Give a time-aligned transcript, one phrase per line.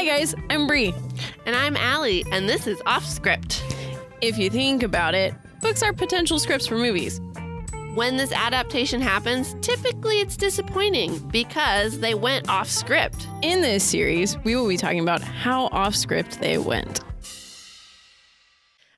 [0.00, 0.94] Hi guys, I'm Bri.
[1.44, 3.62] And I'm Alli, and this is Off Script.
[4.22, 7.20] If you think about it, books are potential scripts for movies.
[7.92, 13.28] When this adaptation happens, typically it's disappointing because they went off script.
[13.42, 17.00] In this series, we will be talking about how off script they went.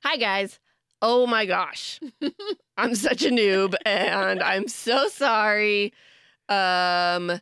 [0.05, 0.57] Hi, guys.
[1.01, 1.99] Oh my gosh.
[2.77, 5.91] I'm such a noob and I'm so sorry.
[6.47, 7.41] Um,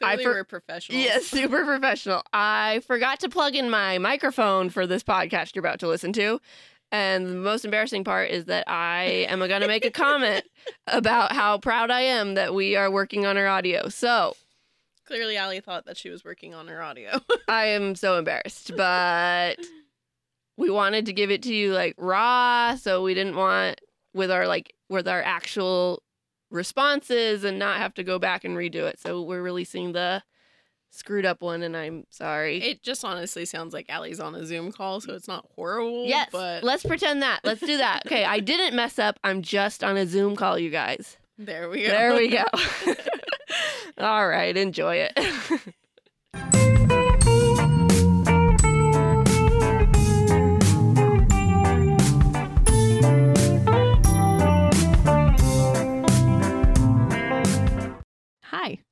[0.00, 1.02] Clearly, for- we're professionals.
[1.02, 2.22] Yes, super professional.
[2.32, 6.40] I forgot to plug in my microphone for this podcast you're about to listen to.
[6.92, 10.44] And the most embarrassing part is that I am going to make a comment
[10.88, 13.88] about how proud I am that we are working on our audio.
[13.88, 14.34] So
[15.06, 17.20] Clearly, Alli thought that she was working on her audio.
[17.48, 19.58] I am so embarrassed, but
[20.56, 22.76] we wanted to give it to you like raw.
[22.76, 23.80] So we didn't want
[24.14, 26.02] with our like with our actual
[26.50, 28.98] responses and not have to go back and redo it.
[29.00, 30.22] So we're releasing the
[30.90, 32.58] screwed up one and I'm sorry.
[32.62, 36.04] it just honestly sounds like Alli's on a Zoom call, so it's not horrible.
[36.04, 37.40] Yes, but let's pretend that.
[37.44, 38.02] Let's do that.
[38.06, 39.18] Okay, I didn't mess up.
[39.22, 41.16] I'm just on a Zoom call, you guys.
[41.38, 41.88] there we go.
[41.88, 42.44] There we go.
[43.98, 45.18] All right, enjoy it.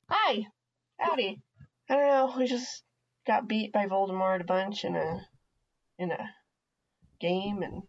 [0.09, 0.33] Hi.
[0.33, 0.47] Hi.
[0.97, 1.41] Howdy.
[1.89, 2.33] I don't know.
[2.37, 2.83] We just
[3.25, 5.21] got beat by Voldemort a bunch in a
[5.97, 6.29] in a
[7.19, 7.83] game and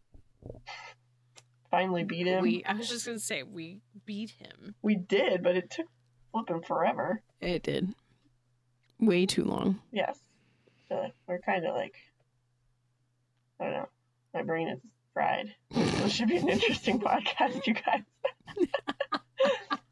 [1.71, 2.43] finally beat him.
[2.43, 2.65] we.
[2.65, 4.75] I was just gonna say we beat him.
[4.83, 5.87] We did, but it took
[6.33, 7.23] flipping forever.
[7.41, 7.95] It did.
[8.99, 9.81] Way too long.
[9.93, 10.19] Yes.
[10.89, 11.95] So we're kind of like
[13.61, 13.89] I don't know.
[14.35, 14.81] My brain is
[15.15, 15.55] fried.
[16.01, 18.03] This should be an interesting podcast, you guys.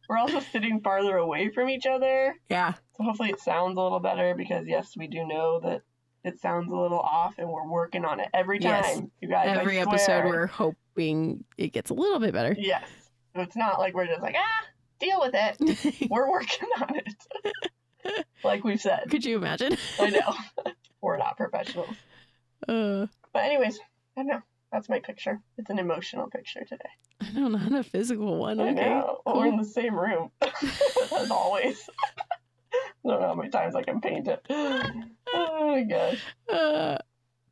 [0.08, 2.34] we're also sitting farther away from each other.
[2.48, 2.74] Yeah.
[2.96, 5.82] So hopefully it sounds a little better because yes, we do know that
[6.24, 8.82] it sounds a little off and we're working on it every time.
[8.84, 9.02] Yes.
[9.20, 12.56] You guys, Every episode, we're hoping it gets a little bit better.
[12.58, 12.88] Yes.
[13.36, 14.66] So it's not like we're just like, ah,
[14.98, 16.06] deal with it.
[16.10, 18.24] We're working on it.
[18.44, 19.04] like we've said.
[19.10, 19.76] Could you imagine?
[20.00, 20.34] I know.
[21.00, 21.94] we're not professionals.
[22.66, 23.78] Uh, But anyways,
[24.16, 24.42] I don't know.
[24.72, 25.40] That's my picture.
[25.56, 26.90] It's an emotional picture today.
[27.20, 28.60] I know, not a physical one.
[28.60, 28.88] I Okay.
[28.88, 29.20] know.
[29.24, 30.30] Well, We're in the same room.
[30.42, 31.88] As always.
[32.74, 34.44] I don't know how many times I can paint it.
[35.30, 36.22] Oh my gosh.
[36.50, 36.96] Uh,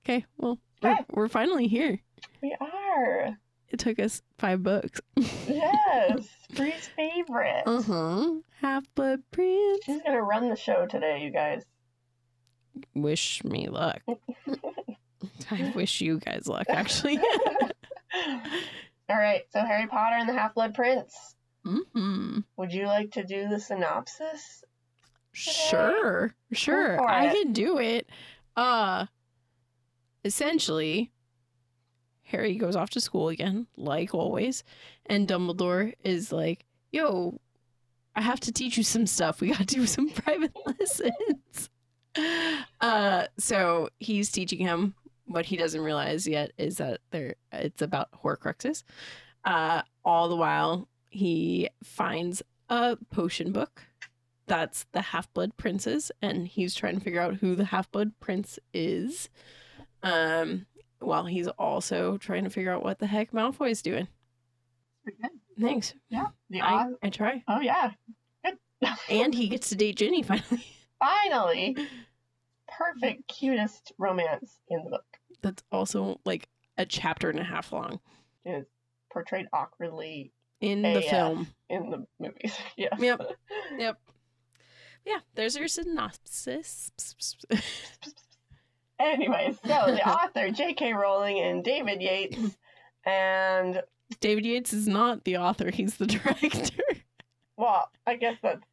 [0.03, 0.25] okay.
[0.39, 2.01] Well, we're, we're finally here.
[2.43, 3.37] We are.
[3.69, 4.99] It took us five books.
[5.47, 7.65] Yes, Bri's favorite.
[7.67, 8.31] Uh huh.
[8.63, 9.81] Half Blood Prince.
[9.85, 11.65] She's gonna run the show today, you guys.
[12.95, 14.01] Wish me luck.
[15.51, 17.19] I wish you guys luck, actually.
[19.09, 21.37] All right, so Harry Potter and the Half Blood Prince.
[21.65, 24.65] hmm Would you like to do the synopsis?
[25.33, 27.01] Sure, sure.
[27.09, 27.33] I it.
[27.33, 28.09] can do it.
[28.57, 29.07] Uh,
[30.25, 31.13] essentially,
[32.25, 34.65] Harry goes off to school again, like always,
[35.07, 37.39] and Dumbledore is like, "Yo,
[38.15, 39.41] I have to teach you some stuff.
[39.41, 41.69] We got to do some private lessons."
[42.81, 44.95] Uh, so he's teaching him.
[45.27, 48.85] What he doesn't realize yet is that there it's about Horcruxes.
[49.45, 53.83] Uh, all the while, he finds a potion book
[54.47, 58.13] that's the Half Blood Princes, and he's trying to figure out who the Half Blood
[58.21, 59.29] Prince is.
[60.03, 60.67] Um,
[61.01, 64.09] while he's also trying to figure out what the heck Malfoy's doing.
[65.61, 65.95] Thanks.
[66.09, 66.27] Yeah.
[66.51, 67.43] The I, I try.
[67.49, 67.93] Oh yeah.
[68.45, 68.57] Good.
[69.09, 70.65] And he gets to date Ginny finally.
[70.99, 71.77] Finally.
[72.69, 75.05] Perfect, cutest romance in the book.
[75.47, 78.01] That's also like a chapter and a half long
[78.45, 78.67] Is
[79.13, 81.47] portrayed awkwardly in the film.
[81.69, 82.53] in the movies.
[82.77, 82.89] yeah.
[82.99, 83.21] Yep.
[83.79, 84.01] Yep.
[85.05, 86.91] Yeah, there's your synopsis.
[88.99, 90.95] Anyways, so the author J.K.
[90.95, 92.57] Rowling and David Yates,
[93.05, 93.83] and
[94.19, 96.83] David Yates is not the author, he's the director.
[97.57, 98.65] well, I guess that's.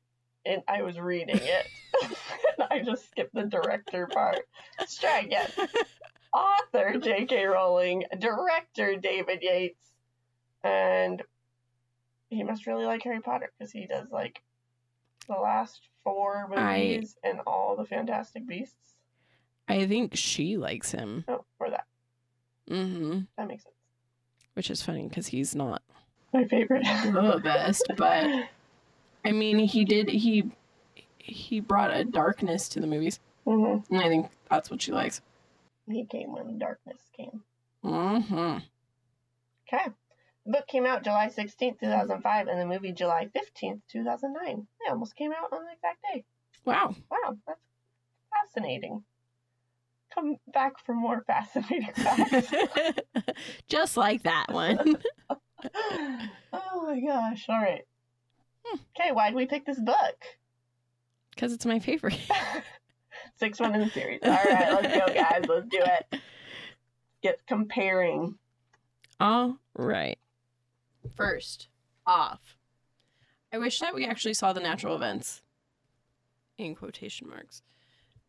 [0.45, 1.67] And I was reading it.
[2.03, 4.39] and I just skipped the director part.
[4.79, 5.47] Let's try again.
[6.33, 7.45] Author J.K.
[7.45, 9.91] Rowling, director David Yates,
[10.63, 11.21] and
[12.29, 14.41] he must really like Harry Potter because he does like
[15.27, 18.95] the last four I- movies and all the Fantastic Beasts.
[19.67, 21.23] I think she likes him.
[21.27, 21.85] Oh, or that.
[22.67, 23.75] hmm That makes sense.
[24.55, 25.81] Which is funny because he's not
[26.33, 26.83] My favorite.
[26.83, 28.27] the best, but
[29.25, 30.51] I mean, he did he
[31.17, 35.21] he brought a darkness to the movies, hmm and I think that's what she likes.
[35.89, 37.43] He came when darkness came.
[37.83, 38.59] Mm-hmm.
[39.67, 39.91] Okay.
[40.45, 44.67] The book came out July 16th, 2005, and the movie July 15th, 2009.
[44.85, 46.25] They almost came out on the exact day.
[46.65, 46.95] Wow.
[47.09, 47.59] Wow, that's
[48.31, 49.03] fascinating.
[50.13, 52.51] come back for more fascinating facts.
[53.67, 54.97] Just like that one.
[56.53, 57.45] oh my gosh.
[57.49, 57.83] All right.
[58.65, 58.79] Hmm.
[58.99, 60.23] Okay, why'd we pick this book?
[61.31, 62.19] Because it's my favorite.
[63.35, 64.19] Sixth one in the series.
[64.23, 65.45] All right, let's go, guys.
[65.47, 66.21] Let's do it.
[67.21, 68.35] Get comparing.
[69.19, 70.19] All right.
[71.15, 71.67] First
[72.05, 72.57] off,
[73.51, 75.41] I wish that we actually saw the natural events,
[76.57, 77.61] in quotation marks,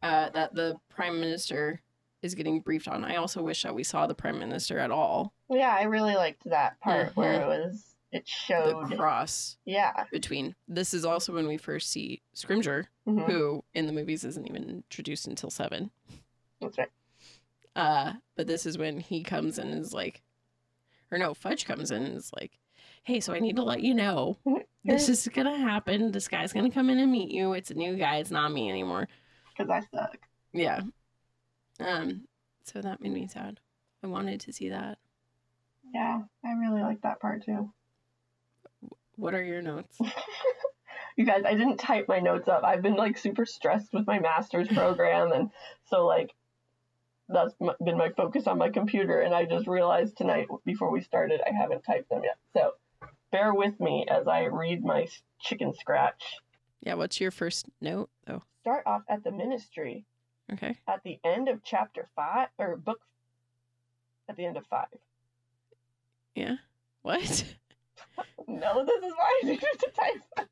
[0.02, 1.80] uh, that the prime minister
[2.22, 3.04] is getting briefed on.
[3.04, 5.34] I also wish that we saw the prime minister at all.
[5.50, 7.93] Yeah, I really liked that part where it was.
[8.14, 10.04] It showed The cross Yeah.
[10.12, 10.54] between.
[10.68, 14.70] This is also when we first see Scrimgeour, mhm, who in the movies isn't even
[14.70, 15.90] introduced until seven.
[16.60, 16.90] That's right.
[17.74, 20.22] Uh, but this is when he comes in and is like,
[21.10, 22.60] or no, Fudge comes in and is like,
[23.02, 24.38] hey, so I need to let you know
[24.84, 26.12] this is gonna happen.
[26.12, 27.52] This guy's gonna come in and meet you.
[27.54, 28.18] It's a new guy.
[28.18, 29.08] It's not me anymore.
[29.58, 30.18] Because I suck.
[30.52, 30.82] Yeah.
[31.80, 32.28] Um.
[32.62, 33.58] So that made me sad.
[34.04, 34.98] I wanted to see that.
[35.92, 37.72] Yeah, I really like that part too.
[39.16, 39.98] What are your notes?
[41.16, 42.64] you guys, I didn't type my notes up.
[42.64, 45.50] I've been like super stressed with my master's program, and
[45.88, 46.32] so like
[47.28, 49.20] that's been my focus on my computer.
[49.20, 52.36] And I just realized tonight before we started, I haven't typed them yet.
[52.52, 52.72] So
[53.32, 55.06] bear with me as I read my
[55.40, 56.22] chicken scratch.
[56.82, 56.94] Yeah.
[56.94, 58.10] What's your first note?
[58.26, 58.42] though?
[58.60, 60.04] Start off at the ministry
[60.52, 60.76] Okay.
[60.86, 63.00] at the end of chapter five or book.
[64.28, 64.86] At the end of five.
[66.34, 66.56] Yeah.
[67.02, 67.44] What?
[68.46, 70.48] No, this is why I needed to type.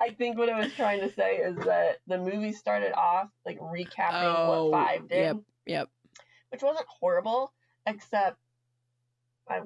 [0.00, 3.58] I think what I was trying to say is that the movie started off like
[3.60, 5.36] recapping Oh, what five did, yep,
[5.66, 5.88] yep.
[6.50, 7.52] which wasn't horrible,
[7.86, 8.38] except
[9.48, 9.60] I,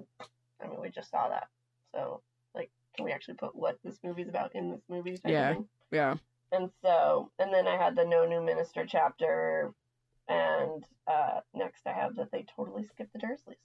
[0.62, 1.49] I mean, we just saw that,
[1.94, 2.20] so
[2.55, 5.12] like, can we actually put what this movie's about in this movie?
[5.16, 5.52] type Yeah.
[5.54, 5.69] thing?
[5.90, 6.14] Yeah.
[6.52, 9.72] And so, and then I had the no new minister chapter,
[10.28, 13.56] and uh next I have that they totally skipped the Dursleys.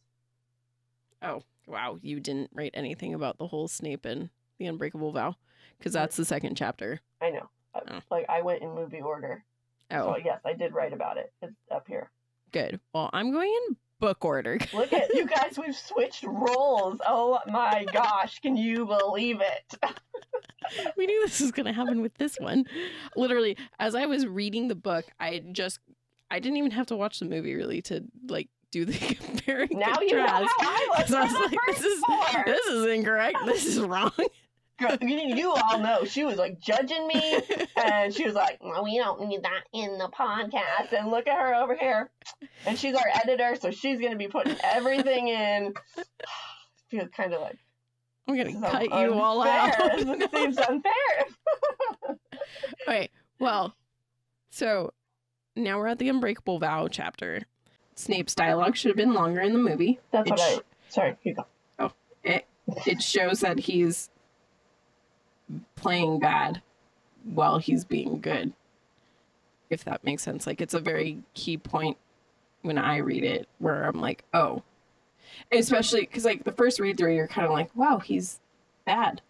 [1.23, 1.97] Oh, wow.
[2.01, 4.29] You didn't write anything about the whole Snape and
[4.59, 5.35] the Unbreakable Vow
[5.77, 6.99] because that's the second chapter.
[7.21, 7.99] I know, Uh, Oh.
[8.11, 9.43] like I went in movie order.
[9.91, 11.31] Oh, So yes, I did write about it.
[11.41, 12.11] It's up here.
[12.51, 12.79] good.
[12.93, 14.59] Well, I'm going in book order.
[14.73, 16.99] Look at you guys, we've switched roles.
[17.07, 19.75] Oh my gosh, can you believe it?
[20.97, 22.65] we knew this was going to happen with this one.
[23.15, 25.79] Literally, as I was reading the book, I just
[26.29, 28.93] I didn't even have to watch the movie really to like do the
[29.43, 30.45] comparing Now you know how.
[30.59, 32.43] I was I was like, this first is four.
[32.45, 33.37] this is incorrect.
[33.45, 34.11] This is wrong.
[34.79, 37.39] Girl, you, you all know she was like judging me,
[37.77, 41.39] and she was like, well, "We don't need that in the podcast." And look at
[41.39, 42.09] her over here,
[42.65, 45.73] and she's our editor, so she's gonna be putting everything in.
[46.89, 47.57] Feels kind of like
[48.27, 49.79] I'm gonna is cut you all out.
[49.79, 50.15] unfair.
[50.17, 50.93] This seems unfair.
[52.87, 53.75] Okay, well,
[54.49, 54.91] so
[55.55, 57.43] now we're at the Unbreakable Vow chapter.
[57.95, 59.99] Snape's dialogue should have been longer in the movie.
[60.11, 60.89] That's what It's- I.
[60.89, 61.45] Sorry, you go.
[61.79, 61.91] Oh,
[62.23, 64.09] it shows that he's
[65.75, 66.61] playing bad
[67.23, 68.53] while he's being good.
[69.69, 70.45] If that makes sense.
[70.45, 71.97] Like, it's a very key point
[72.61, 74.61] when I read it where I'm like, oh.
[75.51, 78.39] Especially because, like, the first read through, you're kind of like, wow, he's
[78.85, 79.21] bad.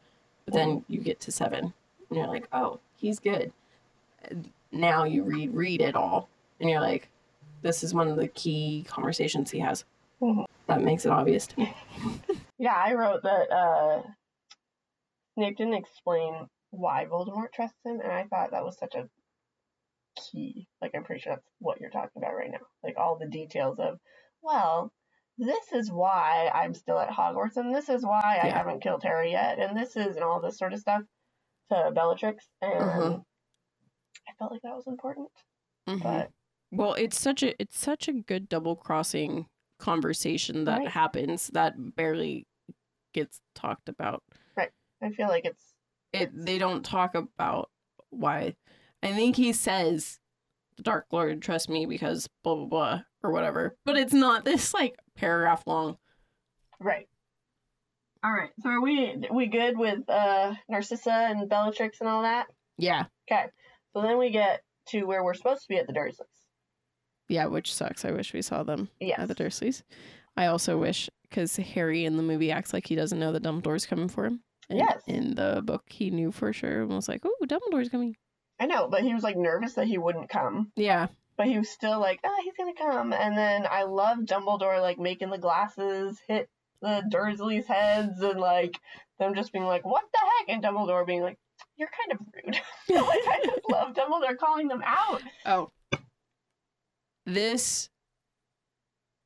[0.46, 1.74] But then you get to seven
[2.10, 3.54] and you're like, oh, he's good.
[4.72, 6.28] Now you read read it all
[6.60, 7.08] and you're like,
[7.64, 9.86] this is one of the key conversations he has.
[10.22, 10.46] Mhm.
[10.68, 11.76] That makes it obvious to me.
[12.58, 14.04] Yeah, I wrote that uh,
[15.34, 19.10] Snape didn't explain why Voldemort trusts him, and I thought that was such a
[20.16, 20.68] key.
[20.82, 22.60] Like, I'm pretty sure that's what you're talking about right now.
[22.84, 24.00] Like, all the details of,
[24.42, 24.92] well,
[25.38, 29.32] this is why I'm still at Hogwarts, and this is why I haven't killed Harry
[29.32, 31.02] yet, and this is, and all this sort of stuff
[31.72, 33.26] to Bellatrix, and Mhm.
[34.28, 35.30] I felt like that was important.
[35.88, 36.04] Mhm.
[36.04, 36.32] But
[36.76, 39.46] Well, it's such a it's such a good double crossing
[39.80, 40.88] conversation that Right.
[40.88, 42.48] happens that barely
[43.14, 44.24] gets talked about.
[44.58, 44.72] Right.
[45.02, 45.74] I feel like it's
[46.14, 47.70] It they don't talk about
[48.10, 48.56] why.
[49.04, 50.20] I think he says
[50.78, 53.76] the Dark Lord trust me because blah blah blah or whatever.
[53.86, 55.98] But it's not this like paragraph long.
[56.80, 57.08] Right.
[58.24, 58.50] All right.
[58.62, 62.48] So are we we good with uh Narcissa and Bellatrix and all that?
[62.78, 63.06] Yeah.
[63.30, 63.46] Okay.
[63.94, 66.43] So then we get to where we're supposed to be at the Dursleys.
[67.30, 68.06] Yeah, which sucks.
[68.06, 69.20] I wish we saw them Yes.
[69.20, 69.84] at the Dursleys.
[70.36, 73.86] I also wish because Harry in the movie acts like he doesn't know that Dumbledore's
[73.86, 74.42] coming for him.
[74.70, 75.02] And Yes.
[75.08, 78.16] In the book, he knew for sure and was like, "Oh, Dumbledore's coming."
[78.60, 80.72] I know, but he was like nervous that he wouldn't come.
[80.76, 81.08] Yeah.
[81.36, 83.12] But he was still like, oh, he's gonna come.
[83.12, 86.48] And then I love Dumbledore like making the glasses hit
[86.82, 88.78] the Dursleys' heads and like
[89.20, 90.50] them just being like, what the heck?
[90.56, 91.38] And Dumbledore being like,
[91.76, 92.56] you're kind of rude.
[93.04, 95.22] like I just love Dumbledore calling them out.
[95.46, 95.72] Oh.
[97.26, 97.90] This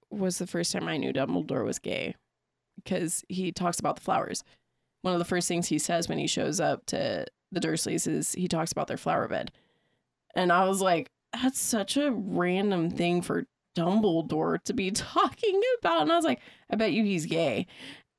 [0.10, 2.16] was the first time I knew Dumbledore was gay
[2.75, 4.44] because he talks about the flowers.
[5.01, 8.34] One of the first things he says when he shows up to the Dursleys is
[8.34, 9.51] he talks about their flower bed.
[10.36, 16.04] And I was like, that's such a random thing for Dumbledore to be talking about.
[16.04, 17.68] And I was like, I bet you he's gay.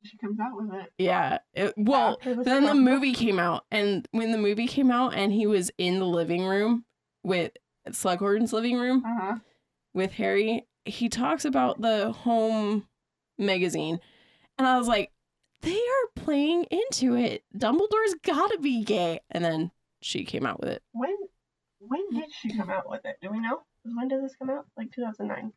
[0.04, 0.92] She comes out with it.
[0.99, 1.38] Yeah.
[1.54, 5.47] It, well, then the movie came out, and when the movie came out, and he
[5.47, 6.85] was in the living room
[7.25, 7.52] with
[7.88, 9.37] Slughorn's living room Uh-huh.
[9.95, 12.87] With Harry, he talks about the home
[13.38, 14.00] magazine,
[14.59, 15.11] and I was like,
[15.62, 17.42] they are playing into it.
[17.57, 20.83] Dumbledore's got to be gay, and then she came out with it.
[20.92, 21.14] When
[21.80, 23.16] when did she come out with it?
[23.23, 23.62] Do we know?
[23.85, 24.66] When did this come out?
[24.76, 25.52] Like 2009.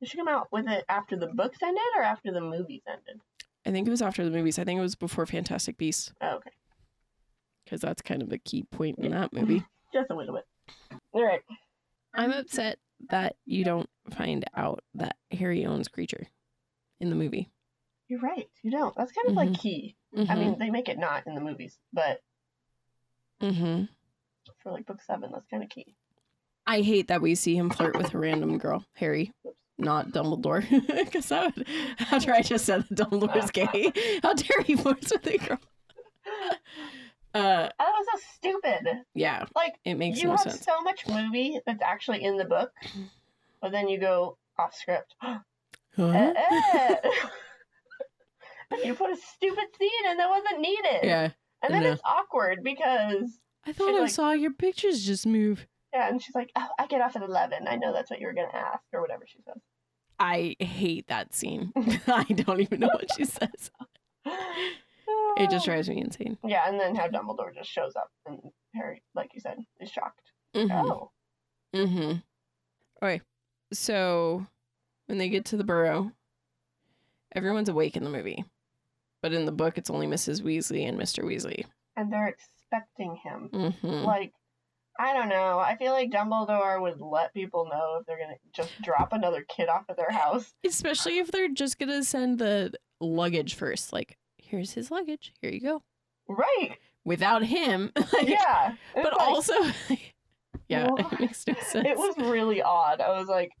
[0.00, 3.20] Did she come out with it after the books ended or after the movies ended?
[3.66, 4.58] I think it was after the movies.
[4.58, 6.50] I think it was before Fantastic Beasts, Oh, okay.
[7.64, 9.64] because that's kind of a key point in that movie.
[9.92, 10.44] Just a little bit.
[11.12, 11.42] All right.
[12.14, 12.78] I'm upset
[13.10, 16.26] that you don't find out that Harry owns Kreacher
[17.00, 17.50] in the movie.
[18.08, 18.48] You're right.
[18.62, 18.94] You don't.
[18.96, 19.96] That's kind of like key.
[20.28, 22.22] I mean, they make it not in the movies, but
[23.40, 23.84] hmm
[24.62, 25.94] for like book seven, that's kind of key.
[26.66, 29.32] I hate that we see him flirt with a random girl, Harry,
[29.78, 30.64] not Dumbledore.
[31.04, 35.60] Because after I just said that Dumbledore's gay, how dare he flirts with a girl?
[37.34, 37.87] Uh, so
[38.34, 38.86] stupid.
[39.14, 40.64] yeah, Like, it makes you no have sense.
[40.64, 42.70] so much movie that's actually in the book,
[43.62, 45.14] but then you go off script.
[45.96, 46.12] Huh?
[46.14, 46.32] Eh,
[46.74, 47.10] eh.
[48.84, 51.00] you put a stupid scene in that wasn't needed.
[51.02, 51.30] Yeah,
[51.62, 55.66] And then it's awkward because I thought I like- saw your pictures just move.
[55.92, 57.66] yeah, and she's like, oh, I get off at eleven.
[57.66, 59.60] I know that's what you were gonna ask, or whatever she says.
[60.20, 61.72] I hate that scene.
[62.06, 63.70] I don't even know what she says.
[65.38, 66.36] It just drives me insane.
[66.44, 68.40] Yeah, and then how Dumbledore just shows up and
[68.74, 70.32] Harry, like you said, is shocked.
[70.54, 70.72] Mm-hmm.
[70.72, 71.10] Oh,
[71.74, 72.12] Mm-hmm.
[73.02, 73.20] Okay.
[73.72, 74.46] So
[75.06, 76.10] when they get to the burrow,
[77.34, 78.44] everyone's awake in the movie.
[79.22, 80.42] But in the book it's only Mrs.
[80.42, 81.24] Weasley and Mr.
[81.24, 81.64] Weasley.
[81.96, 83.50] and they're expecting him.
[83.52, 84.04] Mm-hmm.
[84.04, 84.32] Like,
[85.00, 85.58] I don't know.
[85.58, 89.68] I feel like Dumbledore would let people know if they're gonna just drop another kid
[89.68, 90.52] off at their house.
[90.64, 93.92] Especially if they're just gonna send the luggage first.
[93.92, 94.16] Like,
[94.48, 95.32] here's his luggage.
[95.40, 95.82] Here you go.
[96.28, 96.76] Right?
[97.04, 97.90] Without him.
[98.12, 98.74] like, Yeah.
[98.94, 99.54] But like- also
[100.68, 101.12] Yeah, What?
[101.14, 101.86] it makes no sense.
[101.86, 103.00] it was really odd.
[103.00, 103.52] I was like,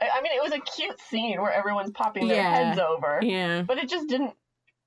[0.00, 2.54] I, I mean, it was a cute scene where everyone's popping their Yeah.
[2.68, 3.62] heads over, Yeah.
[3.62, 4.34] but it just didn't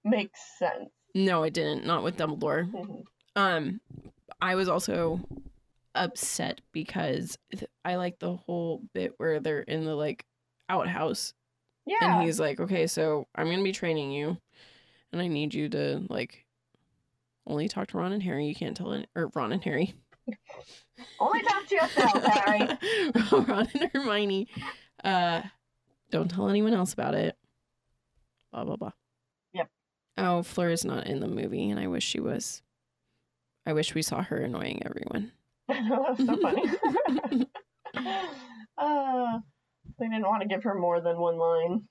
[0.06, 0.90] make sense.
[1.14, 1.86] No, it didn't.
[1.86, 2.72] Not with Dumbledore.
[2.72, 3.04] Mhm.
[3.36, 3.82] Um,
[4.42, 5.20] I was also
[5.96, 7.38] upset because
[7.86, 10.26] I like the whole bit where they're in the like
[10.70, 11.34] outhouse
[11.86, 11.98] Yeah.
[12.02, 14.38] and he's like, "Okay, so I'm gonna be training you,
[15.14, 16.46] and I need you to like
[17.48, 18.48] only talk to Ron and Harry.
[18.48, 19.96] You can't tell any- or Ron and Harry,
[21.20, 22.68] Only talk to yourself, Harry.
[23.32, 24.48] Ron and Hermione.
[25.04, 25.42] Uh,
[26.12, 27.38] don't tell anyone else about it.
[28.52, 28.92] Blah blah blah.
[29.54, 29.70] Yep.
[30.18, 32.62] Oh, Fleur is not in the movie, and I wish she was.
[33.66, 35.32] I wish we saw her annoying everyone.
[35.70, 36.64] I know, that's so funny.
[38.78, 39.40] uh,
[40.00, 41.84] they didn't want to give her more than one line.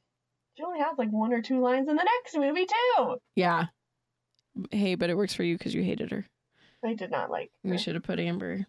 [0.57, 3.17] She only has like one or two lines in the next movie too.
[3.37, 3.67] Yeah.
[4.71, 6.27] Hey, but it works for you because you hated her.
[6.85, 7.51] I did not like.
[7.65, 7.71] Her.
[7.71, 8.67] We should have put Amber.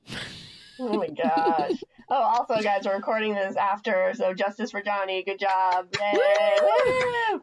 [0.80, 1.84] Oh my gosh.
[2.10, 5.24] Oh, also, guys, we're recording this after, so justice for Johnny.
[5.24, 5.88] Good job.
[6.00, 6.14] Yay.
[6.62, 7.42] Woo!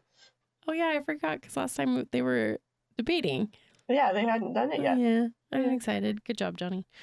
[0.69, 2.59] Oh yeah, I forgot because last time they were
[2.97, 3.51] debating.
[3.89, 4.99] Yeah, they hadn't done it yet.
[4.99, 5.73] Yeah, I'm Yeah.
[5.73, 6.25] excited.
[6.25, 6.87] Good job, Johnny.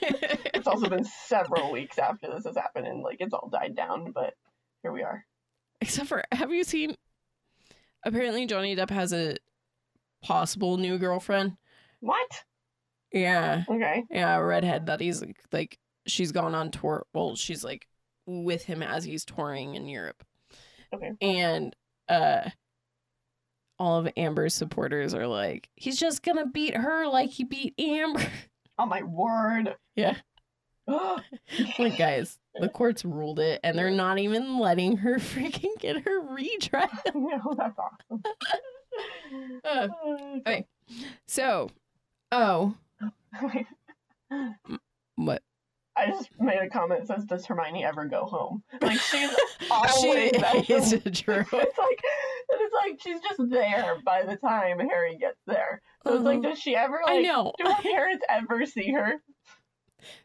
[0.00, 4.10] It's also been several weeks after this has happened, and like it's all died down,
[4.12, 4.34] but
[4.82, 5.24] here we are.
[5.80, 6.94] Except for, have you seen?
[8.04, 9.36] Apparently, Johnny Depp has a
[10.22, 11.56] possible new girlfriend.
[12.00, 12.44] What?
[13.12, 14.04] Yeah, Okay.
[14.10, 17.06] yeah, a redhead that he's like, like she's gone on tour.
[17.14, 17.86] Well, she's like
[18.26, 20.22] with him as he's touring in Europe.
[20.94, 21.12] Okay.
[21.20, 21.74] And
[22.08, 22.50] uh
[23.78, 28.20] all of Amber's supporters are like, he's just gonna beat her like he beat Amber.
[28.80, 29.74] Oh my word.
[29.96, 30.14] Yeah.
[31.78, 36.20] like guys, the courts ruled it and they're not even letting her freaking get her
[36.20, 36.88] retrial.
[37.14, 38.22] no, that's awesome.
[39.64, 39.86] Uh,
[40.38, 40.66] okay.
[41.28, 41.68] So
[42.32, 42.74] oh
[45.16, 45.42] what?
[45.96, 49.30] I just made a comment that says, "Does Hermione ever go home?" Like she's
[49.70, 50.32] always
[50.64, 51.44] she is true.
[51.52, 52.02] It's like
[52.50, 55.80] it's like she's just there by the time Harry gets there.
[56.04, 56.50] So it's like, Uh-huh.
[56.50, 57.52] does she ever I know.
[57.58, 59.14] Do her parents ever see her?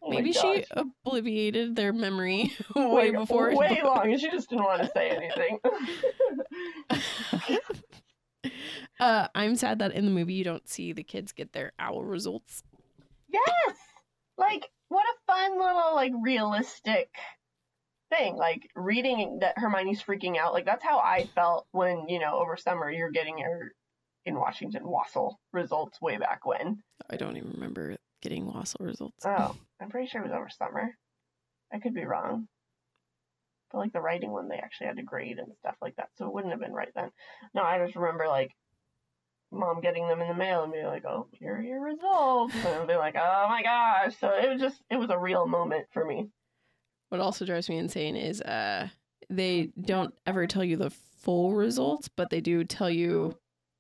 [0.01, 3.55] Oh Maybe she obliviated their memory way Like, before.
[3.55, 5.59] way long, and she just didn't want to say anything.
[8.99, 12.03] uh, I'm sad that in the movie you don't see the kids get their owl
[12.03, 12.63] results.
[13.29, 13.75] yes,
[14.37, 17.09] like what a fun little like realistic
[18.11, 18.35] thing.
[18.35, 20.53] Like reading that Hermione's freaking out.
[20.53, 23.71] Like that's how I felt when you know over summer you're getting your
[24.25, 26.81] in Washington WASL results way back when.
[27.09, 29.25] I don't even remember getting WASL results.
[29.25, 30.97] Oh, I'm pretty sure it was over summer.
[31.71, 32.47] I could be wrong.
[33.71, 36.25] But like the writing one, they actually had to grade and stuff like that, so
[36.25, 37.09] it wouldn't have been right then.
[37.53, 38.51] No, I just remember like
[39.51, 42.87] mom getting them in the mail and being like, "Oh, here are your results," and
[42.87, 46.05] be like, "Oh my gosh!" So it was just it was a real moment for
[46.05, 46.29] me.
[47.09, 48.87] What also drives me insane is uh
[49.29, 53.37] they don't ever tell you the full results, but they do tell you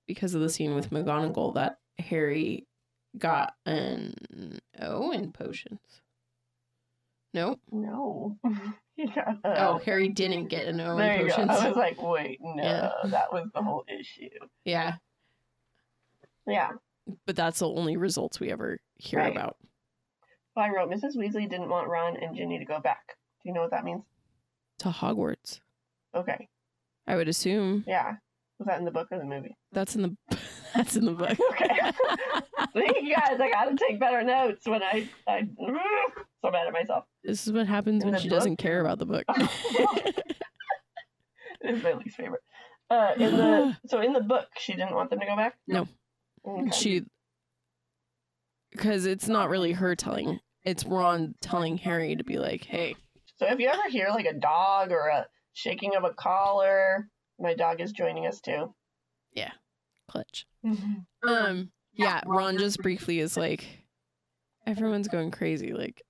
[0.07, 2.65] because of the scene with McGonagall that Harry
[3.17, 4.13] got an
[4.79, 6.01] O in potions.
[7.33, 7.59] No.
[7.71, 8.37] No.
[8.95, 11.41] He got Oh, Harry didn't get an O there in you go.
[11.43, 12.91] I was like, wait, no, Yeah.
[13.05, 14.29] that was the whole issue.
[14.65, 14.97] Yeah,
[16.45, 16.71] Yeah.
[17.25, 19.31] but that's the only results we ever hear Right.
[19.31, 19.57] about.
[20.55, 21.15] Well, I wrote Mrs.
[21.17, 23.17] Weasley didn't want Ron and Ginny to go back.
[23.41, 24.03] Do you know what that means?
[24.79, 25.59] To Hogwarts.
[26.13, 26.47] Okay.
[27.07, 28.17] I would assume Yeah.
[28.59, 29.57] Was that in the book or the movie?
[29.71, 30.37] that's in the
[30.75, 31.37] that's in the book.
[31.51, 31.91] Okay.
[32.75, 35.47] See, you guys, I gotta take better notes when I I
[36.41, 37.05] so mad at myself.
[37.23, 38.37] This is what happens In when she book?
[38.39, 39.23] doesn't care about the book.
[41.65, 42.41] It is my least favorite.
[42.89, 45.55] Uh, in the so in the book, she didn't want them to go back.
[45.67, 45.87] No.
[46.45, 46.71] Okay.
[46.71, 47.03] she
[48.71, 52.95] because it's not really her telling it's ron telling harry to be like hey
[53.37, 57.07] So if you ever hear like a dog or a shaking of a collar,
[57.39, 58.73] my dog is joining us too.
[60.09, 60.45] Clutch
[61.23, 63.65] um yeah ron just briefly is like
[64.67, 66.01] everyone's going crazy like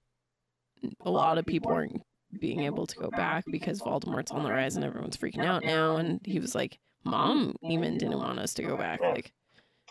[1.05, 2.01] a lot of people aren't
[2.39, 5.97] being able to go back because voldemort's on the rise and everyone's freaking out now
[5.97, 9.31] and he was like mom even didn't want us to go back like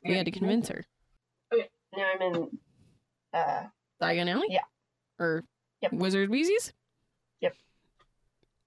[0.04, 0.84] we had to convince her
[1.52, 2.48] Okay, Now I'm in.
[3.34, 3.62] Uh,
[4.00, 4.46] Diagon Alley?
[4.50, 4.60] Yeah.
[5.18, 5.44] Or
[5.82, 5.92] Yep.
[5.92, 6.72] Wizard Wheezies?
[7.40, 7.54] Yep.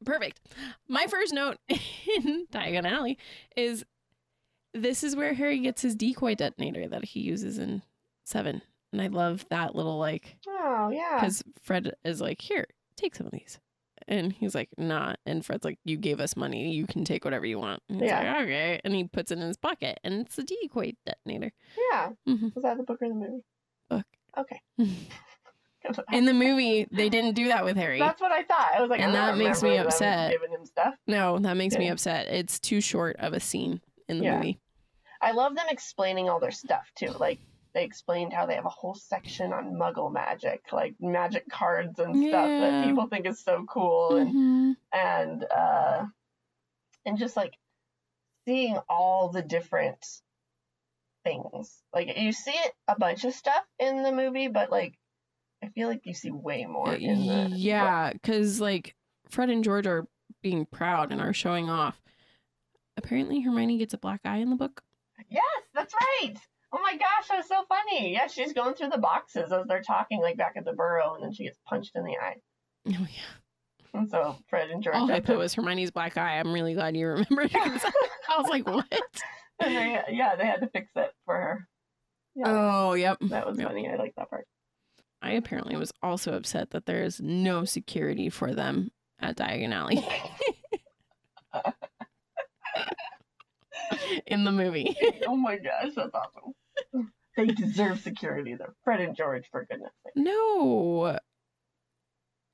[0.05, 0.39] Perfect.
[0.87, 3.17] My first note in Diagon Alley
[3.55, 3.83] is
[4.75, 7.81] this is where Harry gets his decoy detonator that he uses in
[8.25, 8.61] seven.
[8.91, 11.15] And I love that little like oh yeah.
[11.19, 13.59] because Fred is like, here, take some of these.
[14.07, 15.15] And he's like, nah.
[15.25, 16.71] And Fred's like, you gave us money.
[16.73, 17.81] You can take whatever you want.
[17.89, 18.33] And he's Yeah.
[18.33, 18.81] like, okay.
[18.83, 21.51] And he puts it in his pocket and it's a decoy detonator.
[21.91, 22.09] Yeah.
[22.27, 22.53] Mhm.
[22.53, 23.43] Was that the book or the movie?
[23.89, 24.05] Book.
[24.37, 24.61] Okay.
[26.11, 27.99] In the movie, they didn't do that with Harry.
[27.99, 28.71] That's what I thought.
[28.75, 30.31] I was like, And that makes me upset.
[30.31, 30.95] Giving him stuff.
[31.05, 32.27] No, that makes me upset.
[32.27, 34.35] It's too short of a scene in the Yeah.
[34.37, 34.59] movie.
[35.21, 37.11] I love them explaining all their stuff too.
[37.19, 37.39] Like
[37.73, 42.15] they explained how they have a whole section on Muggle magic, like magic cards and
[42.15, 42.59] stuff Yeah.
[42.59, 44.77] that people think is so cool, and Mhm.
[44.93, 46.05] and uh,
[47.05, 47.57] and just like
[48.47, 50.05] seeing all the different
[51.23, 51.81] things.
[51.93, 54.97] Like you see it a bunch of stuff in the movie, but like
[55.63, 57.49] I feel like you see way more in the.
[57.51, 58.95] Yeah, because like
[59.29, 60.07] Fred and George are
[60.43, 61.99] being proud and are showing off.
[62.97, 64.83] Apparently, Hermione gets a black eye in the book.
[65.29, 66.35] Yes, that's right.
[66.73, 68.13] Oh my gosh, that was so funny.
[68.13, 71.23] Yeah, she's going through the boxes as they're talking, like back at the burrow, and
[71.23, 72.35] then she gets punched in the eye.
[72.87, 73.07] Oh yeah.
[73.93, 74.95] And so Fred and George.
[74.95, 76.37] All I put was Hermione's black eye.
[76.39, 77.49] I'm really glad you remembered.
[77.53, 77.81] because
[78.29, 78.85] I was like, what?
[79.59, 81.67] and they, yeah, they had to fix it for her.
[82.35, 83.17] Yeah, Oh, yep.
[83.21, 83.67] that was yep.
[83.69, 83.87] funny.
[83.89, 84.45] I like that part.
[85.21, 90.05] I apparently was also upset that there is no security for them at Diagon Alley
[94.27, 94.95] in the movie.
[95.27, 97.11] oh my gosh, that's awesome.
[97.37, 98.55] They deserve security.
[98.55, 100.13] They're Fred and George, for goodness sake.
[100.15, 101.17] No.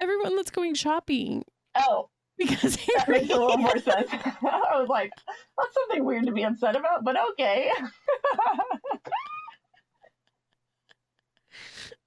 [0.02, 1.44] Everyone that's going shopping
[1.76, 3.20] Oh, because that Harry.
[3.20, 4.10] makes a little more sense.
[4.12, 5.12] I was like,
[5.58, 7.72] that's something weird to be upset about, but okay.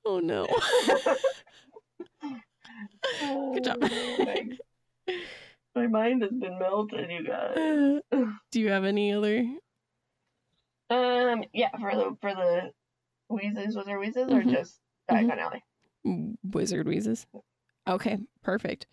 [0.04, 0.46] Oh no.
[3.54, 3.78] Good job.
[3.80, 4.56] Oh, thanks.
[5.74, 8.00] My mind has been melted, you guys.
[8.50, 9.38] Do you have any other?
[10.90, 12.70] Um, yeah, for the for the
[13.28, 14.50] Wheezes, there Wheezes or Mhm.
[14.52, 15.64] just Diagon Alley?
[16.52, 17.26] Wizard Wheezes?
[17.88, 18.86] Okay, perfect.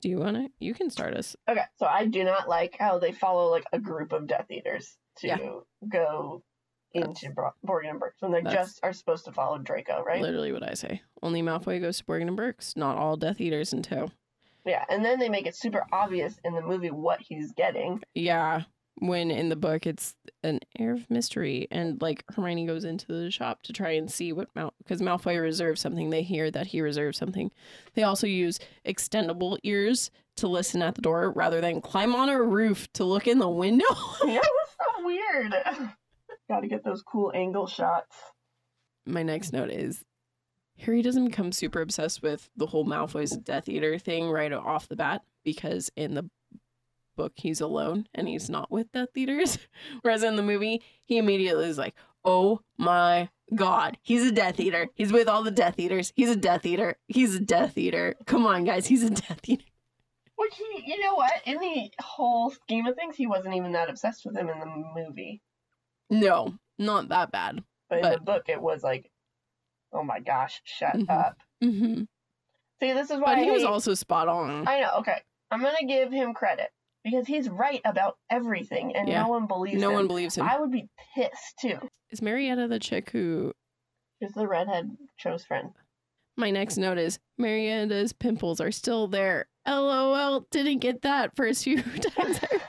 [0.00, 0.48] Do you want to?
[0.60, 1.36] You can start us.
[1.48, 4.96] Okay, so I do not like how they follow like a group of Death Eaters
[5.16, 5.38] to Yeah.
[5.88, 6.42] go
[6.94, 10.22] into Bro- Borgin and Burkes when they just are supposed to follow Draco, right?
[10.22, 11.02] Literally what I say.
[11.22, 12.76] Only Malfoy goes to Borgin and Burkes.
[12.76, 14.08] Not all Death Eaters in tow.
[14.64, 18.02] Yeah, and then they make it super obvious in the movie what he's getting.
[18.14, 18.62] Yeah.
[19.00, 23.30] When in the book it's an air of mystery, and like Hermione goes into the
[23.30, 26.10] shop to try and see what Mal because Malfoy reserves something.
[26.10, 27.52] They hear that he reserves something.
[27.94, 32.42] They also use extendable ears to listen at the door rather than climb on a
[32.42, 33.84] roof to look in the window.
[34.24, 35.54] yeah, that's so weird.
[36.48, 38.16] Got to get those cool angle shots.
[39.06, 40.04] My next note is
[40.78, 44.96] Harry doesn't become super obsessed with the whole Malfoy's Death Eater thing right off the
[44.96, 46.30] bat because in the
[47.16, 49.58] book he's alone and he's not with Death Eaters.
[50.02, 54.88] Whereas in the movie, he immediately is like, "Oh my god, he's a Death Eater.
[54.94, 56.12] He's with all the Death Eaters.
[56.14, 56.96] He's a Death Eater.
[57.08, 58.14] He's a Death Eater.
[58.26, 59.64] Come on, guys, he's a Death Eater."
[60.36, 61.32] Which he, you know what?
[61.44, 64.84] In the whole scheme of things, he wasn't even that obsessed with him in the
[64.94, 65.42] movie.
[66.10, 67.64] No, not that bad.
[67.90, 69.10] But in the book, it was like,
[69.92, 71.10] oh my gosh, shut Mhm.
[71.10, 71.36] up.
[71.60, 72.02] hmm
[72.80, 74.68] See, this is why But he was also spot on.
[74.68, 74.90] I know.
[74.98, 75.20] Okay,
[75.50, 76.70] I'm gonna give him credit
[77.02, 79.22] because he's right about everything, and Yeah.
[79.22, 79.94] no one believes No him.
[79.94, 80.46] one believes him.
[80.48, 81.78] I would be pissed too.
[82.10, 83.52] Is Marietta the chick who
[84.22, 85.72] She's the redhead Cho's friend.
[86.36, 89.48] My next note is Marietta's pimples are still there.
[89.66, 92.60] LOL, didn't get that first few times I.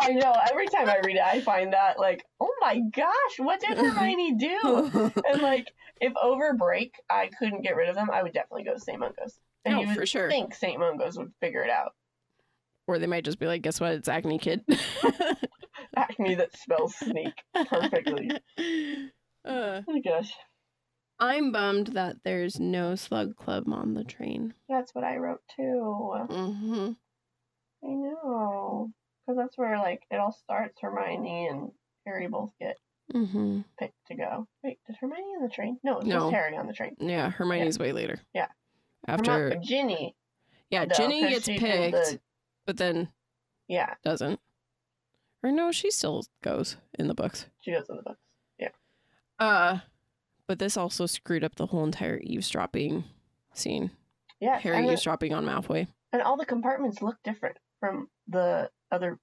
[0.00, 0.32] I know.
[0.50, 4.34] Every time I read it, I find that like, oh my gosh, what did Hermione
[4.38, 5.12] do?
[5.28, 8.74] and like, if over break I couldn't get rid of them, I would definitely go
[8.74, 8.98] to St.
[8.98, 9.38] Mungo's.
[9.64, 10.28] And No, you would for sure.
[10.28, 10.78] think St.
[10.78, 11.92] Mungo's would figure it out.
[12.86, 13.92] or they might just be like, guess what?
[13.92, 14.62] It's Acne Kid.
[15.96, 17.34] acne that spells sneak
[17.68, 18.30] perfectly.
[19.44, 20.30] Uh, Oh my gosh.
[21.20, 24.52] I'm bummed that there's no Slug Club on the train.
[24.68, 26.14] That's what I wrote too.
[26.28, 26.90] Mm-hmm.
[27.82, 28.90] I know.
[29.28, 30.78] Because that's where like it all starts.
[30.80, 31.70] Hermione and
[32.06, 32.78] Harry both get
[33.14, 33.60] Mm-hmm.
[33.78, 34.46] picked to go.
[34.62, 35.78] Wait, did Hermione on the train?
[35.82, 36.18] No, it was No.
[36.20, 36.94] just Harry on the train.
[37.00, 38.20] Yeah, Hermione's way later.
[38.34, 38.48] Yeah.
[39.06, 40.14] After, Hermi- Ginny.
[40.70, 41.62] yeah, though, Ginny gets picked,
[41.92, 42.20] the-
[42.66, 43.08] but then
[43.66, 44.40] yeah, doesn't.
[45.42, 47.46] Or no, she still goes in the books.
[47.60, 48.20] she goes in the books.
[48.58, 48.68] Yeah.
[49.38, 49.78] Uh,
[50.46, 53.04] but this also screwed up the whole entire eavesdropping
[53.54, 53.90] scene.
[54.40, 55.86] Yeah, Harry eavesdropping on Malfoy.
[56.12, 59.18] and all the compartments look different from the other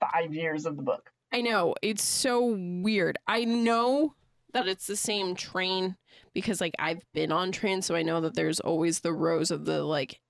[0.00, 1.10] five years of the book.
[1.32, 3.18] I know it's so weird.
[3.26, 4.14] I know
[4.52, 5.96] that it's the same train
[6.34, 9.64] because like I've been on trains, so I know that there's always the rows of
[9.64, 10.20] the like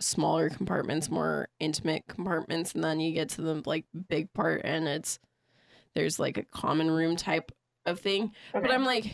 [0.00, 4.88] smaller compartments, more intimate compartments, and then you get to the like big part, and
[4.88, 5.18] it's
[5.94, 7.52] there's like a common room type
[7.86, 8.32] of thing.
[8.54, 8.66] Okay.
[8.66, 9.04] But I'm like,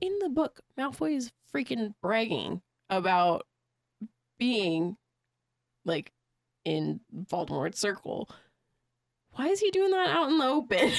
[0.00, 3.46] in the book, Malfoy is freaking bragging about
[4.38, 4.96] being
[5.84, 6.12] like
[6.64, 8.28] in Voldemort's circle.
[9.32, 10.78] Why is he doing that out in the open?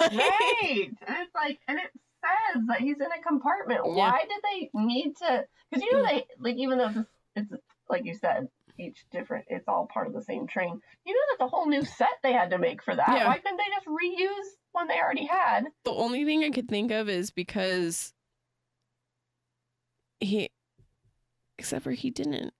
[0.00, 3.80] right, and it's like, and it says that he's in a compartment.
[3.84, 4.10] Yeah.
[4.10, 5.44] Why did they need to?
[5.70, 6.08] Because you know mm.
[6.08, 8.48] they like even though it's, it's like you said.
[8.80, 10.80] Each different, it's all part of the same train.
[11.04, 13.08] You know that the whole new set they had to make for that.
[13.08, 13.26] Yeah.
[13.26, 15.64] Why couldn't they just reuse one they already had?
[15.84, 18.14] the only thing I could think of is because
[20.20, 20.50] he,
[21.58, 22.52] except for he didn't.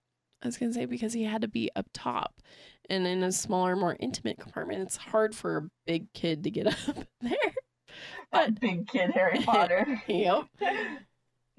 [0.43, 2.41] I was gonna say because he had to be up top,
[2.89, 6.67] and in a smaller, more intimate compartment, it's hard for a big kid to get
[6.89, 7.33] up there.
[8.33, 10.01] That big kid Harry Potter.
[10.07, 10.45] Yep.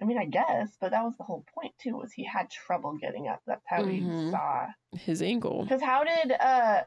[0.02, 1.98] I mean, I guess, but that was the whole point too.
[1.98, 3.42] Was he had trouble getting up?
[3.46, 4.26] That's how Mhm.
[4.26, 4.68] he saw.
[4.98, 5.64] His ankle.
[5.64, 6.84] Because how did uh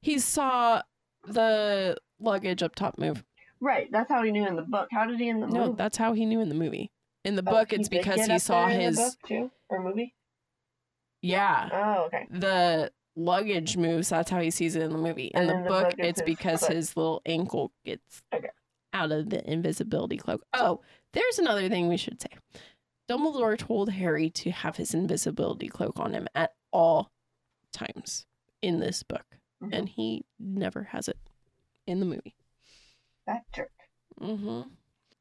[0.00, 0.82] He saw
[1.24, 3.22] the luggage up top move.
[3.60, 3.88] right?
[3.92, 4.88] That's how he knew in the book.
[4.90, 5.76] How did he in the No, movie?
[5.76, 6.90] that's how he knew in the movie.
[7.24, 10.14] In the Oh, book, it's because he saw his the book too or movie.
[11.26, 12.26] Yeah Oh, okay.
[12.30, 14.08] the luggage moves.
[14.10, 15.30] That's how he sees it in the movie.
[15.34, 18.48] In And the the book, it's because his little ankle gets Okay.
[18.92, 20.42] out of the invisibility cloak.
[20.52, 20.80] Oh,
[21.12, 22.28] there's another thing we should say.
[23.08, 27.10] Dumbledore told Harry to have his invisibility cloak on him at all
[27.72, 28.26] times
[28.62, 29.24] in this book,
[29.62, 29.70] Mhm.
[29.72, 31.18] and he never has it
[31.86, 32.34] in the movie.
[33.26, 33.70] That jerk.
[34.20, 34.62] Mm-hmm.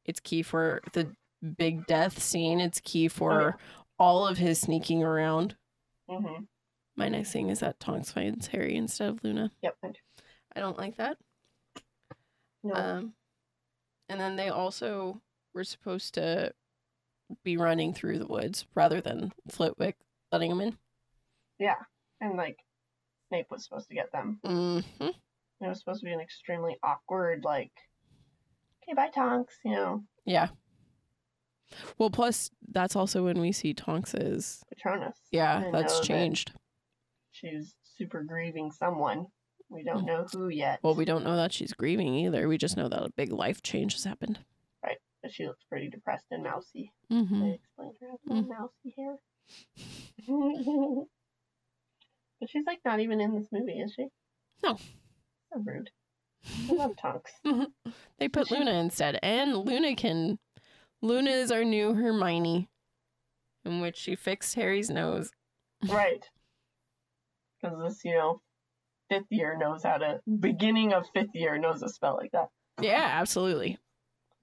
[0.05, 1.15] It's key for the
[1.57, 2.59] big death scene.
[2.59, 3.51] It's key for Oh, yeah.
[3.99, 5.55] all of his sneaking around.
[6.09, 6.43] Mm-hmm.
[6.97, 9.51] My next thing is that Tonks finds Harry instead of Luna.
[9.61, 9.75] Yep.
[9.83, 9.93] I do.
[10.55, 11.17] I don't like that.
[12.63, 12.73] No.
[12.73, 13.13] Um,
[14.09, 15.21] and then they also
[15.53, 16.53] were supposed to
[17.43, 19.97] be running through the woods rather than Flitwick
[20.31, 20.77] letting them in.
[21.59, 21.75] yeah.
[22.21, 22.57] And like
[23.27, 24.39] Snape was supposed to get them.
[24.45, 25.13] hmm It
[25.67, 27.71] was supposed to be an extremely awkward like.
[28.83, 29.55] Okay, bye, Tonks.
[29.65, 30.47] You know, Yeah.
[31.97, 34.63] Well, plus that's also when we see Tonks's.
[34.73, 35.17] Patronus.
[35.31, 36.51] Yeah, I that's know that changed.
[37.31, 39.27] She's super grieving someone.
[39.69, 40.79] We don't know who yet.
[40.83, 42.47] Well, we don't know that she's grieving either.
[42.47, 44.39] We just know that a big life change has happened.
[44.83, 46.93] Right, but she looks pretty depressed and mousy.
[47.11, 47.41] Mm-hmm.
[47.41, 48.49] They explained her has little Mm.
[48.49, 49.17] mousy hair.
[52.39, 54.07] but she's like not even in this movie, is she?
[54.63, 54.77] No.
[55.51, 55.89] So rude.
[56.69, 57.31] I love Tonks.
[58.19, 60.39] They put Luna instead, and Luna can.
[61.05, 62.67] Luna is our new Hermione,
[63.63, 65.29] in which she fixed Harry's nose.
[65.87, 66.25] right.
[67.61, 68.41] Because this, you know,
[69.09, 72.47] fifth year knows how to, beginning of fifth year knows a spell like that.
[72.81, 73.77] Yeah, absolutely.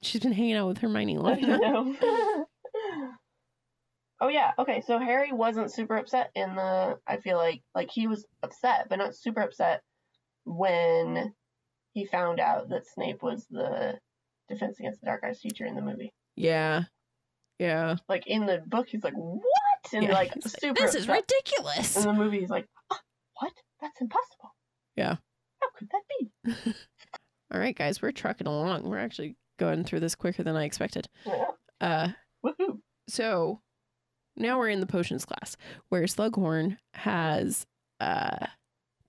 [0.03, 1.61] She's been hanging out with Hermione long You enough.
[2.01, 2.47] know?
[4.21, 4.53] oh yeah.
[4.59, 4.83] Okay.
[4.87, 6.97] So Harry wasn't super upset in the.
[7.07, 9.83] I feel like like he was upset, but not super upset
[10.45, 11.35] when
[11.93, 13.99] he found out that Snape was the
[14.49, 16.13] Defense Against the Dark Arts teacher in the movie.
[16.37, 16.85] Yeah.
[17.59, 17.97] Yeah.
[18.09, 19.43] Like in the book, he's like, "What?"
[19.93, 20.81] and Yeah, like he's super.
[20.81, 21.25] this is upset.
[21.29, 21.97] ridiculous.
[21.97, 23.01] In the movie, he's like, "Ah,
[23.41, 23.53] "What?
[23.81, 24.55] That's impossible."
[24.97, 25.17] Yeah.
[25.61, 26.03] How could that
[26.65, 26.75] be?
[27.55, 28.85] All right, guys, we're trucking along.
[28.89, 31.09] We're actually going through this quicker than I expected.
[31.27, 31.45] Yeah.
[31.81, 32.09] Uh,
[32.45, 32.79] Woohoo!
[33.09, 33.61] so
[34.37, 35.57] now we're in the potions class
[35.91, 37.67] where Slughorn has
[38.01, 38.47] uh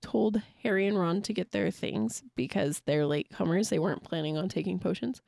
[0.04, 3.68] told Harry and Ron to get their things because they're latecomers.
[3.70, 5.22] They weren't planning on taking potions.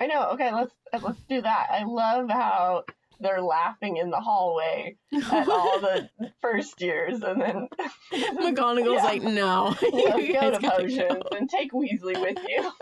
[0.00, 0.30] I know.
[0.32, 1.68] Okay, let's let's do that.
[1.70, 2.84] I love how
[3.20, 6.08] they're laughing in the hallway at all the
[6.40, 7.68] first years, and then
[8.12, 9.04] McGonagall's Yeah.
[9.04, 9.74] like, no.
[9.82, 12.72] You go to potions go." and take Weasley with you.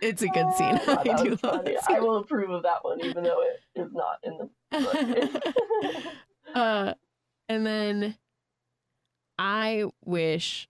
[0.00, 0.80] it's a good scene.
[0.86, 3.92] Oh, I do love that I will approve of that one, even though it is
[3.92, 5.30] not in the
[5.92, 6.14] book.
[6.54, 6.94] uh,
[7.48, 8.16] and then
[9.38, 10.68] I wish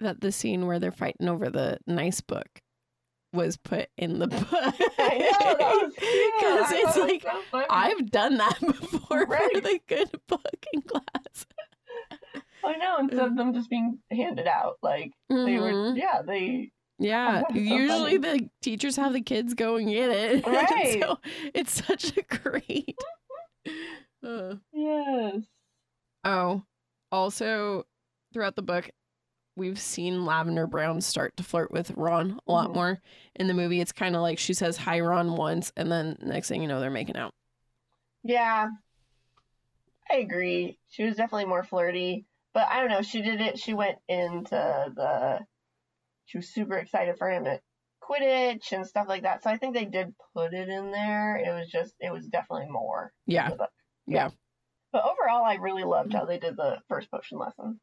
[0.00, 2.60] that the scene where they're fighting over the nice book
[3.32, 4.46] was put in the book.
[4.52, 6.34] I know that was cute.
[6.38, 7.66] Because it's thought it was like, so.
[7.70, 9.50] I've done that before for Right.
[9.62, 11.46] the good book in class.
[12.64, 15.96] I know instead of them just being handed out, like they were, Mhm.
[15.98, 18.38] yeah, they Yeah, so usually funny.
[18.40, 20.46] the teachers have the kids go and get it.
[20.46, 20.98] Right.
[21.00, 21.18] so
[21.54, 22.96] it's such a great.
[24.24, 25.42] Uh, yes.
[26.24, 26.62] Oh,
[27.12, 27.84] also
[28.32, 28.90] throughout the book,
[29.56, 32.74] we've seen Lavender Brown start to flirt with Ron a lot Mhm.
[32.74, 33.00] more.
[33.36, 36.48] In the movie, it's kind of like she says hi, Ron, once, and then next
[36.48, 37.34] thing you know, they're making out.
[38.22, 38.68] Yeah.
[40.10, 40.78] I agree.
[40.88, 43.02] She was definitely more flirty, but I don't know.
[43.02, 43.58] She did it.
[43.58, 44.50] She went into
[44.94, 45.46] the.
[46.26, 47.62] She was super excited for him at
[48.02, 49.42] Quidditch and stuff like that.
[49.42, 51.36] So I think they did put it in there.
[51.36, 53.12] It was just, it was definitely more.
[53.26, 53.50] in Yeah.
[54.06, 54.30] Yeah.
[54.92, 56.18] But overall, I really loved mm.
[56.18, 57.80] how they did the first potion lesson.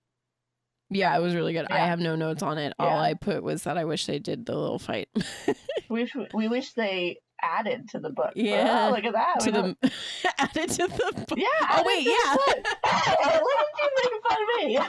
[0.89, 1.65] Yeah, it was really good.
[1.71, 2.73] I have no notes on it.
[2.77, 5.09] All I put was that I wish they did the little fight
[5.89, 8.33] We wish, we wish they added to the book.
[8.35, 9.39] Yeah, oh, look at that.
[9.41, 9.75] to the
[10.37, 11.37] added to the book.
[11.37, 11.47] Yeah.
[11.71, 12.35] Oh wait, yeah.
[12.35, 12.47] book.
[12.55, 14.79] Look at you making fun of me.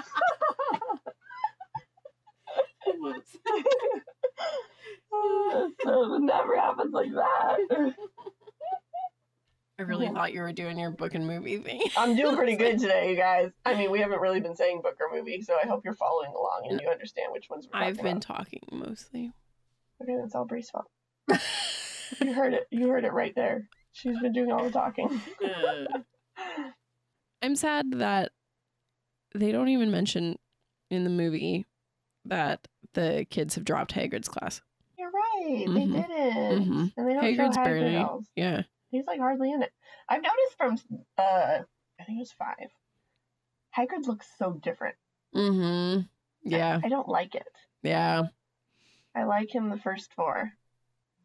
[5.83, 7.95] so it never happens like that.
[9.79, 10.13] I really Yeah.
[10.13, 11.81] thought you were doing your book and movie thing.
[11.97, 13.51] I'm doing pretty good today, you guys.
[13.65, 16.31] I mean, we haven't really been saying book or movie, so I hope you're following
[16.31, 18.23] along and you understand which ones we're I've been about.
[18.23, 19.33] talking mostly.
[20.03, 20.87] Okay, that's all Bri's fault.
[22.21, 22.69] You heard it.
[22.71, 23.67] You heard it right there.
[23.93, 25.21] She's been doing all the talking.
[27.43, 28.31] I'm sad that
[29.35, 30.39] they don't even mention
[30.91, 31.67] in the movie
[32.27, 34.61] that the kids have dropped Hagrid's class.
[34.99, 35.65] You're right.
[35.67, 35.75] Mhm.
[35.75, 36.69] They didn't.
[36.69, 36.93] Mhm.
[36.97, 37.97] And they don't Hagrid's show Hagrid barely.
[37.97, 38.27] else.
[38.37, 38.63] Yeah.
[38.95, 39.73] He's like hardly in it.
[40.09, 41.59] I've noticed from uh
[42.01, 42.71] I think it was five.
[43.77, 44.95] Hagrid looks so different.
[45.35, 46.03] Mm-hmm.
[46.45, 46.81] Yeah.
[46.83, 47.47] I don't like it.
[47.83, 48.25] Yeah.
[49.15, 50.53] I like him the first four.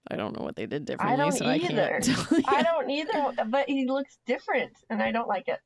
[0.10, 2.00] I don't know what they did differently, I don't so I either.
[2.04, 2.44] you.
[2.48, 5.60] I don't either, but he looks different, and I don't like it.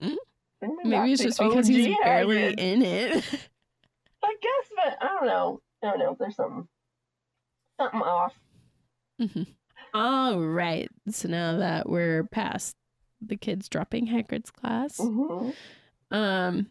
[0.00, 0.16] Mm.
[0.60, 2.58] Back Maybe it's just because he's barely Hagrid.
[2.58, 3.12] in it.
[4.24, 5.60] I guess, but I don't know.
[5.82, 6.66] I don't know there's something
[7.78, 8.34] something off.
[9.94, 10.90] All right.
[11.10, 12.76] So now that we're past
[13.20, 15.50] the kids dropping Hagrid's class, hmm
[16.12, 16.68] um,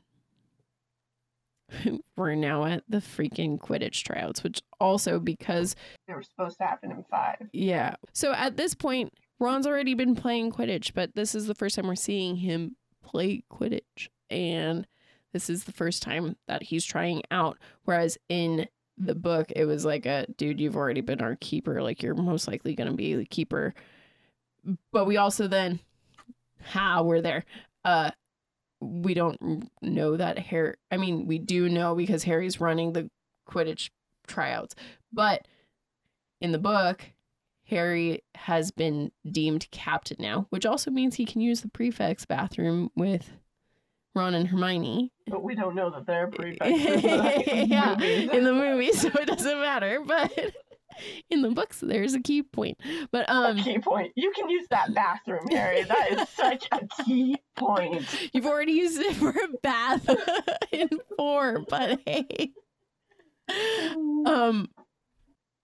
[2.15, 5.75] we're now at the freaking Quidditch tryouts, which also because
[6.07, 7.49] They were supposed to happen in five.
[7.51, 7.95] Yeah.
[8.13, 11.87] So at this point, Ron's already been playing Quidditch, but this is the first time
[11.87, 14.07] we're seeing him play Quidditch.
[14.29, 14.87] And
[15.33, 17.57] this is the first time that he's trying out.
[17.83, 21.81] Whereas in the book, it was like a dude, you've already been our keeper.
[21.81, 23.73] Like you're most likely going to be the keeper.
[24.91, 25.79] But we also then,
[26.61, 27.45] how we're there.
[27.83, 28.11] Uh,
[28.79, 30.75] we don't know that Harry.
[30.91, 33.09] I mean, we do know because Harry's running the
[33.47, 33.89] Quidditch
[34.27, 34.75] tryouts,
[35.13, 35.47] but
[36.41, 37.03] in the book,
[37.67, 42.91] Harry has been deemed captain now, which also means he can use the prefect's bathroom
[42.95, 43.31] with
[44.15, 45.11] Ron and Hermione.
[45.27, 48.29] But we don't know that they're prefects in the yeah, movies.
[48.31, 49.99] in the movie, so it doesn't matter.
[50.05, 50.31] But
[51.29, 52.79] in the books, there's a key point.
[53.11, 54.13] But um, a key point.
[54.15, 55.83] You can use that bathroom, Harry.
[55.83, 58.05] That is such a key point.
[58.33, 60.09] you've already used it for a bath
[60.71, 61.65] in four.
[61.67, 62.51] But hey,
[64.25, 64.69] um,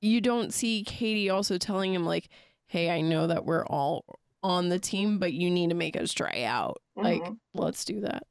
[0.01, 2.27] you don't see Katie also telling him like,
[2.67, 4.03] "Hey, I know that we're all
[4.43, 6.81] on the team, but you need to make us try out.
[6.95, 7.37] Like, Mhm.
[7.53, 8.23] let's do that."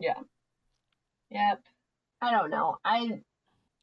[0.00, 0.18] Yeah.
[1.30, 1.62] Yep.
[2.20, 2.76] I don't know.
[2.84, 3.20] I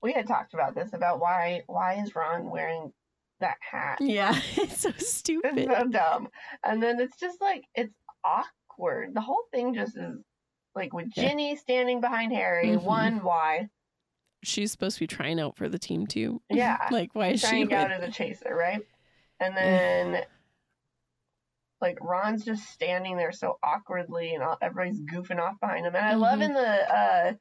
[0.02, 2.92] we had talked about this about why why is Ron wearing
[3.40, 4.00] that hat?
[4.02, 5.68] Yeah, it's so It's stupid.
[5.70, 6.30] so dumb.
[6.64, 9.14] And then it's just like it's awkward.
[9.14, 10.18] The whole thing just is
[10.76, 11.10] like with.
[11.12, 12.68] Ginny standing behind Harry.
[12.70, 12.84] Mhm.
[12.84, 13.70] One, why?
[14.44, 16.42] She's supposed to be trying out for the team too.
[16.50, 16.78] Yeah.
[16.92, 17.48] like why is she?
[17.48, 18.82] trying out as a chaser, right?
[19.40, 20.24] And then
[21.82, 25.96] like Ron's just standing there so awkwardly and all, everybody's goofing off behind him.
[25.96, 26.46] And I love Mhm.
[26.46, 27.34] in the uh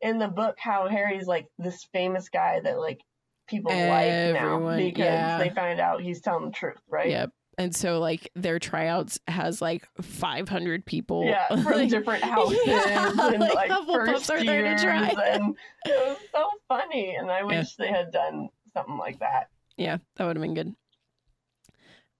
[0.00, 3.00] in the book how Harry's like this famous guy that like
[3.48, 5.38] people like now because yeah.
[5.38, 7.10] they find out he's telling the truth, right?
[7.10, 7.30] Yep.
[7.56, 11.24] And so like their tryouts has like 500 people.
[11.26, 15.08] Yeah, from like, different houses Yeah, and like, like, first are there to years, try.
[15.08, 17.14] and it was so funny.
[17.14, 17.60] And I Yeah.
[17.60, 19.48] wish they had done something like that.
[19.76, 20.74] Yeah, that would have been good.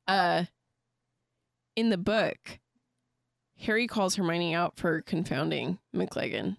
[0.07, 0.45] Uh
[1.77, 2.59] in the book,
[3.61, 6.57] Harry calls Hermione out for confounding McLaggen.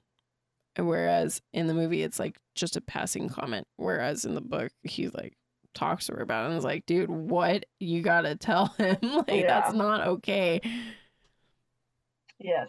[0.77, 3.67] Whereas in the movie it's like just a passing comment.
[3.77, 5.33] Whereas in the book he like
[5.73, 8.97] talks to her about it and is like, dude, what you gotta tell him?
[9.01, 9.47] like Yeah.
[9.61, 10.61] that's not okay.
[12.39, 12.67] Yes,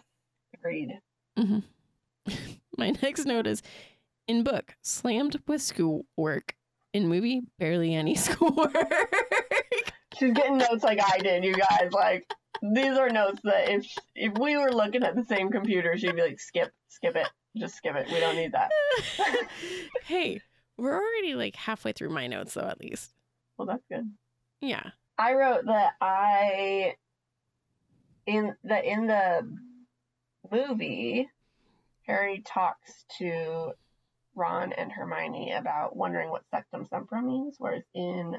[0.53, 0.99] agreed.
[1.37, 1.63] Mhm.
[2.77, 3.61] My next note is
[4.27, 6.53] in book, slammed with schoolwork.
[6.93, 8.73] In movie, barely any schoolwork.
[10.17, 11.91] She's getting notes like I did, you guys.
[11.91, 16.15] Like these are notes that if if we were looking at the same computer, she'd
[16.15, 17.27] be like, skip, skip it,
[17.57, 18.07] just skip it.
[18.11, 18.69] We don't need that.
[20.05, 20.41] hey,
[20.77, 23.13] we're already like halfway through my notes, though, at least.
[23.57, 24.11] Well, that's good.
[24.61, 24.83] Yeah.
[25.17, 26.95] I wrote that I
[28.25, 29.55] in the in the
[30.51, 31.29] movie,
[32.05, 33.71] Harry talks to
[34.35, 38.35] Ron and Hermione about wondering what Sectum Sempra means, whereas in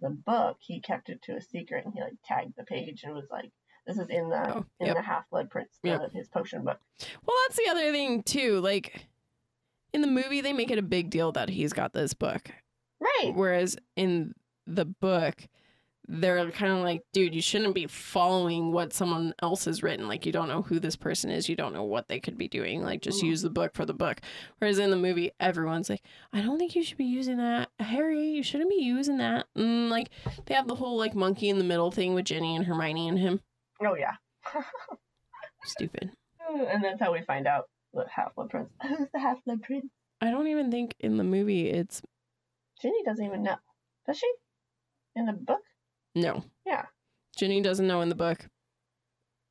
[0.00, 3.14] the book he kept it to a secret and he like tagged the page and
[3.14, 3.50] was like,
[3.86, 4.96] "This is in the Oh, in yep.
[4.96, 6.12] the Half Blood Prince, uh, Yep.
[6.12, 6.78] his potion book."
[7.26, 8.60] Well, that's the other thing, too.
[8.60, 9.06] Like,
[9.92, 12.50] in the movie, they make it a big deal that he's got this book.
[13.00, 13.32] Right.
[13.34, 14.34] Whereas in
[14.66, 15.48] the book,
[16.12, 20.08] they're kind of like, dude, you shouldn't be following what someone else has written.
[20.08, 21.48] Like, you don't know who this person is.
[21.48, 22.82] You don't know what they could be doing.
[22.82, 23.28] Like, just Mhm.
[23.28, 24.20] use the book for the book.
[24.58, 27.70] Whereas in the movie, everyone's like, I don't think you should be using that.
[27.78, 29.46] Harry, you shouldn't be using that.
[29.54, 30.10] And, like,
[30.46, 33.18] they have the whole, like, monkey in the middle thing with Ginny and Hermione and
[33.18, 33.40] him.
[33.80, 34.16] Oh yeah.
[35.64, 36.10] Stupid.
[36.48, 38.70] and that's how we find out the Half Blood Prince.
[38.82, 39.86] Who's the Half Blood Prince?
[40.20, 42.02] I don't even think in the movie it's
[42.82, 43.56] Ginny doesn't even know.
[44.06, 44.30] Does she?
[45.16, 45.60] In the book?
[46.20, 46.44] No.
[46.66, 46.86] Yeah.
[47.36, 48.46] Ginny doesn't know in the book.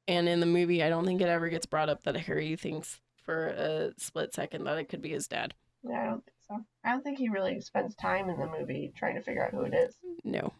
[0.08, 2.99] And in the movie, I don't think it ever gets brought up that Harry thinks
[3.23, 5.53] for a split second that it could be his dad.
[5.84, 6.65] Yeah, I don't think so.
[6.84, 9.62] I don't think he really spends time in the movie trying to figure out who
[9.62, 9.95] it is.
[10.23, 10.53] No.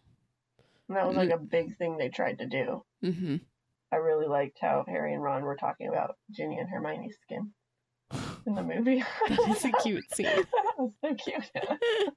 [0.88, 2.84] And that was like a big thing they tried to do.
[3.04, 3.36] Mm-hmm.
[3.92, 7.52] I really liked how Harry and Ron were talking about Ginny and Hermione's skin
[8.46, 9.04] in the movie.
[9.28, 10.26] That is a cute scene.
[10.26, 11.50] that was so cute.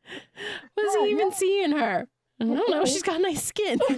[0.73, 2.08] what does he even see in her?
[2.51, 2.86] I don't know.
[2.86, 3.79] She's got nice skin.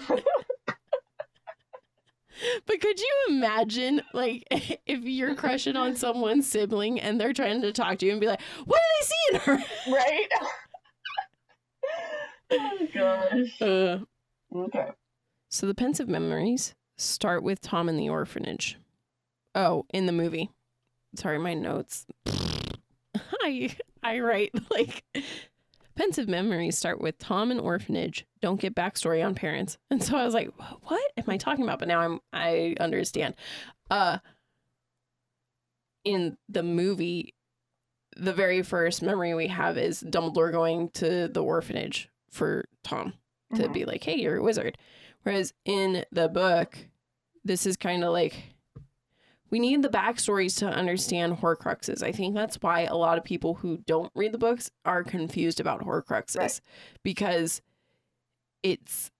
[2.65, 4.43] But could you imagine, like,
[4.85, 8.27] if you're crushing on someone's sibling and they're trying to talk to you and be
[8.27, 10.27] like, "What do they see in her?" right?
[12.51, 13.61] oh gosh.
[13.61, 13.99] Uh,
[14.53, 14.87] Okay.
[15.49, 18.77] So the Pensieve memories start with Tom in the orphanage.
[19.53, 20.49] Oh, in the movie.
[21.15, 22.05] Sorry, my notes.
[23.41, 25.03] I I write like
[25.95, 28.25] Pensieve memories start with Tom and orphanage.
[28.41, 29.77] Don't get backstory on parents.
[29.89, 30.51] And so I was like,
[30.83, 31.79] what am I talking about?
[31.79, 33.35] But now I'm I understand.
[33.89, 34.17] Uh
[36.03, 37.33] in the movie,
[38.15, 43.13] the very first memory we have is Dumbledore going to the orphanage for Tom
[43.55, 43.73] to Mhm.
[43.73, 44.77] be like, hey, you're a wizard.
[45.23, 46.77] Whereas in the book,
[47.43, 48.54] this is kind of like
[49.49, 52.01] we need the backstories to understand Horcruxes.
[52.03, 55.59] I think that's why a lot of people who don't read the books are confused
[55.59, 56.61] about Horcruxes Right.
[57.03, 57.61] because
[58.63, 59.11] it's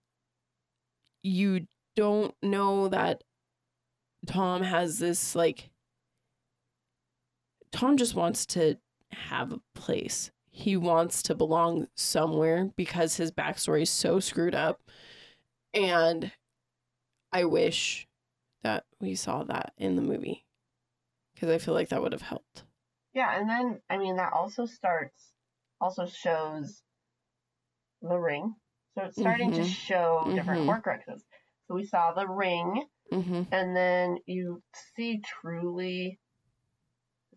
[1.22, 3.22] you don't know that
[4.26, 5.70] Tom has this like
[7.72, 8.76] Tom just wants to
[9.12, 10.30] have a place.
[10.50, 14.80] He wants to belong somewhere because his backstory is so screwed up.
[15.74, 16.32] And
[17.32, 18.05] I wish
[18.66, 20.44] that we saw that in the movie
[21.34, 22.64] because I feel like that would have helped.
[23.14, 25.32] Yeah, and then I mean that also starts
[25.80, 26.82] also shows
[28.02, 28.54] the ring.
[28.94, 29.68] So it's starting to Mhm.
[29.68, 30.68] show different Mhm.
[30.68, 31.22] Horcruxes.
[31.68, 33.42] So we saw the ring, Mm-hmm.
[33.52, 34.62] and then you
[34.96, 36.18] see truly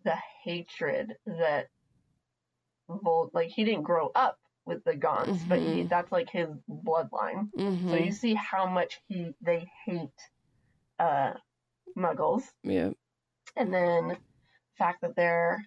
[0.02, 1.68] the hatred that
[2.88, 5.88] Vol like he didn't grow up with the Gaunts, but he, Mhm.
[5.88, 7.52] that's like his bloodline.
[7.52, 7.90] Mm-hmm.
[7.90, 10.20] So you see how much he they hate
[11.00, 11.32] uh
[11.96, 12.44] Muggles.
[12.62, 12.90] yeah.
[13.56, 14.16] and then the
[14.78, 15.60] fact that they're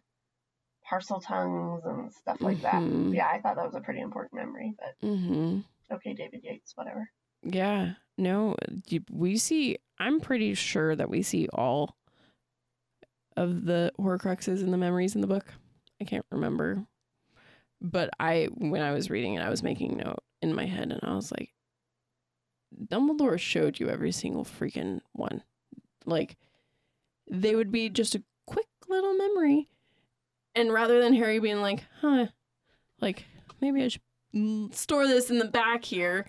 [0.89, 3.11] Parseltongues and stuff like Mhm.
[3.11, 3.15] that.
[3.17, 5.59] Yeah, I thought that was a pretty important memory, but Mm-hmm.
[5.95, 7.09] okay, David Yates, whatever.
[7.41, 7.93] Yeah.
[8.17, 8.55] No,
[9.11, 9.77] we see.
[9.97, 11.95] I'm pretty sure that we see all
[13.35, 15.45] of the Horcruxes and the memories in the book.
[16.01, 16.85] I can't remember,
[17.81, 20.99] but I when I was reading it, I was making note in my head, and
[21.03, 21.52] I was like,
[22.85, 25.43] Dumbledore showed you every single freaking one.
[26.05, 26.37] Like,
[27.29, 29.69] they would be just a quick little memory,
[30.55, 32.27] and rather than Harry being like, "Huh,"
[32.99, 33.25] like
[33.61, 34.01] maybe I should
[34.73, 36.25] store this in the back here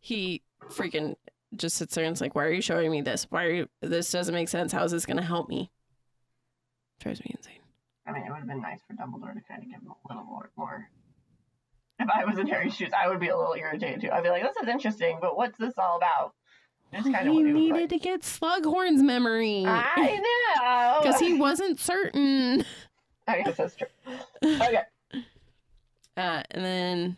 [0.00, 1.14] he freaking
[1.54, 3.26] just sits there and is like, "Why are you showing me this?
[3.30, 3.68] Why are you?
[3.80, 4.72] This doesn't make sense.
[4.72, 5.70] How is this going to help me?"
[7.00, 7.60] Drives me insane.
[8.06, 10.08] I mean, it would have been nice for Dumbledore to kind of give him a
[10.08, 10.50] little more.
[10.56, 10.90] more.
[12.04, 14.10] If I was in Harry's shoes, I would be a little irritated too.
[14.10, 16.32] I'd be like, "This is interesting, but what's this all about?"
[16.92, 17.88] That's kind of he what he was needed like.
[17.90, 20.16] to get Slughorn's memory I
[20.64, 22.64] know because he wasn't certain.
[23.28, 23.88] I guess that's true.
[24.42, 24.82] Okay.
[26.16, 27.16] Uh, and then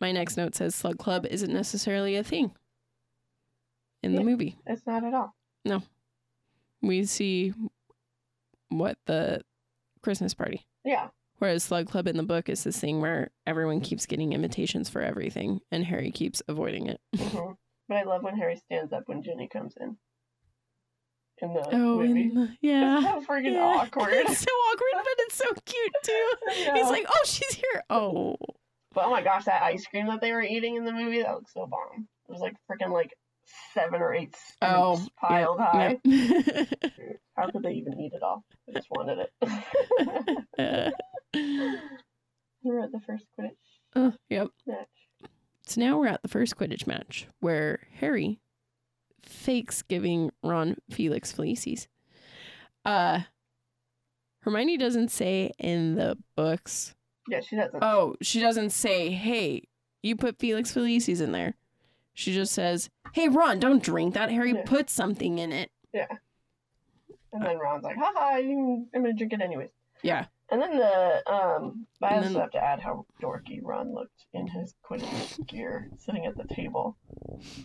[0.00, 2.52] my next note says Slug Club isn't necessarily a thing
[4.04, 4.56] in the movie.
[4.66, 5.34] It's not at all.
[5.64, 5.82] No.
[6.80, 7.54] We see
[8.68, 9.40] what the
[10.02, 10.64] Christmas party.
[10.84, 11.08] Yeah.
[11.38, 15.02] Whereas Slug Club in the book is this thing where everyone keeps getting invitations for
[15.02, 17.00] everything, and Harry keeps avoiding it.
[17.16, 17.52] hmm
[17.88, 19.96] But I love when Harry stands up when Ginny comes in.
[21.42, 22.30] In the Oh, movie.
[22.30, 22.96] the, yeah.
[23.18, 23.60] It's so freaking Yeah.
[23.82, 24.08] awkward.
[24.14, 26.30] It's so awkward, but it's so cute too.
[26.74, 28.36] He's like, "Oh, she's here." Oh,
[28.94, 31.34] But oh my gosh, that ice cream that they were eating in the movie, that
[31.34, 32.08] looks so bomb.
[32.26, 33.12] It was like freaking like
[33.74, 35.98] seven or eight scoops Oh, piled high.
[36.04, 37.20] Yep.
[37.36, 38.42] How could they even eat it all?
[38.66, 39.26] I just wanted
[40.58, 40.94] it.
[41.36, 41.76] Uh,
[42.62, 43.56] were at the first Quidditch
[43.94, 44.48] oh, yep.
[44.66, 44.88] match.
[45.66, 48.40] So now we're at the first Quidditch match where Harry
[49.22, 51.86] fakes giving Ron Felix Felicis.
[52.84, 53.20] Uh,
[54.40, 56.94] Hermione doesn't say in the books.
[57.28, 57.82] Yeah, she doesn't.
[57.82, 59.64] Oh, she doesn't say, "Hey,
[60.02, 61.54] you put Felix Felicis in there."
[62.14, 64.30] She just says, "Hey, Ron, don't drink that.
[64.30, 64.62] Harry Yeah.
[64.64, 66.06] put something in it." Yeah.
[67.32, 69.70] And then Ron's like, haha, you I'm gonna drink it anyways.
[70.02, 70.26] Yeah.
[70.50, 74.46] And then the um I also then- have to add how dorky Ron looked in
[74.46, 76.96] his Quidditch gear sitting at the table.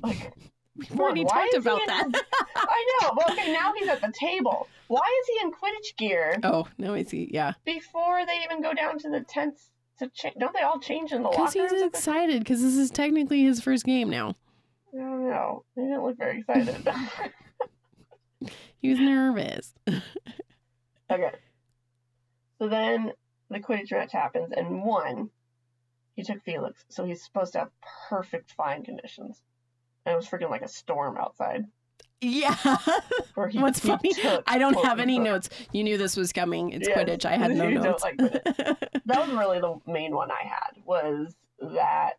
[0.03, 0.33] Like
[0.75, 2.23] We've already talked is he about in- that.
[2.55, 3.11] I know.
[3.17, 4.67] Well, okay, now he's at the table.
[4.87, 7.29] Why is he in Quidditch gear oh, now I see.
[7.31, 7.53] Yeah.
[7.65, 9.69] before they even go down to the tents
[9.99, 10.35] to change?
[10.39, 11.39] Don't they all change in the locker?
[11.43, 11.51] Room?
[11.53, 14.33] Because he's excited because this is technically his first game now.
[14.93, 15.63] I don't know.
[15.75, 16.87] He didn't look very excited.
[18.81, 19.75] He was nervous.
[21.11, 21.31] okay.
[22.61, 23.11] So then
[23.49, 25.31] the Quidditch match happens, and one,
[26.15, 27.69] he took Felix, so he's supposed to have
[28.07, 29.41] perfect flying conditions.
[30.05, 31.65] And it was freaking like a storm outside.
[32.21, 32.55] Yeah.
[33.49, 34.11] He, What's he funny?
[34.45, 35.23] I don't have any them.
[35.23, 35.49] notes.
[35.71, 36.69] You knew this was coming.
[36.69, 37.25] It's Yes, Quidditch.
[37.25, 38.03] I had no you notes.
[38.03, 40.83] like That was really the main one I had.
[40.85, 42.17] Was that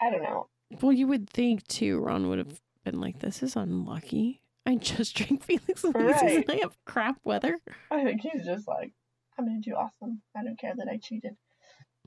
[0.00, 0.46] I don't know.
[0.80, 1.98] well, you would think too.
[1.98, 4.42] Ron would have been like, "This is unlucky.
[4.64, 6.22] I just drank Felix Right.
[6.22, 7.58] and I have crap weather."
[7.90, 8.92] I think he's just like,
[9.38, 10.20] I'm gonna do awesome.
[10.36, 11.36] I don't care that I cheated.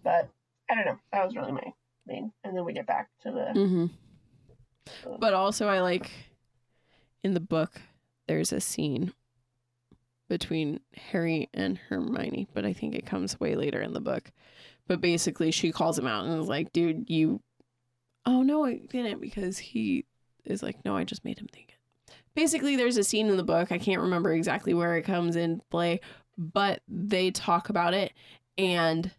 [0.04, 0.30] But
[0.70, 0.98] I don't know.
[1.14, 1.74] That was really my
[2.06, 2.32] main.
[2.44, 3.60] And then we get back to the.
[3.60, 3.86] Mm-hmm.
[5.04, 6.12] the- But also, I like
[7.24, 7.82] in the book.
[8.28, 9.14] There's a scene
[10.30, 14.32] between Harry and Hermione, but I think it comes way later in the book.
[14.88, 17.42] But basically, she calls him out and is like, "Dude, you."
[18.26, 20.06] Oh no, I didn't because he
[20.46, 23.44] is like, "No, I just made him think it." Basically, there's a scene in the
[23.44, 23.72] book.
[23.72, 26.00] I can't remember exactly where it comes in play,
[26.42, 28.14] but they talk about it,
[28.58, 29.12] and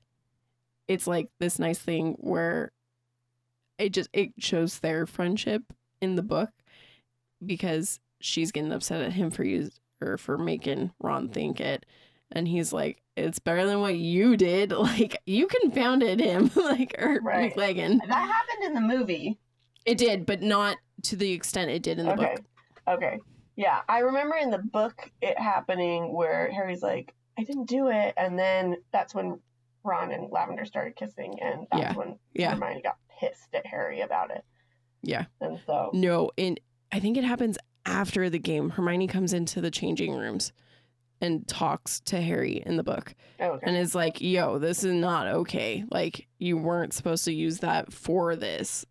[0.88, 2.72] it's like this nice thing where
[3.78, 5.62] it just it shows their friendship
[6.00, 6.50] in the book
[7.44, 11.86] because she's getting upset at him for use or for making Ron think it.
[12.32, 14.72] And he's like, it's better than what you did.
[14.82, 17.54] Like, you confounded him, like, or Right.
[17.54, 17.98] McLaggen.
[18.08, 19.38] that happened in the movie.
[19.84, 22.34] It did, but not to the extent it did in the okay.
[22.34, 22.44] book.
[22.88, 23.18] Okay.
[23.62, 28.12] Yeah, I remember in the book it happening where Harry's like, I didn't do it,
[28.16, 29.38] and then that's when
[29.84, 31.94] Ron and Lavender started kissing, and that's Yeah.
[31.94, 32.50] when Yeah.
[32.54, 34.44] Hermione got pissed at Harry about it.
[35.02, 35.26] Yeah.
[35.40, 36.58] And so No, and
[36.90, 37.56] I think it happens
[37.86, 38.70] after the game.
[38.70, 40.52] Hermione comes into the changing rooms
[41.20, 43.14] and talks to Harry in the book.
[43.40, 43.66] oh, okay.
[43.66, 45.84] and is like, yo, this is not okay.
[45.90, 48.84] Like, you weren't supposed to use that for this.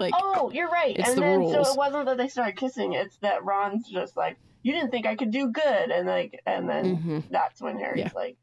[0.00, 0.96] Like, oh, you're right.
[0.98, 4.16] it's and the then so it wasn't that they started kissing; it's that Ron's just
[4.16, 7.78] like, you didn't think I could do good, and like, and then mhm, that's when
[7.78, 8.10] Harry's Yeah.
[8.14, 8.36] like,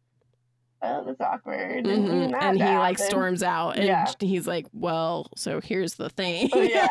[0.81, 1.85] oh, that's awkward, mhm.
[1.85, 4.05] didn't and he like happen?" storms out, and Yeah.
[4.19, 6.49] he's like, well, so here's the thing.
[6.53, 6.87] Oh, yeah.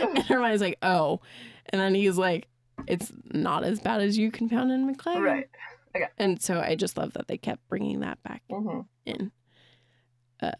[0.02, 1.20] and Hermione's like, oh,
[1.66, 2.48] and then he's like,
[2.86, 5.22] it's not as bad as you confounded McLean.
[5.22, 5.48] Right.
[5.94, 6.06] Okay.
[6.18, 9.30] And so I just love that they kept bringing that back hmm in.
[10.40, 10.52] Uh,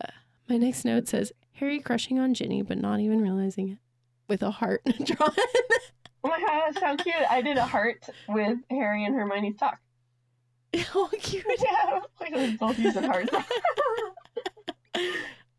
[0.48, 3.78] my next note says Harry crushing on Ginny, but not even realizing it,
[4.28, 5.32] with a heart drawn.
[6.22, 7.14] Oh my god, that's so cute.
[7.30, 9.78] I did a heart with Harry and Hermione's talk.
[10.94, 11.44] oh, cute.
[11.62, 13.30] Yeah, like we both using hearts.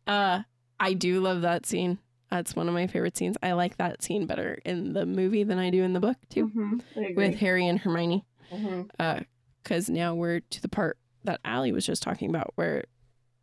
[0.06, 0.42] Uh,
[0.80, 1.98] I do love that scene.
[2.30, 3.36] That's one of my favorite scenes.
[3.42, 6.48] I like that scene better in the movie than I do in the book too,
[6.48, 8.24] Mhm, with Harry and Hermione.
[8.50, 8.90] Mhm.
[8.98, 9.20] Uh,
[9.62, 12.84] because now we're to the part that Alli was just talking about, where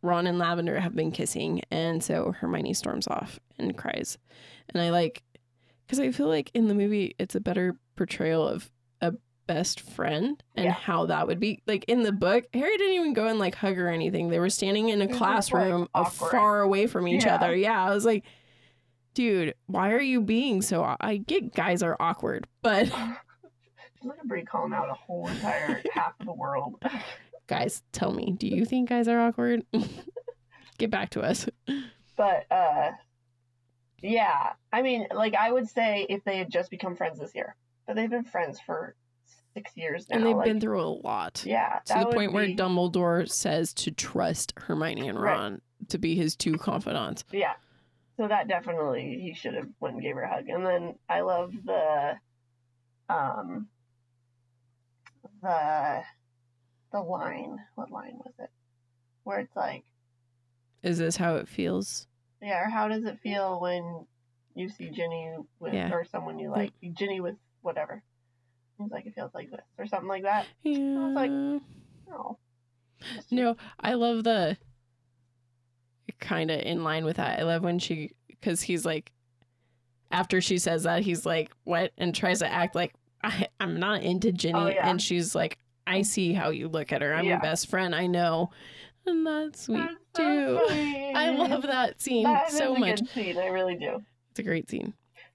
[0.02, 4.16] Ron and Lavender have been kissing, and so Hermione storms off and cries,
[4.70, 5.22] and I like,
[5.86, 8.70] because I feel like in the movie it's a better portrayal of
[9.00, 9.12] a
[9.46, 10.72] best friend and Yeah.
[10.72, 13.76] how that would be like in the book harry didn't even go and like hug
[13.78, 17.34] or anything they were standing in a was like, classroom far away from each Yeah.
[17.34, 18.24] other yeah i was like
[19.14, 22.88] dude why are you being so aw- i get guys are awkward but
[24.04, 26.76] Look at Bri calling out a whole entire half of the world.
[27.50, 29.64] Guys tell me do you think guys are awkward
[30.78, 31.46] get back to us
[32.16, 32.92] But uh
[34.02, 37.54] yeah, I mean, like I would say if they had just become friends this year,
[37.86, 38.94] but they've been friends for
[39.52, 40.16] six years now.
[40.16, 43.90] and they've like, been through a lot yeah to the point where dumbledore says to
[43.90, 45.34] trust hermione and Right.
[45.36, 47.54] ron to be his two confidants Yeah.
[48.16, 50.48] So that definitely he should have went and gave her a hug.
[50.48, 52.14] And then I love the
[53.08, 53.66] um
[55.42, 56.02] the
[56.92, 57.58] the line.
[57.74, 58.50] What line was it?
[59.24, 59.84] Where it's like,
[60.82, 62.06] is this how it feels
[62.42, 64.06] yeah, or how does it feel when
[64.54, 65.92] you see Ginny with Yeah.
[65.92, 68.02] or someone you like, Ginny with whatever.
[68.78, 70.46] He's like it feels like this or something like that.
[70.62, 70.78] yeah.
[70.78, 71.30] was like,
[72.12, 72.38] Oh.
[73.30, 74.56] No, I love the
[76.18, 77.38] kind of in line with that.
[77.38, 79.12] I love when she, because he's like,
[80.10, 81.92] after she says that, he's like, what?
[81.96, 84.58] And tries to act like, I, I'm not into Ginny.
[84.58, 84.88] Oh, yeah.
[84.88, 85.58] And she's like,
[85.90, 87.12] I see how you look at her.
[87.14, 87.32] I'm Yeah.
[87.32, 87.94] your best friend.
[87.94, 88.50] I know.
[89.06, 90.58] And that's sweet That's too.
[90.66, 91.12] so sweet.
[91.14, 93.06] I love that scene That so much.
[93.08, 93.36] scene.
[93.38, 94.02] I really do.
[94.30, 94.92] It's a great scene.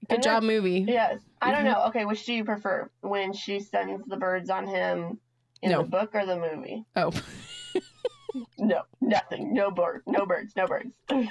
[0.08, 0.84] Good And job, movie.
[0.86, 1.20] Yes.
[1.42, 1.72] I don't Mhm.
[1.72, 1.84] know.
[1.88, 2.88] Okay, which do you prefer?
[3.00, 5.18] When she sends the birds on him
[5.62, 5.82] in No.
[5.82, 6.84] the book or the movie?
[6.94, 7.12] Oh,
[8.58, 9.52] No, nothing.
[9.54, 10.02] No bird.
[10.06, 10.54] No birds.
[10.56, 10.92] No birds.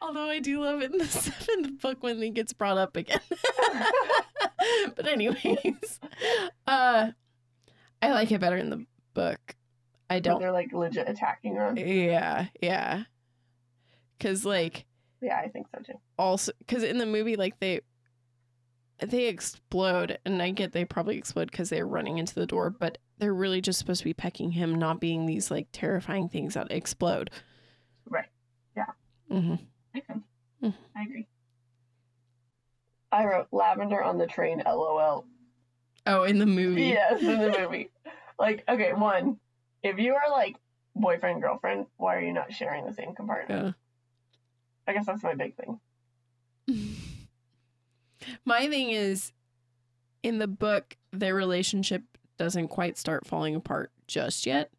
[0.00, 3.20] although I do love it in the seventh book when he gets brought up again.
[4.96, 6.00] but anyways,
[6.66, 7.10] uh,
[8.02, 8.84] I like it better in the
[9.14, 9.56] book.
[10.08, 10.38] I don't.
[10.40, 11.76] They're like legit attacking them.
[11.76, 13.04] Yeah, yeah.
[14.20, 14.86] Cause like
[15.20, 15.98] Yeah, I think so too.
[16.18, 17.80] also, cause in the movie like they
[19.00, 22.98] they explode, and I get they probably explode because they're running into the door, but
[23.18, 26.70] they're really just supposed to be pecking him, not being these like terrifying things that
[26.70, 27.30] explode.
[28.08, 28.28] Right.
[28.76, 28.84] Yeah.
[29.30, 29.54] Mm hmm
[29.96, 30.08] Makes.
[30.62, 30.74] Mm.
[30.94, 31.26] I agree.
[33.10, 34.62] I wrote lavender on the train.
[34.66, 35.24] LOL.
[36.06, 36.84] Oh, in the movie.
[36.84, 37.90] Yes, in the movie.
[38.38, 39.38] like, okay, one.
[39.82, 40.56] If you are like
[40.94, 43.64] boyfriend girlfriend, why are you not sharing the same compartment?
[43.64, 43.72] Yeah.
[44.88, 45.80] I guess that's my big thing.
[48.44, 49.32] My thing is,
[50.22, 52.02] in the book, their relationship
[52.38, 54.70] doesn't quite start falling apart just yet.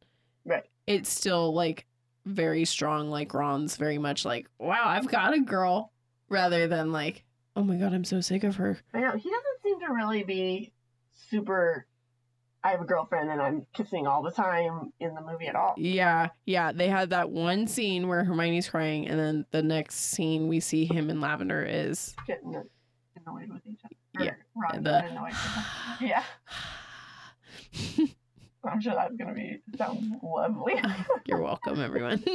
[0.46, 0.66] Right.
[0.86, 1.86] It's still like
[2.28, 5.92] very strong, like Ron's very much like, wow, I've got a girl,
[6.30, 7.24] rather than like,
[7.56, 8.78] oh my God, I'm so sick of her.
[8.94, 10.72] I know he doesn't seem to really be
[11.30, 11.86] super.
[12.64, 15.74] I have a girlfriend and I'm kissing all the time in the movie at all.
[15.78, 16.30] Yeah.
[16.46, 16.72] Yeah.
[16.74, 20.86] They had that one scene where Hermione's crying, and then the next scene we see
[20.86, 22.56] him and Lavender is Getting
[23.26, 24.26] annoyed with each other.
[24.26, 25.34] Yeah, Ron the- getting annoyed.
[26.02, 26.24] Yeah,
[28.68, 30.76] I'm sure that's gonna be sound lovely.
[31.26, 32.24] You're welcome, everyone.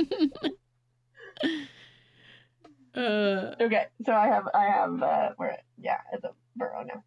[2.95, 7.03] uh, okay, so I have I have uh we're yeah at the burrow now.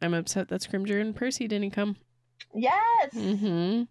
[0.00, 1.96] I'm upset that Scrimgeour and Percy didn't come.
[2.54, 3.12] Yes.
[3.12, 3.82] hmm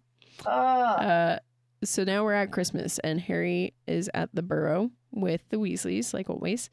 [0.46, 1.38] Uh, Uh,
[1.84, 6.30] so now we're at Christmas, and Harry is at the Burrow with the Weasleys, like
[6.30, 6.70] always.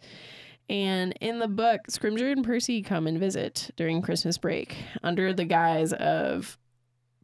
[0.67, 5.45] And in the book, Scrimgeour and Percy come and visit during Christmas break under the
[5.45, 6.57] guise of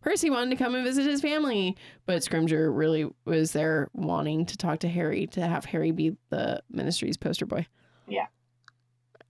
[0.02, 4.58] Percy wanted to come and visit his family, but Scrimgeour really was there wanting to
[4.58, 7.68] talk to Harry to have Harry be the ministry's poster boy.
[8.08, 8.26] Yeah.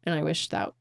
[0.05, 0.73] And I wish that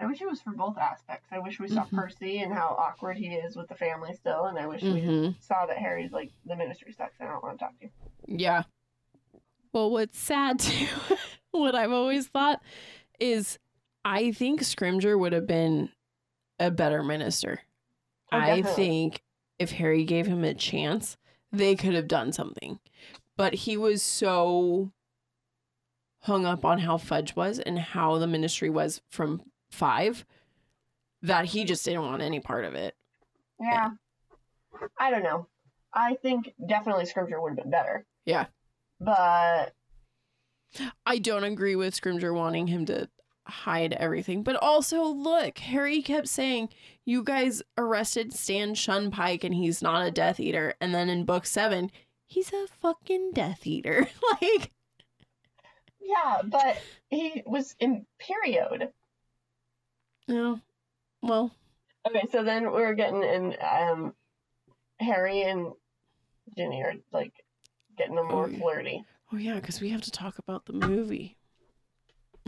[0.00, 1.28] I wish it was for both aspects.
[1.30, 1.90] I wish we saw Mhm.
[1.90, 5.40] Percy and how awkward he is with the family still, and I wish we Mhm.
[5.40, 7.20] saw that Harry's like the ministry sucks.
[7.20, 7.90] I don't want to talk to you.
[8.26, 8.64] Yeah.
[9.72, 10.86] Well, what's sad too,
[11.52, 12.60] what I've always thought
[13.20, 13.60] is
[14.04, 15.90] I think Scrimgeour would have been
[16.58, 17.60] a better minister.
[18.32, 19.22] Oh, I think
[19.58, 21.16] if Harry gave him a chance,
[21.52, 22.78] they could have done something.
[23.36, 24.92] But he was so
[26.20, 30.24] hung up on how Fudge was and how the ministry was from five
[31.22, 32.94] that he just didn't want any part of it.
[33.60, 33.90] Yeah.
[34.98, 35.46] I don't know.
[35.92, 38.06] I think definitely Scrimgeour would have been better.
[38.24, 38.46] Yeah.
[39.00, 39.74] But
[41.04, 43.08] I don't agree with Scrimgeour wanting him to
[43.46, 44.42] hide everything.
[44.42, 46.68] But also, look, Harry kept saying,
[47.04, 50.74] You guys arrested Stan Shunpike and he's not a Death Eater.
[50.80, 51.90] And then in book seven,
[52.26, 54.08] he's a fucking Death Eater.
[54.42, 54.70] like,
[56.00, 56.78] yeah, but
[57.08, 58.90] he was in period.
[60.28, 60.60] no.
[61.22, 61.54] Well,
[62.08, 64.12] Okay, so then we're getting in um
[64.98, 65.72] Harry and
[66.56, 67.32] Ginny are like
[67.96, 68.58] getting a more Oh, yeah.
[68.58, 69.04] flirty.
[69.32, 71.36] oh yeah, because we have to talk about the movie.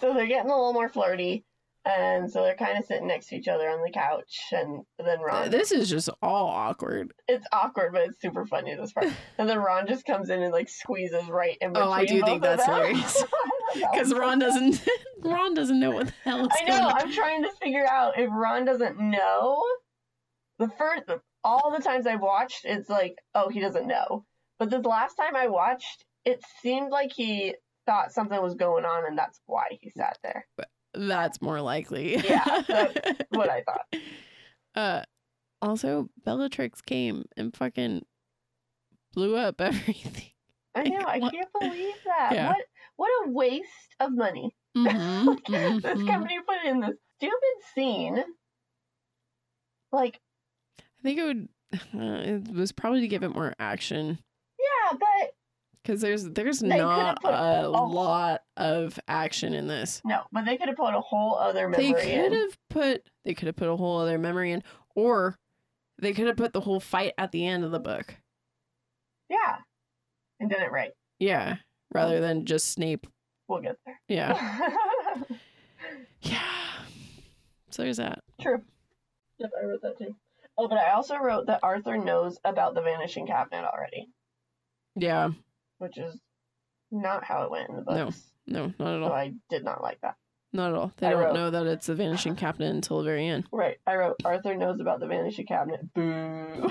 [0.00, 1.44] So they're getting a little more flirty.
[1.84, 5.20] And so they're kind of sitting next to each other on the couch, and then
[5.20, 5.50] Ron.
[5.50, 7.12] This is just all awkward.
[7.26, 9.08] it's awkward, but it's super funny this part.
[9.36, 11.88] And then Ron just comes in and like squeezes right in between.
[11.88, 13.24] Oh, I do both think that's hilarious.
[13.74, 14.86] Because Ron doesn't
[15.24, 16.88] Ron doesn't know what the hell is I know.
[16.88, 16.92] on.
[16.98, 19.62] I'm trying to figure out if Ron doesn't know.
[20.58, 21.04] The first,
[21.42, 24.26] all the times I've watched, it's like, oh, he doesn't know.
[24.58, 27.54] But this last time I watched, it seemed like he
[27.86, 30.46] thought something was going on, and that's why he sat there.
[30.94, 32.16] That's more likely.
[32.16, 33.86] Yeah, that's What I thought.
[34.74, 35.02] uh
[35.60, 38.04] also Bellatrix came and fucking
[39.14, 40.30] blew up everything.
[40.74, 40.98] I know.
[41.06, 42.30] I What- can't believe that.
[42.32, 42.48] Yeah.
[42.48, 42.58] What
[42.96, 44.54] what a waste of money.
[44.76, 45.36] Mhm,
[45.82, 46.06] this mhm.
[46.06, 48.24] company put in this stupid scene.
[49.92, 50.18] Like,
[50.80, 54.18] I think it would uh, it was probably to give it more action
[54.58, 55.34] yeah, but
[55.82, 60.00] because there's there's They not a a- lot of action in this.
[60.04, 60.22] no.
[60.32, 62.32] But they could have put a whole other They could in.
[62.32, 64.62] have put they could have put a whole other memory in,
[64.94, 65.36] or
[66.00, 68.16] they could have put the whole fight at the end of the book.
[69.28, 69.56] Yeah,
[70.40, 70.92] and did it right.
[71.18, 71.56] Yeah,
[71.92, 72.22] rather mm.
[72.22, 73.06] than just Snape.
[73.48, 74.00] We'll get there.
[74.08, 74.70] Yeah,
[76.22, 76.40] yeah.
[77.70, 78.20] So there's that.
[78.40, 78.62] True.
[79.38, 80.14] Yep, I wrote that too.
[80.58, 84.10] Oh, but I also wrote that Arthur knows about the vanishing cabinet already,
[84.94, 85.30] Yeah,
[85.82, 86.16] which is
[86.92, 87.96] not how it went in the book.
[87.96, 88.10] No.
[88.46, 89.12] no, not at So all.
[89.12, 90.14] I did not like that.
[90.52, 90.92] Not at all.
[90.98, 93.44] They I don't wrote- know that it's a vanishing cabinet until the very end.
[93.50, 93.78] Right.
[93.86, 95.92] I wrote Arthur knows about the vanishing cabinet.
[95.94, 96.68] Boo.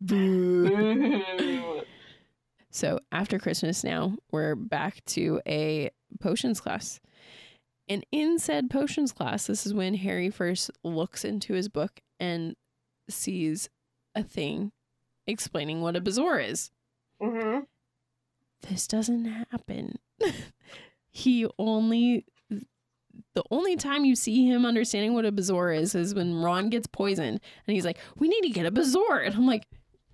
[0.00, 0.68] Boo.
[1.38, 1.82] Boo.
[2.70, 5.90] So after Christmas now, we're back to a
[6.20, 7.00] potions class.
[7.88, 12.54] And in said potions class, this is when Harry first looks into his book and
[13.08, 13.68] sees
[14.14, 14.70] a thing
[15.26, 16.70] explaining what a bezoar is.
[17.20, 17.60] Hmm
[18.68, 19.98] This doesn't happen.
[21.10, 22.24] he only
[23.34, 26.86] the only time you see him understanding what a bezoar is is when Ron gets
[26.86, 29.66] poisoned and he's like, "We need to get a bezoar." And I'm like,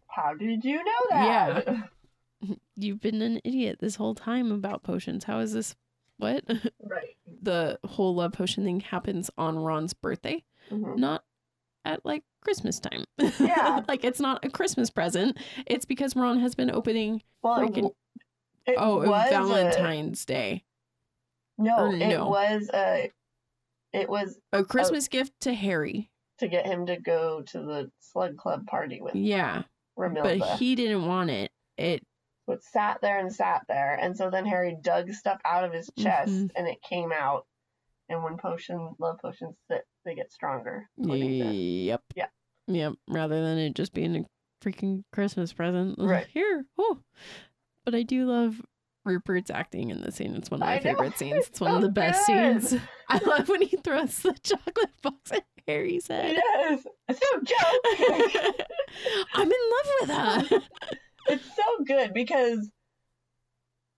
[0.08, 1.64] How did you know that?
[1.66, 2.54] Yeah.
[2.76, 5.24] You've been an idiot this whole time about potions.
[5.24, 5.74] How is this?
[6.18, 6.44] What?
[6.82, 7.16] Right.
[7.42, 10.96] the whole love potion thing happens on Ron's birthday, Mhm.
[10.96, 11.24] not
[11.86, 13.04] at like Christmas time.
[13.40, 13.82] Yeah.
[13.88, 15.38] like it's not a Christmas present.
[15.66, 17.22] It's because Ron has been opening.
[17.42, 17.94] Well, it, Freaking- w-
[18.66, 20.64] it oh, was a- Valentine's Day.
[21.58, 22.28] no, it no.
[22.28, 23.10] was a.
[23.92, 26.10] It was A Christmas gift to Harry.
[26.40, 29.62] to get him to go to the slug club party with Yeah.
[29.98, 30.38] Romilda.
[30.40, 31.50] But he didn't want it.
[31.78, 32.02] It
[32.46, 35.72] So it sat there and sat there, and so then Harry dug stuff out of
[35.72, 36.50] his chest, Mhm.
[36.56, 37.46] and it came out.
[38.10, 40.88] And when potion love potions sit, they get stronger.
[40.96, 42.02] Yep.
[42.14, 42.26] Yeah.
[42.68, 42.94] Yep.
[43.08, 44.24] Rather than it just being a
[44.64, 45.96] freaking Christmas present.
[45.98, 46.26] Right.
[46.32, 46.64] Here.
[46.78, 47.00] Oh.
[47.84, 48.62] But I do love
[49.04, 50.34] Rupert's acting in the scene.
[50.34, 51.46] It's one of my favorite scenes.
[51.48, 52.62] It's one of the best good.
[52.62, 52.82] scenes.
[53.08, 56.36] I love when he throws the chocolate box at Harry's head.
[56.36, 58.54] Yes, so joke.
[59.34, 60.60] I'm in love with her.
[61.28, 62.70] it's so good because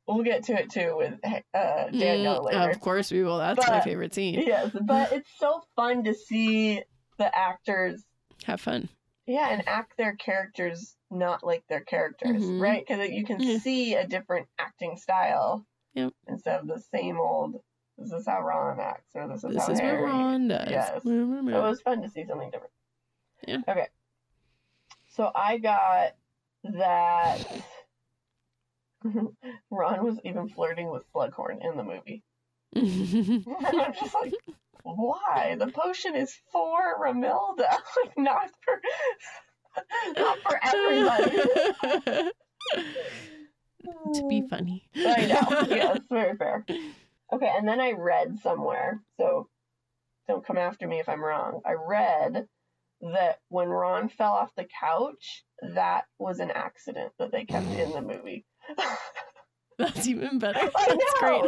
[0.09, 1.15] we'll get to it too with
[1.55, 2.71] uh, Danielle Mm, later.
[2.71, 3.39] Of course we will.
[3.39, 4.43] That's my favorite scene.
[4.47, 6.83] Yes, but it's so fun to see
[7.19, 8.03] the actors,
[8.45, 8.89] Have fun.
[9.27, 12.61] yeah, and act their characters not like their characters, Mhm.
[12.61, 12.85] right?
[12.87, 13.59] Because you can Yeah.
[13.59, 16.13] see a different acting style Yep.
[16.27, 17.61] instead of the same old.
[17.97, 20.01] This is how Ron acts, or this is This how is Harry.
[20.03, 20.71] what Ron does.
[20.71, 21.03] Yes.
[21.03, 22.73] Blah, So it was fun to see something different.
[23.47, 23.63] Yeah.
[23.67, 23.89] Okay.
[25.09, 26.15] So I got
[26.63, 27.41] that
[29.71, 32.23] Ron was even flirting with Slughorn in the movie.
[32.77, 34.33] I'm just like,
[34.83, 35.57] why?
[35.59, 37.71] The potion is for Romilda,
[38.05, 38.81] like not for
[40.17, 42.31] not for everybody.
[44.15, 44.89] to be funny.
[44.97, 45.75] I know.
[45.75, 46.65] Yeah, it's very fair.
[47.33, 49.49] Okay, and then I read somewhere, so
[50.27, 51.61] don't come after me if I'm wrong.
[51.65, 52.47] I read
[53.01, 57.93] that when Ron fell off the couch, that was an accident that they kept in
[57.93, 58.45] the movie.
[59.79, 60.59] That's even better.
[60.59, 61.43] That's great.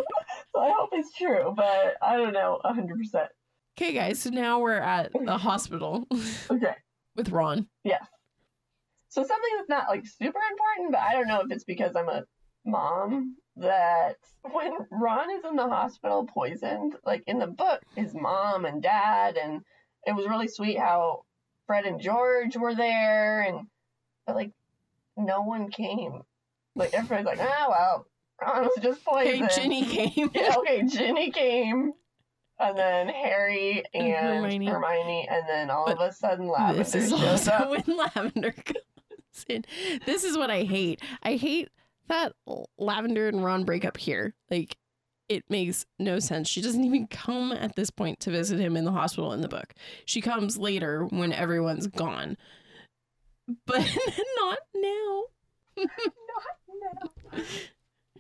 [0.55, 3.27] So I hope it's true, but I don't know 100%.
[3.77, 4.21] Okay, guys.
[4.21, 6.07] So now we're at the hospital
[6.51, 6.75] Okay.
[7.17, 7.67] with Ron.
[7.83, 8.05] Yes.
[9.09, 12.09] So something that's not like super important, but I don't know if it's because I'm
[12.09, 12.23] a
[12.65, 14.17] mom that
[14.53, 19.37] when Ron is in the hospital poisoned, like in the book, his mom and dad
[19.37, 19.63] and
[20.07, 21.23] it was really sweet how
[21.67, 23.67] Fred and George were there and
[24.27, 24.53] but like
[25.17, 26.23] no one came.
[26.77, 28.07] Like everybody's like, ah well,
[28.41, 29.51] Ron was just Hey, poisoned.
[29.55, 30.31] Ginny came.
[30.35, 31.93] Yeah, okay, Ginny came.
[32.59, 34.67] And then Harry and, And Hermione.
[34.67, 35.29] Hermione.
[35.31, 37.71] and then all But of a sudden Lavender this is shows also up.
[37.87, 39.65] when Lavender comes in.
[40.05, 41.01] This is what I hate.
[41.23, 41.71] I hate
[42.09, 42.35] that
[42.79, 44.35] Lavender and Ron break up here.
[44.51, 44.77] Like,
[45.31, 46.49] it makes no sense.
[46.49, 49.49] She doesn't even come at this point to visit him in the hospital in the
[49.49, 49.73] book.
[50.05, 52.37] She comes later when everyone's gone.
[53.65, 53.79] But
[54.37, 55.23] not now.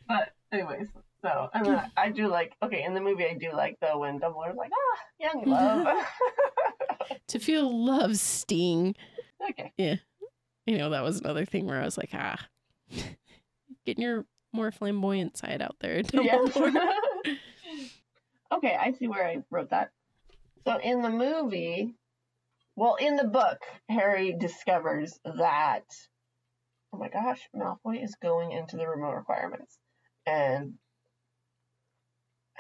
[0.08, 0.88] But anyways,
[1.22, 4.18] so and then I do like okay in the movie I do like though when
[4.18, 5.96] Dumbledore's like ah young love.
[7.28, 8.94] To feel love sting.
[9.50, 9.72] okay.
[9.76, 9.96] Yeah.
[10.66, 12.38] You know, that was another thing where I was like, ah,
[13.86, 16.02] getting your more flamboyant side out there.
[16.02, 16.92] Dumbledore.
[18.52, 19.90] okay, I see where I wrote that.
[20.66, 21.94] So in the movie,
[22.76, 23.58] well, in the book,
[23.88, 25.84] Harry discovers that
[26.92, 29.78] oh my gosh, Malfoy is going into the Room of Requirements,
[30.26, 30.74] and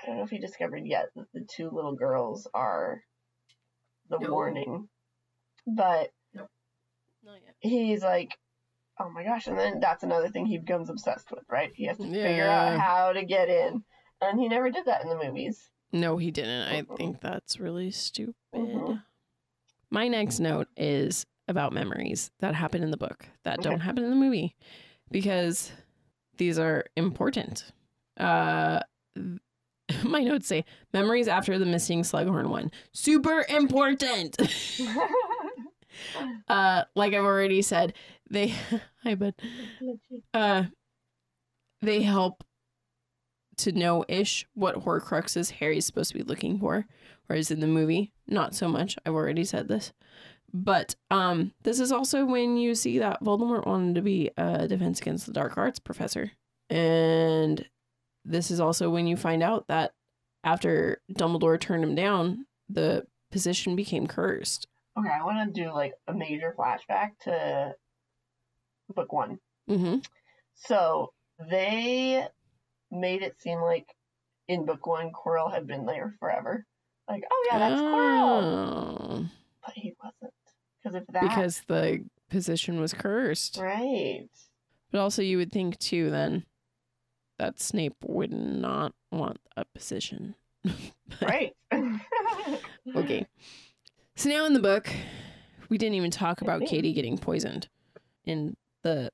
[0.02, 3.02] I don't know if he discovered yet that the two little girls are
[4.08, 4.30] the No.
[4.32, 4.88] warning,
[5.66, 6.10] but
[7.22, 7.54] Not yet.
[7.60, 8.38] he's like,
[8.98, 11.70] oh my gosh, and then that's another thing he becomes obsessed with, right?
[11.74, 13.84] He has to figure out how to get in,
[14.20, 15.70] and he never did that in the movies.
[15.92, 16.68] No, he didn't.
[16.68, 18.34] I think that's really stupid.
[18.54, 19.02] Mhm.
[19.90, 23.68] My next note is about memories that happen in the book that Okay.
[23.68, 24.56] don't happen in the movie
[25.10, 25.70] because
[26.38, 27.64] these are important.
[28.16, 28.80] Uh,
[30.04, 32.70] my notes say memories after the missing Slughorn one.
[32.92, 34.36] Super important.
[36.48, 37.94] uh, like I've already said,
[38.30, 38.54] they,
[39.02, 39.34] hi, bud.
[40.32, 40.64] Uh,
[41.82, 42.44] they help
[43.58, 46.86] to know ish what Horcruxes Harry's supposed to be looking for,
[47.26, 48.96] whereas in the movie, not so much.
[49.04, 49.92] I've already said this,
[50.52, 55.00] but um, this is also when you see that Voldemort wanted to be a Defense
[55.00, 56.32] Against the Dark Arts professor,
[56.68, 57.66] and
[58.24, 59.92] this is also when you find out that
[60.44, 64.66] after Dumbledore turned him down, the position became cursed.
[64.98, 67.74] Okay, I want to do like a major flashback to
[68.94, 69.38] book one.
[69.68, 69.98] Mm-hmm.
[70.54, 71.12] So
[71.48, 72.26] they
[72.90, 73.86] made it seem like
[74.48, 76.66] in book one, Quirrell had been there forever.
[77.08, 79.26] Like, oh yeah, that's Quirrell, Oh,
[79.64, 80.19] but he wasn't
[80.82, 83.58] because if that because the position was cursed.
[83.58, 84.28] right,
[84.90, 86.44] But also, you would think too then
[87.38, 90.34] that Snape would not want a position.
[91.22, 91.54] right.
[92.96, 93.26] Okay.
[94.16, 94.88] So now in the book,
[95.68, 97.68] we didn't even talk about Katie getting poisoned
[98.24, 99.10] in the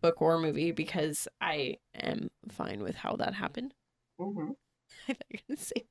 [0.00, 3.74] book or movie because I am fine with how that happened.
[4.18, 4.50] hmm
[5.08, 5.84] I thought you were going to say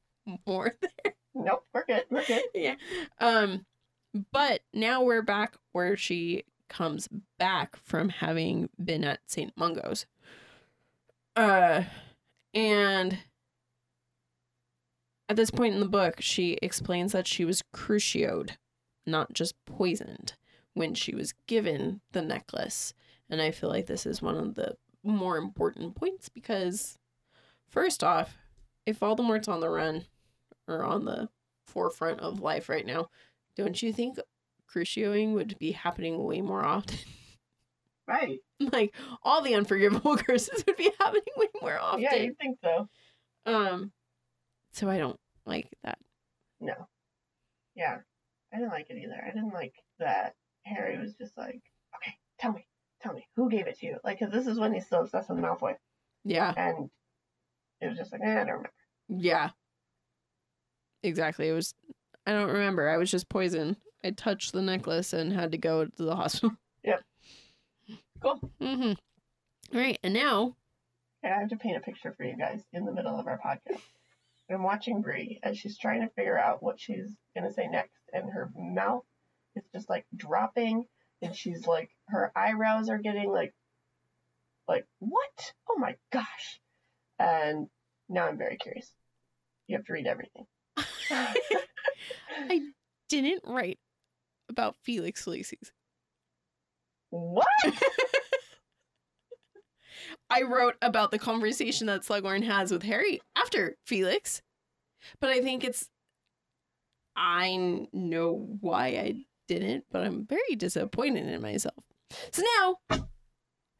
[0.46, 1.14] more there.
[1.34, 2.04] Nope, we're good.
[2.10, 2.44] We're good.
[2.54, 2.76] yeah.
[3.20, 3.66] Um,
[4.32, 9.56] but now we're back where she comes back from having been at St.
[9.58, 10.06] Mungo's.
[11.36, 11.84] Uh,
[12.54, 13.20] and
[15.30, 18.52] at this point in the book, she explains that she was crucioed,
[19.06, 20.34] not just poisoned,
[20.74, 22.94] when she was given the necklace.
[23.30, 26.98] And I feel like this is one of the more important points because,
[27.68, 28.36] first off,
[28.86, 30.06] if Voldemort's on the run
[30.68, 31.30] or on the
[31.66, 33.10] forefront of life right now,
[33.64, 34.18] don't you think
[34.74, 36.98] crucioing would be happening way more often?
[38.08, 38.40] Right.
[38.60, 38.94] like
[39.24, 42.02] all the unforgivable curses would be happening way more often.
[42.02, 42.90] Yeah, you think so?
[43.46, 43.94] Um,
[44.74, 45.98] so I don't like that.
[46.60, 46.74] No.
[47.74, 48.00] Yeah,
[48.52, 49.16] I didn't like it either.
[49.26, 50.34] I didn't like that
[50.64, 51.62] Harry was just like,
[51.96, 52.68] okay, tell me,
[53.02, 53.98] tell me, who gave it to you?
[54.04, 55.76] Like, because this is when he's still obsessed with Malfoy,
[56.26, 56.90] Yeah, and
[57.80, 58.72] it was just like, eh, I don't remember.
[59.08, 59.52] yeah,
[61.02, 61.48] exactly.
[61.48, 61.74] It was.
[62.32, 62.88] I don't remember.
[62.88, 63.76] I was just poisoned.
[64.06, 66.56] I touched the necklace and had to go to the hospital.
[66.84, 67.04] Yep.
[68.24, 68.40] Cool.
[68.60, 68.94] Mm-hmm.
[69.76, 70.56] All right, and now
[71.24, 73.38] Okay, I have to paint a picture for you guys in the middle of our
[73.38, 73.82] podcast.
[74.50, 78.32] I'm watching Bri as she's trying to figure out what she's gonna say next, and
[78.32, 79.04] her mouth
[79.56, 80.86] is just like dropping,
[81.22, 83.54] and she's like, her eyebrows are getting like,
[84.68, 85.54] like what?
[85.70, 86.60] Oh my gosh!
[87.20, 87.68] And
[88.10, 88.92] now I'm very curious.
[89.68, 90.48] You have to read everything.
[91.12, 92.62] I
[93.10, 93.80] didn't write
[94.50, 95.72] about Felix Felicis.
[97.10, 97.48] what?
[100.30, 104.42] I wrote about the conversation that Slughorn has with Harry after Felix,
[105.20, 105.90] but I think it's
[107.16, 111.84] I know why I didn't, but I'm very disappointed in myself.
[112.32, 113.00] So now,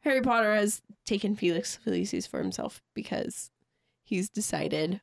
[0.02, 3.50] Harry Potter has taken Felix Felicis for himself because
[4.04, 5.00] he's decided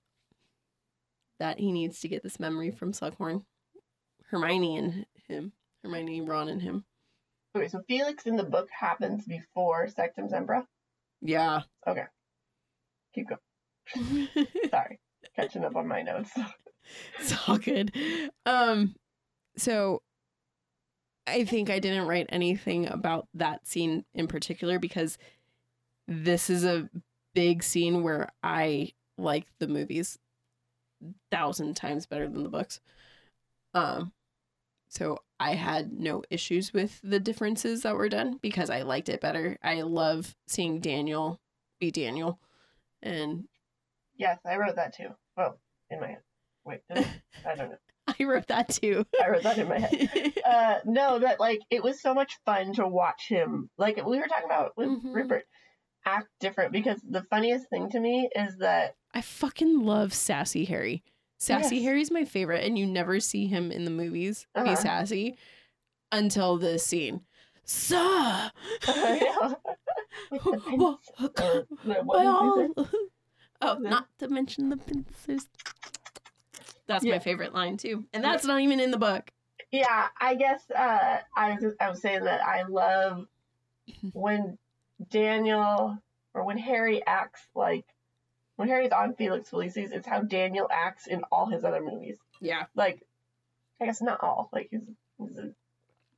[1.40, 3.44] that he needs to get this memory from Slughorn,
[4.30, 6.86] Hermione and him, Hermione, Ron, and him.
[7.56, 10.66] Okay, so Felix in the book happens before Sectum Sempra.
[11.22, 11.62] Yeah.
[11.88, 12.06] Okay.
[13.16, 14.28] Keep going.
[14.70, 15.00] Sorry,
[15.36, 16.30] catching up on my notes.
[17.20, 17.92] it's all good.
[18.46, 18.96] Um,
[19.58, 20.02] so
[21.26, 25.18] I think I didn't write anything about that scene in particular because
[26.08, 26.90] this is a
[27.34, 30.18] big scene where I like the movies
[31.32, 32.80] thousand times better than the books.
[33.74, 34.12] Um,
[34.90, 39.22] so I had no issues with the differences that were done because I liked it
[39.22, 39.58] better.
[39.64, 41.40] I love seeing Daniel
[41.80, 42.40] be Daniel,
[43.02, 43.46] and
[44.18, 45.10] Yes, I wrote that too.
[45.38, 46.22] Well, in my head.
[46.66, 47.06] Wait, I?
[47.56, 47.78] Don't know.
[48.20, 49.06] I wrote that too.
[49.24, 50.34] I wrote that in my head.
[50.50, 53.70] Uh, no, that like it was so much fun to watch him.
[53.78, 55.14] Like we were talking about with Mhm.
[55.14, 55.46] Rupert,
[56.06, 61.04] act different because the funniest thing to me is that I fucking love Sassy Harry.
[61.38, 61.86] Sassy Yes.
[61.86, 64.76] Harry's my favorite, and you never see him in the movies be Uh-huh.
[64.76, 65.38] sassy
[66.12, 67.22] until this scene.
[67.64, 67.98] Sir!
[68.88, 69.56] I know.
[70.32, 71.00] Well,
[71.36, 72.74] pins, or by all-
[73.62, 75.48] oh, not to mention the pincers.
[76.88, 77.14] That's Yeah.
[77.14, 79.32] my favorite line too, and that's not even in the book.
[79.72, 83.28] Yeah, I guess uh, I was I was saying that I love
[84.14, 84.58] when
[85.10, 85.98] Daniel
[86.34, 87.86] or when Harry acts like
[88.60, 92.18] when Harry's on Felix Felicis, it's how Daniel acts in all his other movies.
[92.42, 93.02] Yeah, Like,
[93.80, 94.50] I guess not all.
[94.52, 94.82] Like he's
[95.18, 95.52] he's a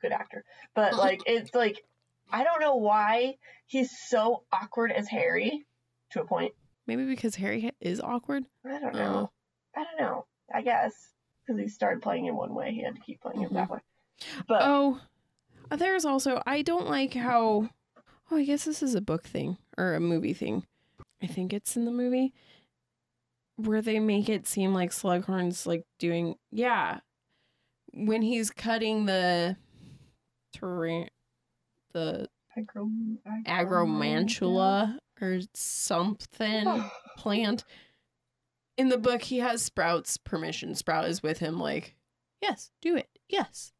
[0.02, 1.84] good actor, but like it's like
[2.32, 3.36] I don't know why
[3.68, 5.68] he's so awkward as Harry
[6.14, 6.56] to a point.
[6.88, 8.46] maybe because Harry is awkward.
[8.66, 8.98] I don't Oh.
[8.98, 9.32] know.
[9.76, 10.26] I don't know.
[10.52, 10.94] I guess
[11.46, 13.74] because he started playing him one way, he had to keep playing him that mm-hmm.
[13.74, 13.80] way.
[14.48, 15.00] But Oh,
[15.70, 17.70] there's also I don't like how.
[18.32, 20.66] Oh, I guess this is a book thing or a movie thing.
[21.22, 22.34] I think it's in the movie
[23.58, 27.00] where they make it seem like Slughorn's like doing yeah
[27.94, 29.56] when he's cutting the
[30.54, 31.10] terrain
[31.94, 32.90] the agro,
[33.48, 36.84] Acromantula or something
[37.18, 37.64] plant.
[38.78, 40.74] In the book, he has Sprout's permission.
[40.76, 41.96] Sprout is with him, like,
[42.42, 43.10] yes, do it.
[43.28, 43.74] Yes,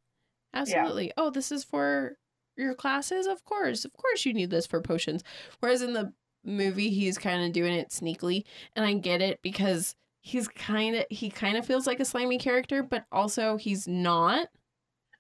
[0.54, 1.12] absolutely.
[1.18, 2.18] Oh, this is for
[2.58, 3.26] your classes?
[3.26, 3.86] Of course.
[3.86, 5.24] Of course, you need this for potions.
[5.60, 6.14] Whereas in the
[6.44, 8.44] movie, he's kind of doing it sneakily.
[8.76, 12.38] And I get it because he's kind of, he kind of feels like a slimy
[12.38, 14.48] character, but also he's not.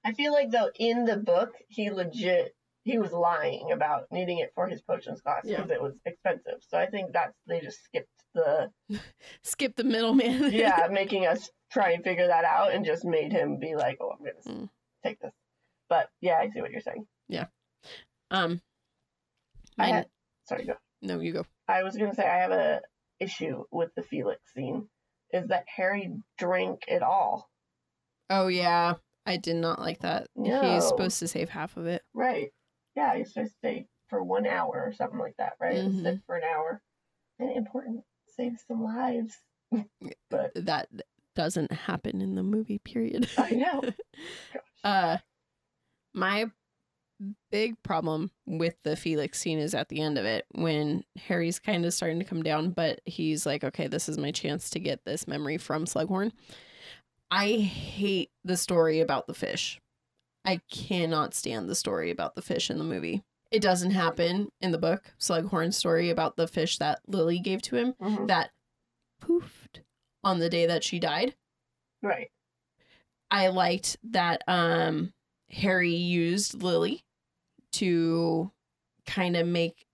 [0.04, 4.52] I feel like though in the book he legit he was lying about needing it
[4.56, 5.58] for his potions class Yeah.
[5.58, 6.56] because it was expensive.
[6.68, 8.72] So I think that's they just skipped the
[9.44, 10.52] Skip the middleman.
[10.54, 14.12] yeah making us try and figure that out and just made him be like, oh,
[14.12, 14.70] I'm gonna Mm.
[15.04, 15.34] take this.
[15.90, 17.06] But yeah, I see what you're saying.
[17.28, 17.46] Yeah
[18.32, 18.62] um,
[19.78, 20.06] I mine- had,
[20.48, 20.74] sorry, go.
[21.02, 21.46] No, you go.
[21.68, 22.82] I was gonna say I have a
[23.20, 24.88] issue with the Felix scene
[25.32, 27.50] is that Harry drank it all.
[28.30, 28.96] Oh yeah,
[29.26, 30.28] I did not like that.
[30.36, 30.62] No.
[30.74, 32.02] He's supposed to save half of it.
[32.14, 32.52] Right.
[32.96, 35.76] Yeah, he's supposed to stay for one hour or something like that, right?
[35.78, 36.04] Mhm.
[36.04, 36.82] Sit for an hour.
[37.40, 39.38] And important, save some lives.
[40.30, 40.90] but That
[41.36, 42.80] doesn't happen in the movie.
[42.80, 43.30] Period.
[43.38, 43.82] I know.
[44.84, 45.18] uh,
[46.14, 46.52] my
[47.52, 51.86] big problem with the Felix scene is at the end of it when Harry's kind
[51.86, 55.06] of starting to come down, but he's like, okay, this is my chance to get
[55.06, 56.32] this memory from Slughorn.
[57.30, 59.80] I hate the story about the fish.
[60.44, 63.24] I cannot stand the story about the fish in the movie.
[63.52, 67.76] It doesn't happen in the book, Slughorn's story about the fish that Lily gave to
[67.76, 68.28] him Mhm.
[68.28, 68.52] that
[69.22, 69.82] poofed
[70.24, 71.36] on the day that she died.
[72.02, 72.32] Right.
[73.30, 75.14] I liked that um
[75.50, 77.04] Harry used Lily
[77.74, 78.52] to
[79.06, 79.86] kind of make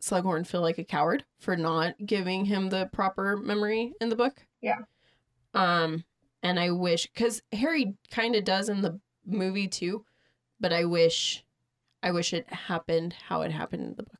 [0.00, 4.44] Slughorn feel like a coward for not giving him the proper memory in the book.
[4.60, 4.80] Yeah.
[5.54, 6.04] Um
[6.42, 10.04] and I wish cuz Harry kind of does in the movie too,
[10.58, 11.44] but I wish
[12.02, 14.18] I wish it happened how it happened in the book.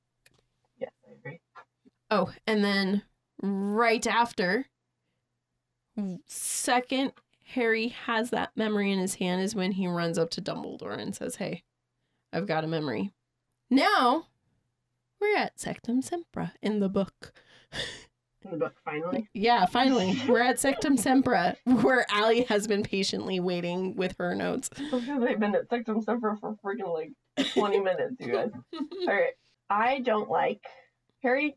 [0.79, 1.41] Yeah, I agree.
[2.11, 3.03] Oh, and then
[3.43, 4.67] right after,
[6.27, 7.13] second
[7.45, 11.15] Harry has that memory in his hand is when he runs up to Dumbledore and
[11.15, 11.65] says, Hey,
[12.33, 13.13] I've got a memory.
[13.71, 14.27] Now
[15.21, 17.33] we're at Sectum Sempra in the book.
[18.45, 19.29] In the book, finally.
[19.35, 24.69] Yeah, finally, we're at Sectum Sempra, where Alli has been patiently waiting with her notes.
[24.77, 27.13] Because they've been at Sectum Sempra for freaking like
[27.55, 28.51] 20 minutes, you guys.
[28.75, 29.33] All right.
[29.71, 30.61] I don't like
[31.23, 31.57] Harry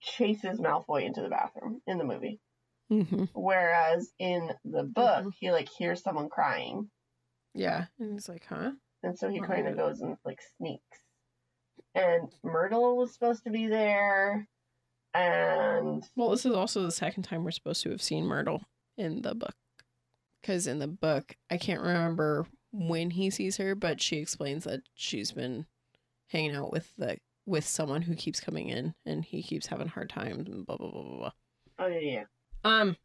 [0.00, 2.40] chases Malfoy into the bathroom in the movie.
[2.90, 3.24] Mm-hmm.
[3.34, 5.32] Whereas in the book, Mhm.
[5.38, 6.90] he like hears someone crying,
[7.54, 7.84] Yeah.
[8.00, 8.72] And he's like, huh?
[9.02, 10.98] And so he Oh, kind of goes and like sneaks.
[11.94, 14.46] And Myrtle was supposed to be there,
[15.14, 18.62] and Well, this is also the second time we're supposed to have seen Myrtle
[18.96, 19.54] in the book.
[20.40, 24.80] Because in the book, I can't remember when he sees her, but she explains that
[24.94, 25.66] she's been
[26.28, 30.08] hanging out with the with someone who keeps coming in, and he keeps having hard
[30.08, 31.32] times, and blah blah blah blah blah.
[31.80, 32.24] oh yeah, yeah.
[32.64, 32.96] Um,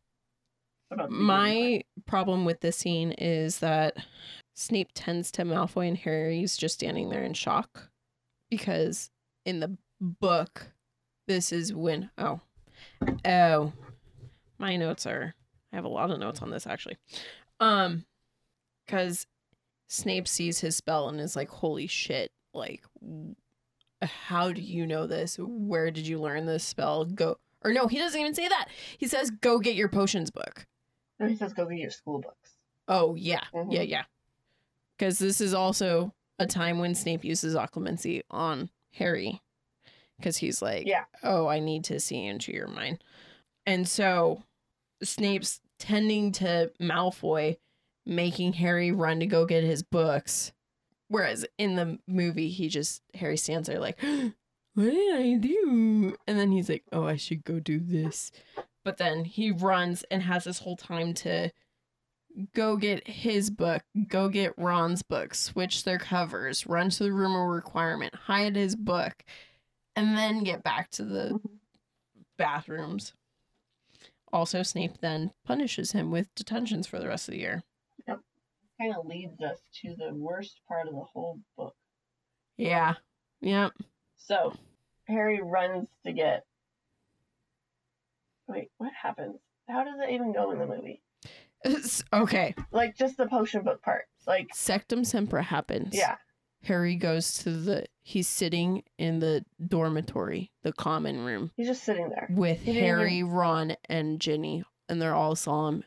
[0.88, 3.98] What about the beginning my problem with this scene is that
[4.60, 7.91] Snape tends to Malfoy and Harry's just standing there in shock
[8.49, 9.12] because
[9.45, 10.72] in the book,
[11.28, 12.39] this is when oh
[13.24, 13.72] oh
[14.58, 15.36] my notes are
[15.72, 16.97] I have a lot of notes on this actually,
[17.60, 18.05] um,
[18.86, 19.28] because
[19.89, 22.32] Snape sees his spell and is like, "Holy shit!
[22.53, 22.84] Like,
[24.01, 25.38] how do you know this?
[25.39, 27.05] Where did you learn this spell?
[27.05, 28.70] Go." Or no, he doesn't even say that.
[28.97, 30.66] He says, "Go get your potions book."
[31.20, 32.53] No, he says go get your school books.
[32.88, 33.72] Oh yeah, Mhm.
[33.74, 34.03] yeah, yeah.
[34.98, 39.41] Because this is also a time when Snape uses occlumency on Harry,
[40.18, 41.06] because he's like, Yeah.
[41.24, 43.04] oh, I need to see into your mind,
[43.66, 44.43] and so
[45.04, 47.58] Snape's tending to Malfoy,
[48.06, 50.52] making Harry run to go get his books,
[51.10, 54.00] whereas in the movie he just Harry stands there like,
[54.74, 56.16] what did I do?
[56.28, 58.32] And then he's like, oh, I should go do this,
[58.84, 61.52] but then he runs and has this whole time to
[62.54, 67.36] go get his book, go get Ron's book, switch their covers, run to the room
[67.36, 69.24] of requirement, hide his book,
[69.96, 71.60] and then get back to the Mhm.
[72.38, 73.14] bathrooms.
[74.32, 77.64] Also, Snape then punishes him with detentions for the rest of the year.
[78.08, 78.20] Yep.
[78.80, 81.76] Kind of leads us to the worst part of the whole book.
[82.58, 82.96] Yeah.
[83.42, 83.74] Yep.
[84.18, 84.54] So
[85.08, 86.46] Harry runs to get.
[88.48, 89.40] Wait, what happens?
[89.68, 91.02] How does it even go in the movie?
[92.13, 92.55] Okay.
[92.72, 94.05] Like just the potion book part.
[94.26, 95.95] Like Sectumsempra happens.
[95.95, 96.15] yeah,
[96.63, 97.86] Harry goes to the.
[98.01, 102.28] He's sitting in the dormitory, the common room, he's just sitting there.
[102.30, 105.84] with He Harry, Ron, and Ginny, and they're all solemn.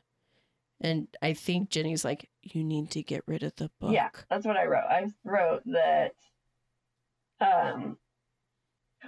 [0.82, 4.46] And I think Ginny's like, "You need to get rid of the book." Yeah, that's
[4.46, 4.84] what I wrote.
[4.88, 6.12] I wrote that.
[7.40, 7.98] Um.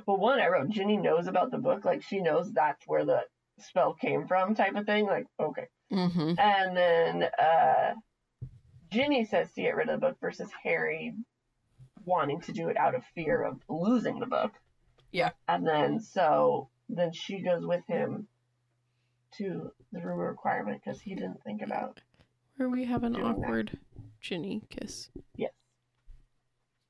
[0.07, 3.23] Well, one I wrote Ginny knows about the book, like she knows that's where the
[3.59, 5.07] spell came from, type of thing.
[5.07, 6.39] Like okay, Mm-hmm.
[6.39, 7.95] and then uh,
[8.91, 11.13] Ginny says to get rid of the book versus Harry
[12.05, 14.53] wanting to do it out of fear of losing the book.
[15.13, 15.31] Yeah.
[15.49, 18.27] And then so then she goes with him
[19.37, 22.01] to the room requirement because he didn't think about
[22.57, 23.47] Where we have an Doing that.
[23.47, 23.79] awkward
[24.21, 25.11] Ginny kiss.
[25.37, 25.53] yes.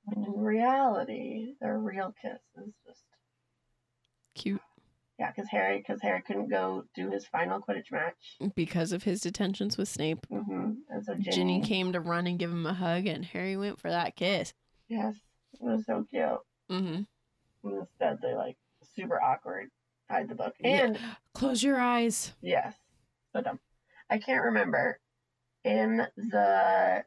[0.04, 3.02] When in reality, their real kiss is just
[4.34, 4.61] Cute
[5.18, 8.36] yeah, because Harry because Harry couldn't go do his final Quidditch match.
[8.54, 10.26] because of his detentions with Snape.
[10.30, 13.56] hmm And so Ginny, Ginny came to run and give him a hug, and Harry
[13.56, 14.52] went for that kiss.
[14.88, 15.14] yes,
[15.54, 16.22] it was so cute.
[16.70, 17.02] Mm-hmm.
[17.64, 18.56] And Instead, they like
[18.96, 19.70] super awkward
[20.10, 20.84] hide the book Yeah.
[20.84, 20.98] and
[21.34, 22.32] Close your eyes.
[22.42, 22.74] Yes.
[23.32, 23.60] So dumb.
[24.10, 24.98] I can't remember.
[25.64, 27.04] In the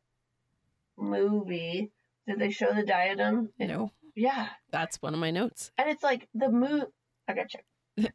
[0.98, 1.92] movie,
[2.28, 3.50] did they show the diadem?
[3.60, 4.48] No, Yeah.
[4.72, 5.72] that's one of my notes.
[5.78, 6.86] And it's like the move.
[7.28, 7.66] I got check.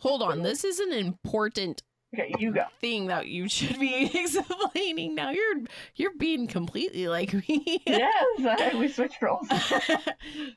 [0.00, 1.82] Hold on, this is an important
[2.14, 2.64] Okay, you go.
[2.80, 5.14] thing that you should be explaining.
[5.14, 5.56] Now you're
[5.96, 7.82] you're being completely like me.
[7.86, 9.46] yes, we switched roles.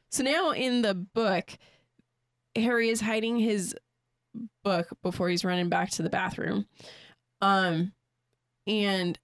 [0.10, 1.52] so now in the book,
[2.56, 3.76] Harry is hiding his
[4.64, 6.68] book before he's running back to the bathroom.
[7.42, 7.92] Um
[8.66, 9.20] and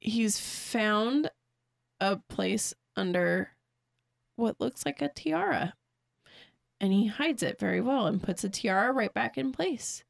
[0.00, 1.30] he's found
[2.00, 3.50] a place under
[4.36, 5.74] what looks like a tiara.
[6.80, 10.02] And he hides it very well and puts the tiara right back in place.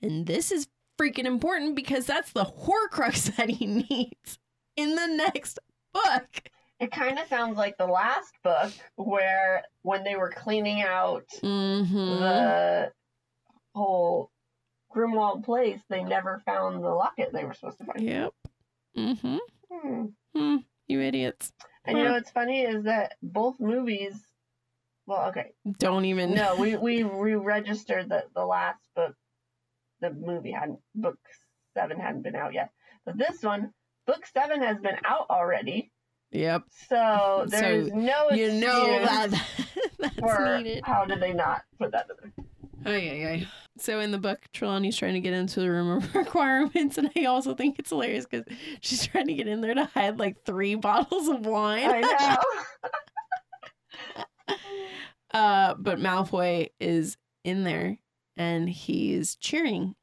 [0.00, 0.68] And this is
[0.98, 4.38] freaking important because that's the horcrux that he needs
[4.76, 5.58] in the next
[5.92, 6.42] book.
[6.80, 11.94] It kind of sounds like the last book where when they were cleaning out Mm-hmm.
[11.94, 12.92] the
[13.74, 14.30] whole
[14.94, 18.00] Grimmauld place, they never found the locket they were supposed to find.
[18.00, 18.32] Yep.
[18.96, 19.36] Mm-hmm.
[19.72, 20.04] Hmm.
[20.34, 20.56] Hmm.
[20.86, 21.52] You idiots.
[21.84, 24.14] And you know what's funny is that both movies.
[25.06, 26.32] Well, okay, Don't even.
[26.34, 29.14] no, we we re-registered that the last book,
[30.00, 31.18] the movie hadn't book
[31.74, 32.70] seven hadn't been out yet,
[33.04, 33.72] but this one,
[34.06, 35.90] book seven has been out already.
[36.30, 36.62] Yep.
[36.88, 39.30] So there's no You know that
[39.98, 40.82] that's for needed.
[40.84, 42.46] how did they not put that in there?
[42.86, 43.48] Ay, ay, ay.
[43.78, 47.24] So in the book, Trelawney's trying to get into the room of requirements, and I
[47.24, 48.46] also think it's hilarious because
[48.80, 51.88] she's trying to get in there to hide like three bottles of wine.
[51.90, 52.88] I know.
[55.34, 57.98] Uh, but Malfoy is in there
[58.36, 59.94] and he's cheering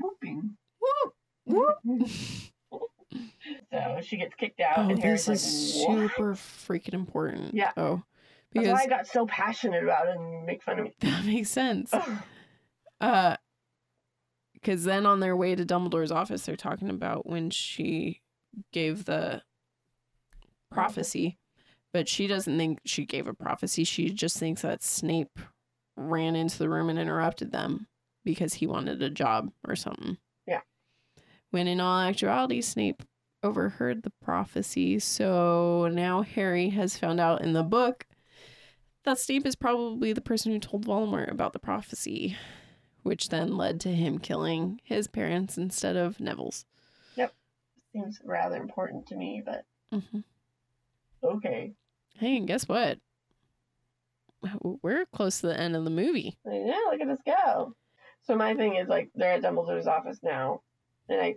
[0.00, 0.56] whooping.
[0.80, 1.14] Whoop,
[1.44, 2.08] whoop.
[3.72, 7.54] so she gets kicked out, Oh, and Harry's this is like, "What?" super freaking important.
[7.54, 7.72] Yeah.
[7.76, 8.02] Oh,
[8.52, 10.94] That's because why I got so passionate about it and make fun of me.
[11.00, 11.92] that makes sense.
[13.00, 13.36] Uh,
[14.54, 18.22] because then on their way to Dumbledore's office, they're talking about when she
[18.72, 19.42] gave the
[20.70, 21.38] prophecy,
[21.96, 23.82] but she doesn't think she gave a prophecy.
[23.82, 25.38] She just thinks that Snape
[25.96, 27.86] ran into the room and interrupted them
[28.22, 30.18] because he wanted a job or something.
[30.46, 30.60] Yeah.
[31.52, 33.02] When in all actuality, Snape
[33.42, 34.98] overheard the prophecy.
[34.98, 38.06] So now Harry has found out in the book
[39.04, 42.36] that Snape is probably the person who told Voldemort about the prophecy,
[43.04, 46.66] which then led to him killing his parents instead of Neville's.
[47.16, 47.32] Yep.
[47.94, 50.20] Seems rather important to me, but hmm
[51.22, 51.72] okay.
[52.18, 52.98] Hey, and guess what?
[54.82, 56.36] We're close to the end of the movie.
[56.44, 57.74] Like, yeah, look at us go.
[58.22, 60.62] So my thing is like they're at Dumbledore's office now,
[61.08, 61.36] and I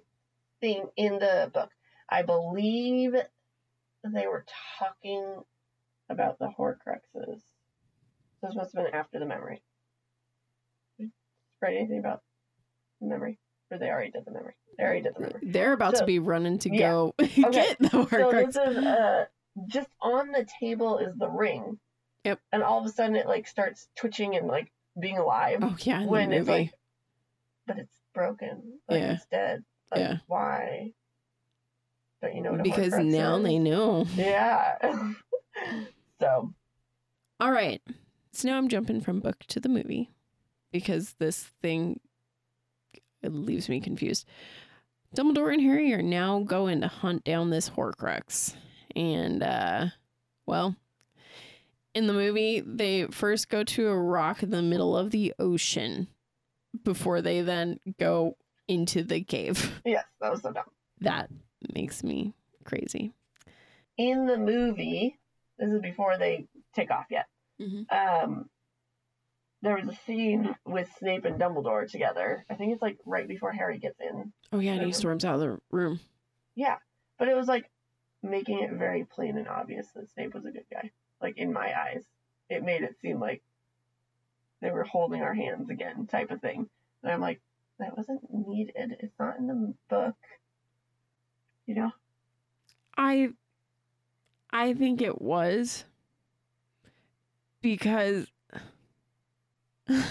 [0.62, 1.70] think in the book,
[2.10, 3.14] I believe
[4.04, 4.46] they were
[4.80, 5.44] talking
[6.10, 7.42] about the Horcruxes.
[8.42, 9.62] This must have been after the memory.
[11.62, 12.22] Write anything about
[13.02, 13.38] the memory,
[13.70, 14.54] or they already did the memory.
[14.78, 15.40] They already did the memory.
[15.44, 16.90] They're about So- to be running to yeah.
[16.92, 18.54] go get the So Horcrux.
[18.54, 19.26] this is uh
[19.68, 21.80] just on the table is the ring.
[22.26, 22.40] Yep.
[22.52, 25.60] And all of a sudden it like starts twitching and like being alive.
[25.62, 26.40] oh yeah, when movie.
[26.40, 26.72] it's like
[27.68, 28.80] but it's broken.
[28.90, 29.14] Like Yeah.
[29.14, 29.64] it's dead.
[29.92, 30.18] Like Yeah.
[30.28, 30.92] why?
[32.22, 34.06] Don't you know what because now they know.
[34.16, 34.76] Yeah.
[36.20, 36.54] so
[37.40, 37.82] All right.
[38.32, 40.10] So now I'm jumping from book to the movie
[40.72, 42.00] because this thing
[43.22, 44.26] it leaves me confused.
[45.16, 48.56] Dumbledore and Harry are now going to hunt down this Horcrux.
[49.00, 49.86] And uh
[50.46, 50.76] well,
[51.96, 56.08] in the movie they first go to a rock in the middle of the ocean
[56.84, 58.36] before they then go
[58.68, 59.82] into the cave.
[59.86, 60.66] yes, that was so dumb.
[61.00, 61.30] That
[61.74, 62.34] makes me
[62.66, 63.14] crazy.
[63.98, 65.18] In the movie,
[65.58, 67.28] this is before they take off yet.
[67.62, 67.86] Mhm.
[67.92, 68.50] Um
[69.62, 72.46] there was a scene with Snape and Dumbledore together.
[72.50, 74.34] I think it's like right before Harry gets in.
[74.52, 76.02] Oh yeah, and he storms out of the room.
[76.56, 76.78] Yeah,
[77.18, 77.70] but it was like
[78.22, 80.92] making it very plain and obvious that Snape was a good guy.
[81.22, 82.04] Like in my eyes,
[82.50, 83.42] it made it seem like
[84.62, 86.70] they were holding our hands again, type of thing.
[87.04, 87.42] And I'm like,
[87.80, 88.98] that wasn't needed.
[89.00, 90.16] It's not in the book.
[91.66, 91.92] You know?
[92.98, 93.30] I
[94.52, 95.86] I think it was
[97.62, 98.28] because
[99.88, 100.04] it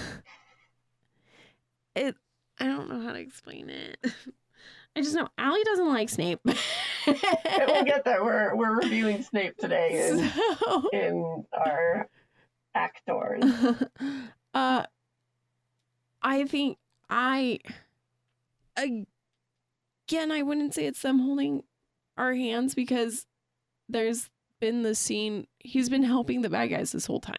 [2.60, 3.98] I don't know how to explain it.
[4.96, 6.40] I just know Alli doesn't like Snape.
[7.14, 8.24] We'll get there.
[8.24, 12.08] We're we're reviewing Snape today in, So- in our
[12.74, 13.42] actors.
[14.54, 14.84] uh
[16.22, 16.78] I think
[17.10, 17.58] I
[18.76, 19.06] again
[20.32, 21.62] I wouldn't say it's them holding
[22.16, 23.26] our hands because
[23.88, 24.30] there's
[24.60, 27.36] been the scene he's been helping the bad guys this whole time.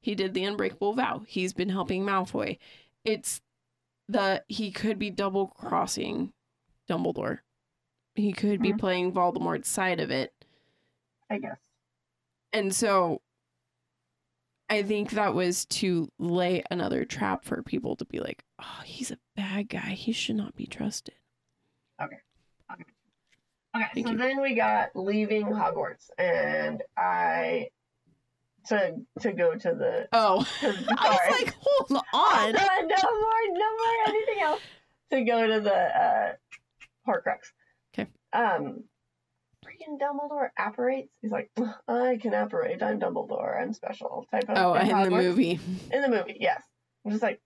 [0.00, 1.22] He did the unbreakable vow.
[1.26, 2.58] He's been helping Malfoy.
[3.04, 3.40] It's
[4.08, 6.32] that he could be double crossing
[6.90, 7.38] Dumbledore.
[8.16, 8.78] He could be Mhm.
[8.78, 10.32] playing Voldemort's side of it.
[11.30, 11.58] I guess.
[12.52, 13.20] And so
[14.68, 19.10] I think that was to lay another trap for people to be like, oh, he's
[19.10, 19.90] a bad guy.
[19.90, 21.14] He should not be trusted.
[22.00, 22.16] Okay,
[23.92, 24.18] Thank so you.
[24.18, 27.68] then we got leaving Hogwarts, and I
[28.68, 30.08] to to go to the.
[30.12, 32.52] Oh, 'cause- I was like, hold on.
[32.52, 34.60] no more, no more anything else.
[35.10, 36.34] To go to the uh,
[37.06, 37.52] Horcrux.
[38.36, 38.84] Um,
[39.64, 41.12] freaking Dumbledore apparates.
[41.22, 41.50] He's like,
[41.88, 42.82] I can apparate.
[42.82, 43.60] I'm Dumbledore.
[43.60, 44.26] I'm special.
[44.30, 44.58] Type of.
[44.58, 45.58] Oh, in the movie.
[45.92, 46.62] In the movie, yes.
[47.04, 47.40] I'm just like,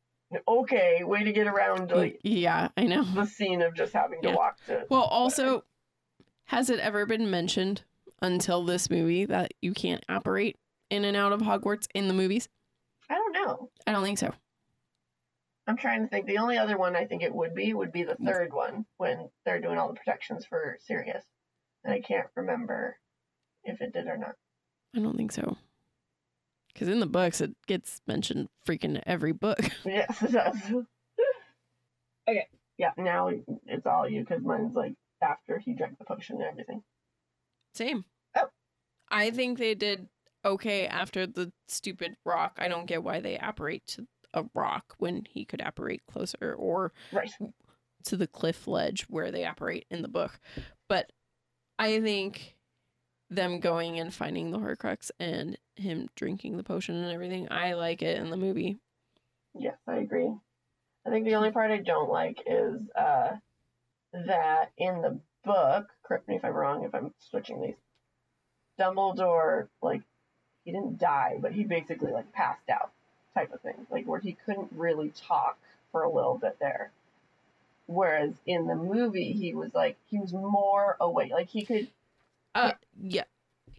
[0.48, 3.02] okay, way to get around like Yeah, I know.
[3.02, 4.84] the scene of just having to walk to.
[4.90, 5.64] Well, also,
[6.46, 7.82] has it ever been mentioned
[8.22, 10.56] until this movie that you can't apparate
[10.90, 12.48] in and out of Hogwarts in the movies?
[13.08, 13.70] I don't know.
[13.86, 14.32] I don't think so.
[15.70, 16.26] I'm trying to think.
[16.26, 18.08] The only other one I think it would be would be Mm.
[18.18, 21.24] the third one when they're doing all the protections for Sirius,
[21.84, 22.98] and I can't remember
[23.62, 24.34] if it did or not.
[24.96, 25.56] I don't think so.
[26.72, 29.60] Because in the books, it gets mentioned freaking every book.
[29.84, 30.56] Yes, it does.
[32.28, 32.46] okay.
[32.76, 32.90] Yeah.
[32.96, 33.30] Now
[33.66, 36.82] it's all you because mine's like after he drank the potion and everything.
[37.74, 38.04] Same.
[38.36, 38.48] Oh.
[39.08, 40.08] I think they did
[40.44, 42.56] okay after the stupid rock.
[42.58, 46.92] I don't get why they apparate to a rock when he could apparate closer or
[47.12, 47.30] Right.
[48.04, 50.40] to the cliff ledge where they apparate in the book.
[50.88, 51.12] But
[51.78, 52.56] I think
[53.28, 58.02] them going and finding the Horcrux and him drinking the potion and everything, I like
[58.02, 58.78] it in the movie.
[59.58, 60.32] Yes, I agree.
[61.06, 63.36] I think the only part I don't like is uh,
[64.12, 67.76] that in the book, correct me if I'm wrong if I'm switching these,
[68.78, 70.02] Dumbledore, like,
[70.64, 72.92] he didn't die, but he basically, like, passed out
[73.34, 73.86] type of thing.
[73.90, 75.58] Like, where he couldn't really talk
[75.92, 76.90] for a little bit there.
[77.86, 81.32] Whereas in the movie, he was, like, he was more awake.
[81.32, 81.88] Like, he could,
[82.54, 83.24] Uh, yeah.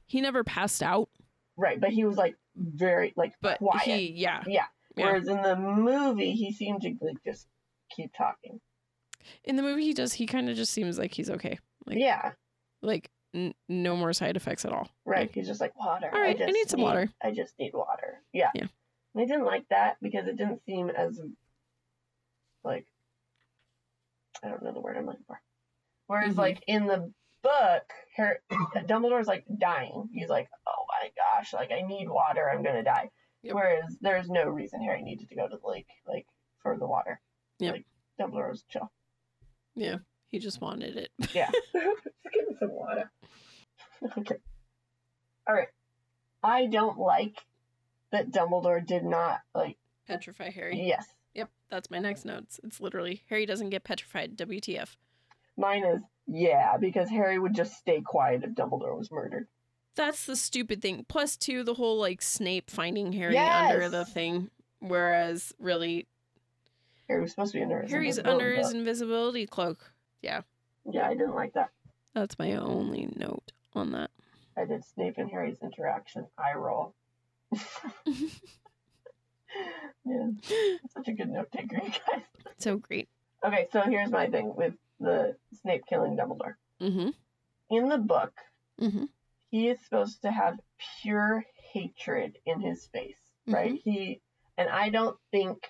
[0.06, 1.07] He never passed out,
[1.56, 3.84] right, but he was, like, very, like, but quiet.
[3.84, 4.44] he, yeah.
[4.45, 4.65] yeah.
[4.98, 5.06] Yeah.
[5.06, 7.48] Whereas in the movie, he seemed to, like, just
[7.90, 8.60] keep talking.
[9.45, 10.11] In the movie, he does.
[10.14, 11.60] He kind of just seems like he's okay.
[11.86, 12.32] Like, yeah.
[12.82, 14.90] like n- no more side effects at all.
[15.06, 15.22] Right.
[15.22, 16.10] Like, He's just like water.
[16.11, 18.19] All right, I just need some water." I just need water.
[18.34, 18.49] Yeah.
[18.53, 18.68] Yeah.
[19.14, 21.20] And I didn't like that because it didn't seem as
[22.64, 22.86] like
[24.44, 25.42] I don't know the word I'm looking for.
[26.08, 26.38] Whereas Mhm.
[26.38, 27.12] like in the
[27.44, 27.84] book,
[28.16, 30.10] Harry, Dumbledore's like dying.
[30.14, 32.50] He's like, oh my gosh, like I need water.
[32.50, 33.10] I'm gonna die.
[33.44, 33.56] Yep.
[33.56, 36.28] Whereas there's no reason Harry needed to go to the lake like
[36.62, 37.20] for the water.
[37.60, 37.74] Yep.
[37.74, 37.86] Like
[38.20, 38.92] Dumbledore was chill.
[39.76, 39.98] yeah,
[40.28, 41.12] he just wanted it.
[41.34, 41.50] Yeah.
[41.74, 43.12] Just give me some water.
[44.20, 44.36] okay.
[45.48, 45.68] All right.
[46.44, 47.38] I don't like
[48.12, 49.78] that Dumbledore did not like.
[50.08, 50.82] Petrify Harry.
[50.88, 51.06] Yes.
[51.34, 52.60] Yep, that's my next notes.
[52.64, 54.38] It's literally Harry doesn't get petrified.
[54.38, 54.96] WTF?
[55.58, 59.48] Mine is yeah because Harry would just stay quiet if Dumbledore was murdered.
[59.96, 61.06] That's the stupid thing.
[61.08, 66.08] Plus, two, the whole like Snape finding Harry under the thing, whereas really
[67.08, 69.92] Harry was supposed to be under his Harry's under his invisibility cloak.
[70.22, 70.42] Yeah,
[70.90, 71.70] Yeah, I didn't like that.
[72.14, 74.12] That's my only note on that.
[74.58, 76.28] I did Snape and Harry's interaction.
[76.38, 76.94] I roll.
[80.06, 80.28] yeah,
[80.94, 82.22] such a good note taker, you guys.
[82.57, 83.10] So great.
[83.45, 86.56] Okay, so here's my thing with the Snape killing Dumbledore.
[86.82, 87.10] Mm-hmm.
[87.69, 88.34] In the book,
[88.80, 89.06] Mm-hmm.
[89.52, 90.60] he is supposed to have
[91.03, 93.80] pure hatred in his face, right?
[93.84, 94.19] He
[94.57, 95.68] and I don't think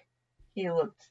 [0.53, 1.09] he looked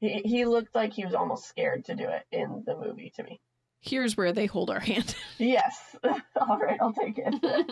[0.00, 3.22] he, he looked like he was almost scared to do it in the movie to
[3.22, 3.38] me.
[3.82, 5.14] Here's where they hold our hand.
[5.36, 5.94] Yes.
[6.40, 7.34] All right, I'll take it.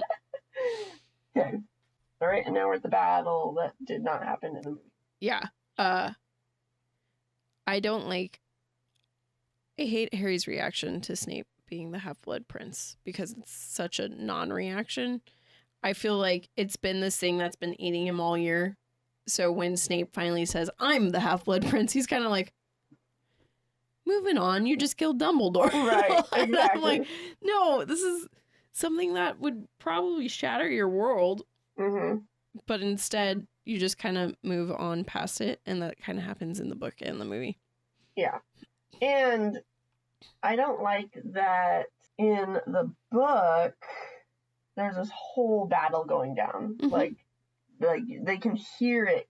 [1.36, 1.58] okay.
[2.20, 4.90] All right, and now we're at the battle that did not happen in the movie.
[5.20, 5.44] yeah.
[5.76, 6.12] Uh
[7.66, 8.40] I don't like
[9.78, 14.08] I hate Harry's reaction to Snape being the half blood prince because it's such a
[14.08, 15.20] non reaction.
[15.82, 18.76] I feel like it's been this thing that's been eating him all year.
[19.28, 22.52] So when Snape finally says, I'm the half blood prince, he's kind of like,
[24.06, 25.70] moving on, you just killed Dumbledore.
[25.72, 27.06] Right, And I'm like, exactly.
[27.42, 28.26] no, this is
[28.72, 31.42] something that would probably shatter your world.
[31.78, 32.18] Mm-hmm.
[32.66, 35.60] But instead, you just kind of move on past it.
[35.66, 37.58] And that kind of happens in the book and the movie.
[38.16, 38.38] Yeah.
[39.00, 39.60] And
[40.42, 41.86] I don't like that
[42.18, 43.74] in the book
[44.78, 46.76] there's this whole battle going down.
[46.80, 46.90] Mhm.
[46.90, 47.14] Like
[47.80, 49.28] like they can hear it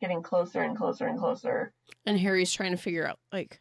[0.00, 1.72] getting closer and closer and closer.
[2.06, 3.60] And Harry's trying to figure out, like,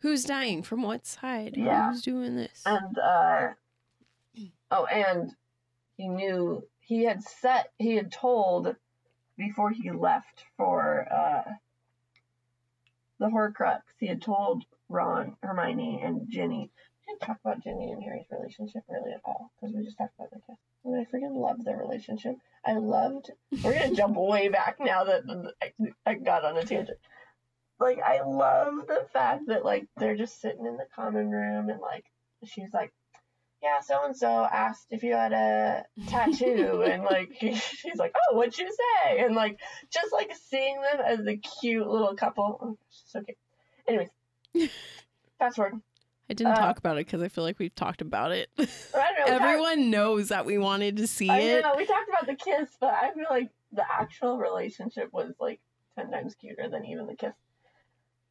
[0.00, 1.54] who's dying from what side?
[1.56, 1.90] Yeah.
[1.90, 2.62] Who's doing this?
[2.66, 3.48] And uh
[4.70, 5.32] oh and
[5.96, 8.74] he knew he had set he had told
[9.36, 11.52] before he left for uh
[13.18, 16.70] the Horcrux, he had told Ron, Hermione, and Ginny.
[16.70, 20.14] We didn't talk about Ginny and Harry's relationship really at all because we just talked
[20.18, 20.56] about the kiss.
[20.84, 22.36] And I freaking loved their relationship.
[22.64, 23.32] I loved.
[23.62, 25.24] We're gonna jump way back now that
[25.60, 25.72] I,
[26.06, 26.98] I got on a tangent.
[27.78, 31.80] Like I love the fact that like they're just sitting in the common room and
[31.80, 32.06] like
[32.44, 32.92] she's like,
[33.62, 38.36] yeah, so and so asked if you had a tattoo, and like she's like, oh,
[38.36, 38.70] what'd you
[39.04, 39.18] say?
[39.20, 39.58] And like
[39.90, 42.58] just like seeing them as a cute little couple.
[42.62, 43.36] Oh, so cute.
[43.88, 44.08] Anyways,
[45.38, 45.80] fast forward.
[46.30, 48.50] I didn't uh, talk about it because I feel like we've talked about it.
[48.58, 48.66] Know.
[48.92, 51.62] talked- Everyone knows that we wanted to see I it.
[51.62, 55.60] know we talked about the kiss, but I feel like the actual relationship was like
[55.96, 57.32] ten times cuter than even the kiss.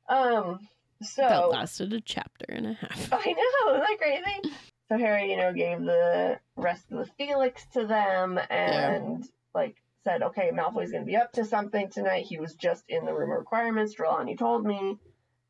[0.07, 0.59] Um.
[1.03, 3.13] So That lasted a chapter and a half.
[3.13, 4.55] I know, isn't that crazy?
[4.89, 10.23] So Harry, you know, gave the rest of the Felix to them and like said,
[10.23, 12.25] okay, Malfoy's gonna be up to something tonight.
[12.25, 14.97] He was just in the room of requirements, Trelawney told me.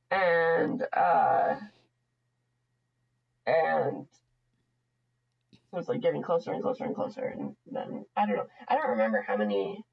[0.09, 1.55] And uh
[3.45, 4.07] and
[5.51, 8.47] it was like getting closer and closer and closer and then I don't know.
[8.67, 9.83] I don't remember how many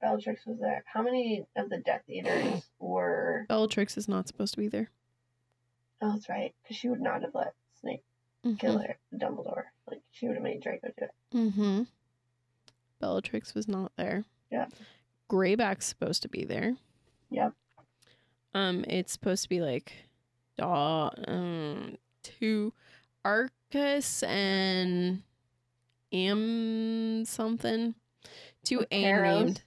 [0.00, 0.84] Bellatrix was there.
[0.86, 4.90] How many of the Death Eaters were Bellatrix is not supposed to be there.
[6.00, 8.02] Oh, that's right, because she would not have let Snape
[8.58, 9.64] kill her, Dumbledore.
[9.88, 11.10] Like she would have made Draco do it.
[11.36, 11.82] Mm-hmm.
[13.00, 14.24] Bellatrix was not there.
[14.50, 14.66] Yeah.
[15.28, 16.76] Greyback's supposed to be there.
[17.30, 17.52] Yep.
[18.54, 19.92] Um, it's supposed to be like,
[20.60, 22.72] uh, um, two
[23.24, 25.22] Arcus and
[26.12, 27.94] Am something.
[28.62, 29.62] Two A named.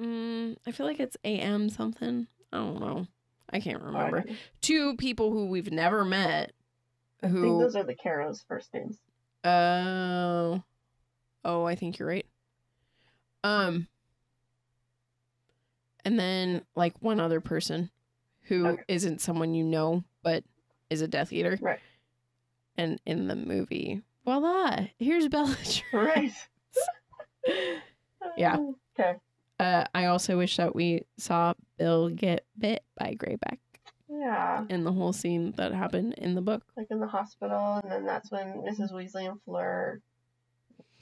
[0.00, 2.26] Mm, I feel like it's AM something.
[2.52, 3.06] I don't know.
[3.50, 4.22] I can't remember.
[4.22, 4.36] don't.
[4.60, 6.52] Two people who we've never met.
[7.22, 7.58] I think Who?
[7.58, 8.98] those are the Carrow's first names.
[9.44, 10.62] Oh.
[11.44, 12.26] oh, I think you're right.
[13.44, 13.86] Um.
[16.04, 17.90] And then like one other person
[18.42, 18.82] who Okay.
[18.88, 20.44] not someone you know but
[20.90, 21.58] is a Death Eater.
[21.60, 21.78] Right.
[22.76, 25.82] And in the movie, voila, here's Bellatrix.
[25.92, 26.32] Right.
[28.36, 28.56] Yeah.
[29.00, 29.14] Okay.
[29.58, 33.56] Uh, I also wish that we saw Bill get bit by Greyback
[34.22, 34.64] Yeah.
[34.68, 36.62] in the whole scene that happened in the book.
[36.76, 38.92] Like in the hospital, and then that's when Mrs.
[38.92, 40.00] Weasley and Fleur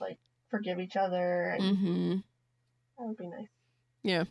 [0.01, 0.19] like
[0.51, 2.11] forgive each other, and Mm-hmm.
[2.99, 3.49] that would be nice.
[4.03, 4.25] Yeah.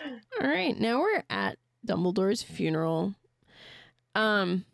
[0.40, 3.14] All right, now we're at Dumbledore's funeral.
[4.14, 4.64] Um,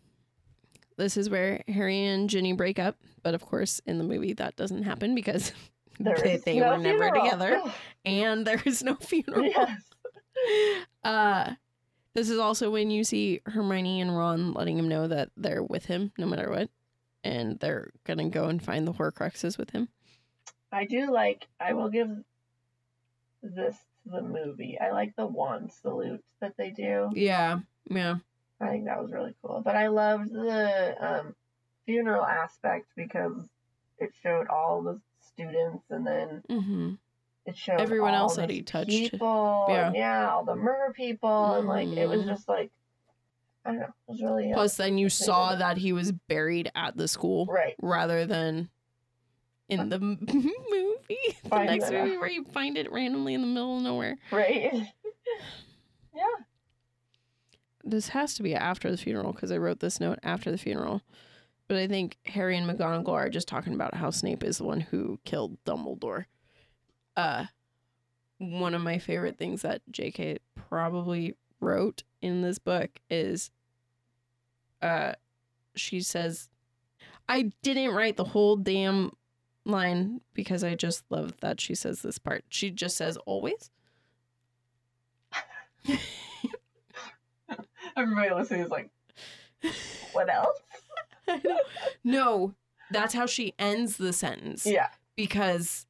[0.97, 4.57] this is where Harry and Ginny break up, but of course, in the movie, that
[4.57, 5.53] doesn't happen because
[6.01, 7.63] they, they no were never together,
[8.05, 9.45] and there is no funeral.
[9.45, 9.81] yes.
[11.03, 11.53] Uh,
[12.17, 15.85] this is also when you see Hermione and Ron letting him know that they're with
[15.85, 16.71] him no matter what,
[17.23, 19.89] and they're gonna go and find the Horcruxes with him.
[20.73, 21.47] I do like.
[21.61, 22.09] I will give
[23.43, 24.79] this to the movie.
[24.81, 27.11] I like the wand salute that they do.
[27.13, 27.61] Yeah,
[27.91, 28.17] yeah.
[28.63, 29.61] I think that was really cool.
[29.63, 31.35] But I loved the um,
[31.85, 33.47] funeral aspect because
[33.99, 36.95] it showed all the students, and then Mm-hmm.
[37.47, 38.91] It showed Everyone else that he touched.
[38.91, 39.93] People, Yeah.
[39.95, 42.27] yeah, all the murder people, and like it was Mhm.
[42.27, 42.71] just like
[43.65, 43.85] I don't know.
[43.87, 47.09] It was really uh, Plus, then you saw did that he was buried at the
[47.09, 47.75] school right.
[47.83, 48.69] rather than
[49.69, 50.23] in the movie.
[51.43, 52.21] The Find next movie out.
[52.21, 54.17] where you find it randomly in the middle of nowhere.
[54.33, 54.73] Right.
[56.15, 56.23] yeah.
[57.85, 61.03] This has to be after the funeral because I wrote this note after the funeral.
[61.69, 64.81] But I think Harry and McGonagall are just talking about how Snape is the one
[64.81, 66.27] who killed Dumbledore.
[67.17, 67.47] Uh,
[68.39, 70.39] one of my favorite things that J.K.
[70.69, 73.51] probably wrote in this book is,
[74.83, 75.13] uh,
[75.75, 76.49] she says,
[77.29, 79.13] "I didn't write the whole damn
[79.65, 82.45] line because I just love that she says this part.
[82.49, 83.71] She just says always."
[87.97, 88.91] Everybody listening is like,
[90.13, 90.59] what else?
[92.05, 92.55] no,
[92.91, 94.67] that's how she ends the sentence.
[94.67, 94.89] Yeah.
[95.17, 95.86] because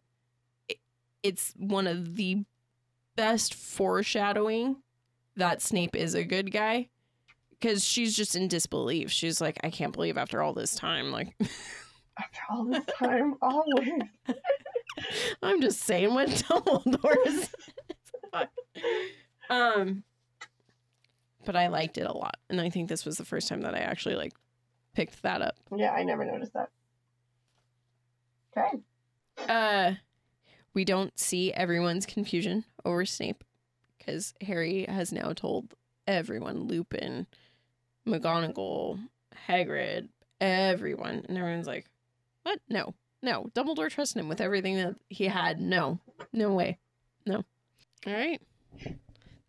[1.27, 2.45] it's one of the
[3.17, 4.77] best foreshadowing
[5.37, 6.89] that Snape is a good guy
[7.51, 9.11] because she's just in disbelief.
[9.11, 11.35] She's like, I can't believe after all this time, like
[12.19, 14.03] After all this time, always.
[15.43, 17.51] I'm just saying what Dumbledore is.
[19.51, 20.05] um,
[21.45, 23.75] but I liked it a lot, and I think this was the first time that
[23.75, 24.33] I actually like
[24.95, 25.57] picked that up.
[25.75, 26.71] Yeah, I never noticed that.
[28.57, 28.79] Okay.
[29.49, 29.95] Uh,
[30.77, 33.43] we don't see everyone's confusion over Snape
[33.99, 35.75] because Harry has now told
[36.07, 37.27] everyone Lupin,
[38.07, 39.01] McGonagall,
[39.49, 41.87] Hagrid, everyone, and everyone's like,
[42.43, 42.61] "What?
[42.69, 45.61] No, no." Dumbledore trusted him with everything that he had.
[45.63, 45.99] No,
[46.35, 46.79] no way,
[47.25, 47.43] no.
[48.07, 48.41] All right,
[48.85, 48.93] that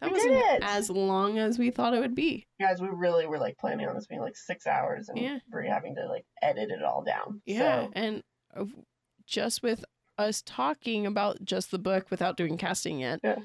[0.04, 2.48] We wasn't as long as we thought it would be.
[2.60, 5.40] Guys, we really were like planning on this being like six hours and Yeah.
[5.52, 7.42] we're having to like edit it all down.
[7.46, 8.24] Yeah, So, and
[9.28, 9.84] just with
[10.18, 13.40] us talking about just the book without doing casting yet, Yeah.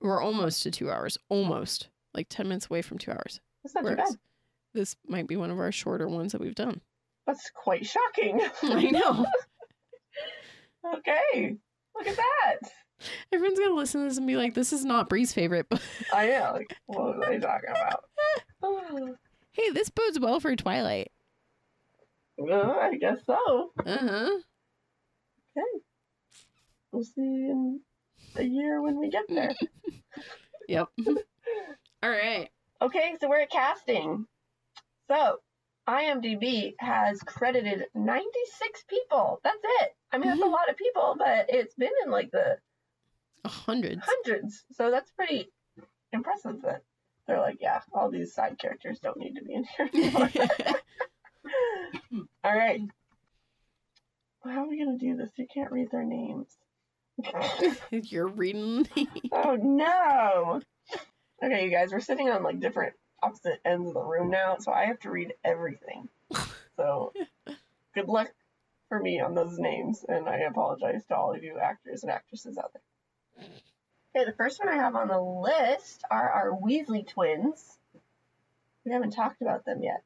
[0.00, 1.18] we're almost to two hours.
[1.28, 3.40] Almost like ten minutes away from two hours.
[3.62, 4.08] that's not too bad.
[4.74, 6.80] this might be one of our shorter ones that we've done.
[7.26, 8.40] That's quite shocking.
[8.62, 9.26] I know.
[10.96, 11.56] okay.
[11.96, 12.56] Look at that.
[13.32, 15.80] Everyone's gonna listen to this and be like, "This is not Bri's favorite," but
[16.12, 16.52] I know.
[16.54, 18.04] Like, what are they talking about?
[19.52, 21.10] Hey, this bodes well for Twilight.
[22.36, 23.72] well, I guess so.
[23.84, 24.30] Uh huh.
[25.56, 25.84] Okay.
[26.92, 27.80] We'll see in
[28.36, 29.54] a year when we get there.
[30.68, 30.88] Yep.
[32.02, 32.50] All right.
[32.82, 34.26] Okay, so we're at casting.
[35.10, 35.38] So,
[35.88, 39.40] IMDb has credited 96 people.
[39.42, 39.96] That's it.
[40.12, 40.52] I mean, that's a Mhm.
[40.52, 42.58] lot of people, but it's been in like the
[43.46, 44.02] Hundreds.
[44.04, 44.64] hundreds.
[44.72, 45.50] So that's pretty
[46.12, 46.82] impressive that
[47.26, 50.30] they're like, yeah, all these side characters don't need to be in here anymore.
[52.44, 52.82] all right.
[54.44, 55.30] How are we going to do this?
[55.36, 56.54] You can't read their names.
[57.90, 58.86] You're reading.
[58.96, 59.08] Me.
[59.32, 60.60] Oh, no.
[61.42, 64.72] Okay, you guys, we're sitting on like different opposite ends of the room now, so
[64.72, 66.08] I have to read everything.
[66.76, 67.12] So,
[67.94, 68.30] good luck
[68.88, 72.56] for me on those names, and I apologize to all of you actors and actresses
[72.58, 73.46] out there.
[74.16, 77.78] Okay, the first one I have on the list are our Weasley twins.
[78.84, 80.02] We haven't talked about them yet.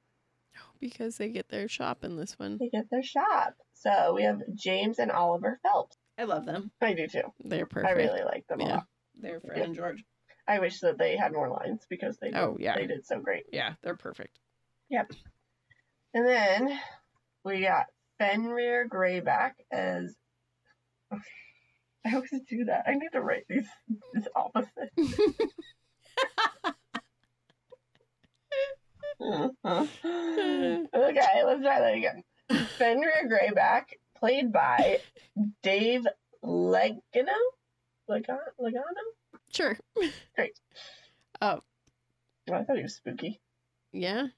[0.80, 2.58] because they get their shop in this one.
[2.58, 3.54] They get their shop.
[3.74, 5.96] So we have James and Oliver Phelps.
[6.18, 6.70] I love them.
[6.80, 7.32] I do too.
[7.40, 7.90] They're perfect.
[7.90, 8.80] I really like them Yeah.
[9.18, 9.64] They're Fred Yeah.
[9.64, 10.04] and George.
[10.46, 12.76] I wish that they had more lines because they Oh, yeah.
[12.76, 13.44] they did so great.
[13.52, 14.38] Yeah, they're perfect.
[14.90, 15.12] Yep.
[16.14, 16.78] And then
[17.44, 17.86] we got
[18.18, 20.14] Fenrir Greyback as.
[22.04, 22.84] I always do that.
[22.88, 23.68] I need to write these,
[24.12, 24.96] these opposites.
[29.22, 29.48] okay,
[31.44, 32.22] let's try that again.
[32.78, 33.84] Fenrir Greyback,
[34.22, 35.00] played by
[35.64, 36.06] Dave
[36.44, 37.00] Legeno.
[38.08, 38.38] Legeno?
[38.60, 39.02] Legeno?
[39.52, 39.76] Sure.
[41.40, 41.60] Oh,
[42.52, 43.40] I thought he was spooky.
[43.92, 44.28] Yeah.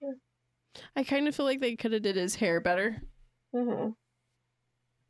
[0.00, 0.12] Yeah.
[0.96, 3.02] I kind of feel like they could have did his hair better,
[3.54, 3.90] hmm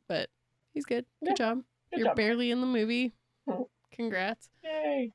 [0.07, 0.29] but
[0.73, 1.05] he's good.
[1.23, 1.63] Good Yeah, job.
[1.91, 2.17] Good You're job.
[2.17, 3.13] barely in the movie.
[3.47, 3.65] Mhm.
[3.93, 4.49] Congrats.
[4.61, 5.13] Yay.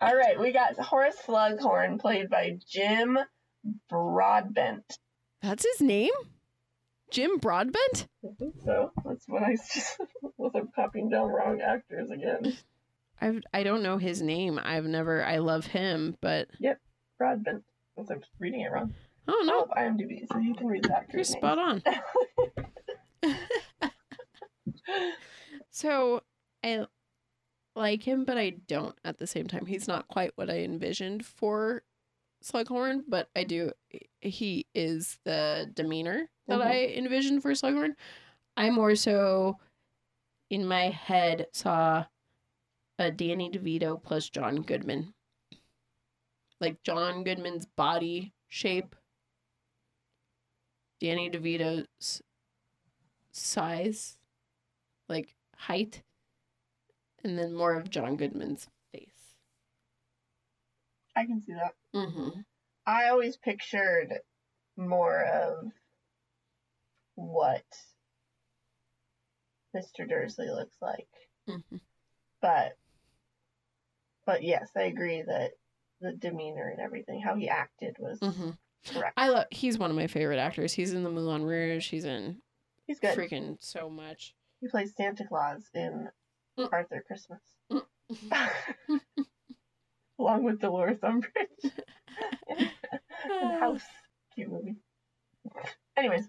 [0.00, 3.18] All right, we got Horace Slughorn, played by Jim
[3.90, 4.98] Broadbent.
[5.42, 6.12] That's his name?
[7.10, 8.08] Jim Broadbent?
[8.24, 8.92] I think so.
[9.04, 10.00] That's what I just
[10.36, 12.56] was I'm copying down wrong actors again.
[13.20, 14.60] I've I don't know his name.
[14.62, 16.80] I've never I love him, but yep,
[17.18, 17.64] Broadbent.
[17.96, 18.92] Unless I'm reading it wrong.
[19.26, 21.82] oh No, oh, no, IMDb, so you can read the you're spot on.
[25.76, 26.22] So
[26.64, 26.86] I
[27.74, 29.66] like him, but I don't at the same time.
[29.66, 31.82] He's not quite what I envisioned for
[32.42, 33.72] Slughorn, but I do.
[34.22, 36.66] He is the demeanor that Mhm.
[36.66, 37.96] I envisioned for Slughorn.
[38.56, 39.58] I more so,
[40.50, 42.06] in my head, saw
[42.98, 45.14] a Danny DeVito plus John Goodman.
[46.60, 48.96] Like John Goodman's body shape,
[51.00, 52.22] Danny DeVito's
[53.30, 54.16] size,
[55.08, 56.02] like height,
[57.22, 59.36] and then more of John Goodman's face.
[61.14, 61.74] I can see that.
[61.94, 62.40] Mm-hmm.
[62.86, 64.20] I always pictured
[64.76, 65.72] more of
[67.16, 67.64] what
[69.74, 70.08] Mr.
[70.08, 71.08] Dursley looks like.
[71.48, 71.76] Mm-hmm.
[72.40, 72.76] But
[74.24, 75.52] but yes, I agree that
[76.00, 78.50] the demeanor and everything, how he acted was Mm-hmm.
[78.92, 79.14] correct.
[79.16, 79.46] I love.
[79.50, 80.72] He's one of my favorite actors.
[80.72, 81.88] He's in the Moulin Rouge.
[81.88, 82.36] He's in
[82.86, 83.16] He's good.
[83.18, 84.34] freaking so much.
[84.60, 86.08] He plays Santa Claus in
[86.58, 86.72] Mm.
[86.72, 87.40] Arthur Christmas.
[87.70, 87.82] Mm.
[90.18, 91.70] Along with Dolores Umbridge.
[92.48, 93.82] and House.
[94.34, 94.76] Cute movie.
[95.98, 96.24] Anyways.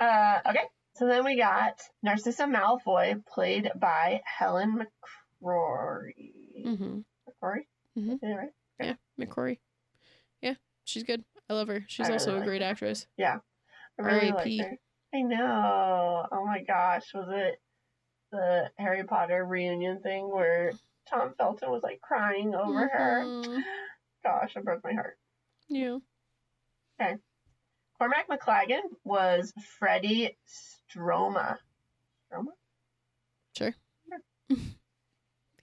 [0.00, 0.64] Uh, okay.
[0.94, 4.84] So then we got Narcissa Malfoy, played by Helen
[5.42, 6.64] McCrory.
[6.64, 6.98] mm-hmm.
[7.28, 7.66] McCrory?
[7.96, 8.20] Mhm.
[8.20, 8.50] That right?
[8.80, 9.58] Yeah, McCrory.
[10.40, 10.54] Yeah,
[10.84, 11.24] she's good.
[11.48, 11.84] I love her.
[11.88, 12.68] She's I really also a like great her.
[12.68, 13.06] actress.
[13.18, 13.38] I
[13.98, 14.78] really like her.
[15.14, 16.26] I know.
[16.32, 17.12] Oh my gosh.
[17.14, 17.60] Was it
[18.30, 20.72] the Harry Potter reunion thing where
[21.08, 23.24] Tom Felton was like crying over her?
[23.24, 23.62] Mhm.
[24.24, 25.18] Gosh, it broke my heart.
[25.68, 25.98] Yeah.
[28.02, 31.58] Cormac McLaggen was Freddie Stroma.
[32.32, 32.48] Stroma?
[33.56, 33.74] Sure.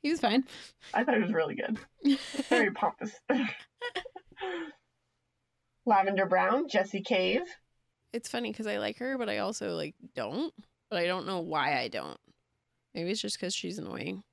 [0.02, 0.46] He was fine.
[0.94, 1.78] I thought he was really good.
[2.48, 3.12] Very pompous.
[5.86, 7.42] Lavender Brown, Jessie Cave.
[8.14, 10.54] it's funny because I like her, but I also like don't.
[10.90, 12.18] But I don't know why I don't.
[12.96, 14.24] Maybe it's just because she's annoying.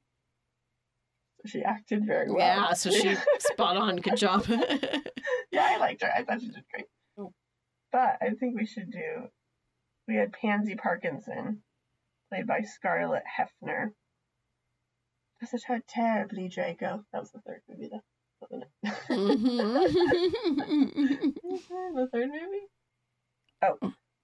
[1.46, 2.38] She acted very well.
[2.38, 3.96] Yeah, so she spot on.
[3.96, 4.46] Good job.
[5.50, 6.12] yeah, I liked her.
[6.16, 6.86] I thought she did great.
[7.96, 9.30] But I think we should do.
[10.06, 11.62] We had Pansy Parkinson,
[12.28, 13.94] played by Scarlett Hefner.
[15.40, 17.06] This is her terribly Draco.
[17.10, 18.02] That was the third movie, though,
[18.42, 18.70] wasn't it?
[21.48, 21.94] Mhm.
[21.94, 22.66] the third movie?
[23.62, 23.78] Oh,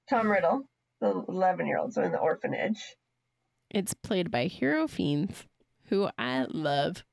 [0.06, 0.68] Tom Riddle,
[1.00, 2.96] the 11 year old, so in the orphanage.
[3.70, 5.46] it's played by Hero Fiennes,
[5.84, 7.06] who I love.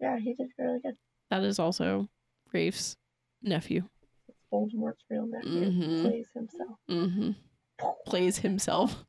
[0.00, 0.96] Yeah, he did really good.
[1.30, 2.08] That is also
[2.52, 2.96] Rafe's
[3.40, 3.88] nephew.
[4.52, 6.02] Voldemort's real nephew Mhm.
[6.02, 6.78] plays himself.
[6.88, 7.30] hmm
[8.06, 9.04] Plays himself.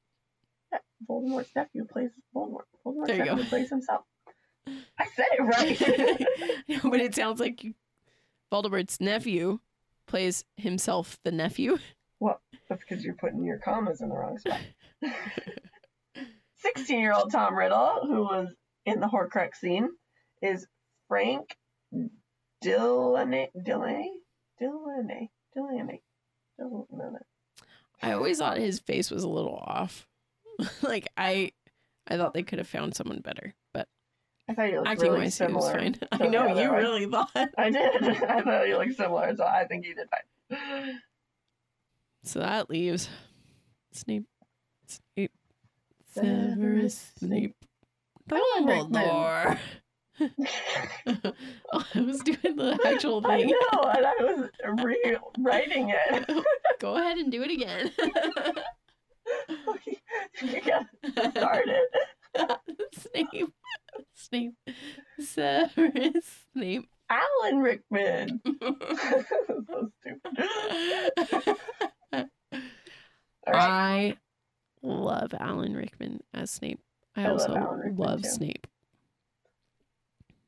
[1.10, 2.64] Voldemort's nephew plays Voldemort.
[2.86, 3.36] Voldemort's There you go.
[3.36, 4.06] nephew plays himself.
[4.98, 6.60] I said it right.
[6.70, 7.74] No, but it sounds like you-
[8.52, 9.60] Voldemort's nephew
[10.08, 11.78] plays himself the nephew.
[12.20, 12.40] Well,
[12.70, 14.62] that's because you're putting your commas in the wrong spot.
[16.58, 18.54] 16 year old Tom Riddle, who was
[18.86, 19.90] in the Horcrux scene,
[20.42, 20.66] is
[21.10, 21.58] Frank
[22.62, 23.50] Delaney.
[23.66, 24.14] Delaney?
[24.60, 25.32] Delaney.
[25.54, 26.02] Delaney.
[26.58, 27.18] Delaney.
[28.02, 30.08] I always thought his face was a little off.
[30.82, 31.52] like I
[32.08, 33.88] I thought they could have found someone better, but
[34.50, 35.80] I thought he looked acting really wise he was similar.
[35.80, 35.96] fine.
[36.12, 36.78] I know you one.
[36.78, 37.32] really thought.
[37.58, 38.04] I did.
[38.04, 41.00] I thought he looked similar, so I think he did fine.
[42.24, 43.10] So that leaves
[43.92, 44.26] Snape
[44.88, 45.32] Snape
[46.14, 47.56] Severus Snape
[48.30, 49.58] Dumbledore.
[50.20, 51.34] I
[51.96, 53.32] was doing the actual thing.
[53.32, 54.50] I know, and I was
[55.38, 56.46] rewriting it.
[56.80, 57.92] Go ahead and do it again.
[60.42, 60.86] you got
[61.32, 61.88] started.
[62.94, 63.54] Snape.
[64.14, 64.54] Snape
[65.20, 66.88] Severus Snape.
[67.10, 68.42] Alan Rickman.
[68.62, 70.48] so stupid.
[73.46, 74.16] Right.
[74.16, 74.18] I
[74.82, 76.80] love Alan Rickman as Snape.
[77.16, 77.54] I, I also
[77.96, 78.30] love too.
[78.30, 78.68] Snape.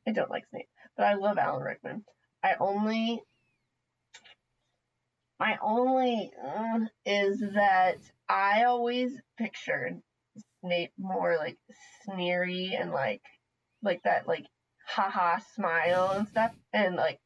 [0.06, 2.04] I don't like Snape, but I love Alan Rickman.
[2.42, 3.22] I only,
[5.40, 7.96] my only uh, is that
[8.28, 10.00] I always pictured
[10.60, 11.58] Snape more like
[12.04, 13.22] sneery and like,
[13.82, 14.46] like that like
[14.86, 17.18] haha smile and stuff, and like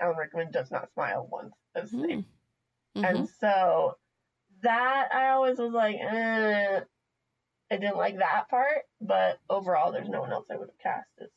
[0.00, 2.24] Alan Rickman does not smile once as Snape,
[2.96, 3.04] Mhm.
[3.04, 3.96] and so
[4.62, 6.80] that I always was like, eh.
[7.70, 11.08] I didn't like that part, but overall, there's no one else I would have cast
[11.20, 11.28] as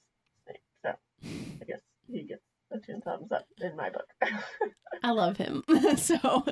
[1.23, 4.07] I guess he gets a two thumbs up in my book.
[5.03, 5.63] I love him.
[5.97, 6.43] so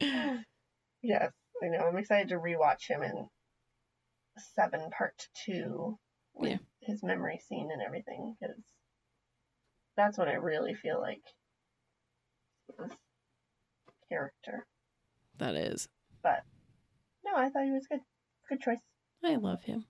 [0.00, 1.32] yes,
[1.62, 1.86] I know.
[1.88, 3.28] I'm excited to rewatch him in
[4.54, 5.98] Seven Part Two
[6.34, 6.56] with Yeah.
[6.80, 8.56] his memory scene and everything because
[9.96, 11.22] that's when I really feel like
[12.78, 12.90] his
[14.08, 14.66] character.
[15.38, 15.88] that is.
[16.22, 16.42] But
[17.24, 18.00] no, I thought he was good.
[18.48, 18.80] Good choice.
[19.24, 19.84] I love him.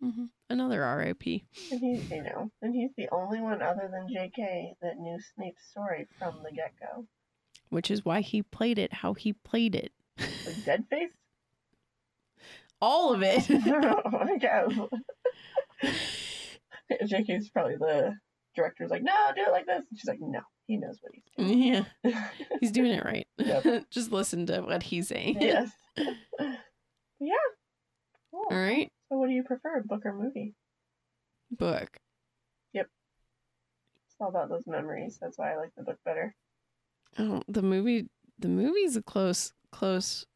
[0.00, 0.12] Yep.
[0.14, 1.44] hmm Another R.I.P.
[1.72, 4.74] And he's, you know, and he's the only one other than J.K.
[4.80, 7.04] that knew Snape's story from the get go.
[7.70, 9.90] Which is why he played it how he played it.
[10.18, 11.10] Like dead face?
[12.80, 13.50] All of it.
[13.50, 14.38] I
[15.82, 15.98] guess.
[17.08, 18.14] J.K.'s probably the
[18.54, 19.82] director's like, no, do it like this.
[19.90, 21.24] And she's like, no, he knows what he's
[21.56, 22.16] yeah, doing.
[22.60, 23.26] he's doing it right.
[23.38, 23.86] Yep.
[23.90, 25.38] Just listen to what he's saying.
[25.40, 25.70] yes.
[27.18, 27.32] yeah.
[28.30, 28.46] Cool.
[28.50, 28.92] All right.
[29.08, 30.54] So, what do you prefer, book or movie?
[31.50, 31.96] Book.
[32.72, 32.88] Yep.
[34.06, 35.18] It's all about those memories.
[35.20, 36.34] That's why I like the book better.
[37.18, 38.08] Oh, the movie.
[38.38, 40.26] The movie's a close, close.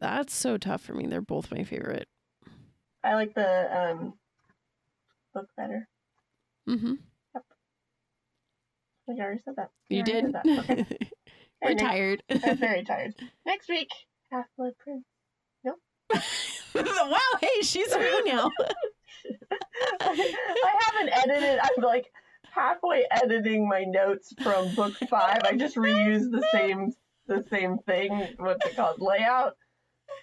[0.00, 1.06] That's so tough for me.
[1.06, 2.08] They're both my favorite.
[3.04, 4.14] I like the um,
[5.32, 5.88] book better.
[6.68, 6.94] Mm-hmm.
[7.34, 7.44] Yep.
[9.08, 9.70] I I already said that.
[9.88, 10.32] You did.
[10.32, 10.46] that.
[10.68, 10.86] Okay.
[11.62, 12.22] We're tired.
[12.28, 13.14] I'm very tired.
[13.46, 13.88] Next week,
[14.30, 15.04] Half Blood Prince.
[17.10, 17.18] wow.
[17.40, 18.50] Hey, she's free now.
[20.00, 21.58] I haven't edited.
[21.62, 22.06] I'm like
[22.50, 25.40] halfway editing my notes from book five.
[25.44, 26.92] I just reused the same
[27.26, 28.28] the same thing.
[28.38, 29.00] What's it called?
[29.00, 29.56] Layout.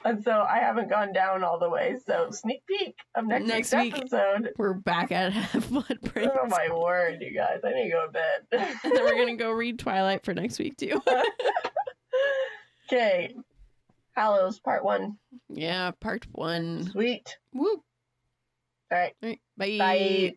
[0.06, 1.98] And so I haven't gone down all the way.
[2.08, 3.96] So sneak peek of next, Next week's week.
[4.14, 4.50] episode.
[4.58, 5.32] We're back at
[6.06, 6.32] Prince.
[6.42, 7.60] Oh my word, you guys!
[7.64, 8.40] I need to go to bed.
[8.84, 11.02] and then we're gonna go read Twilight for next week too.
[12.88, 13.36] okay,
[14.16, 15.18] Hallows Part One.
[15.50, 16.90] yeah, part one.
[16.92, 17.38] Sweet.
[17.54, 17.84] Woo.
[18.92, 19.14] All right.
[19.24, 19.78] All right, bye.
[19.78, 20.34] Bye.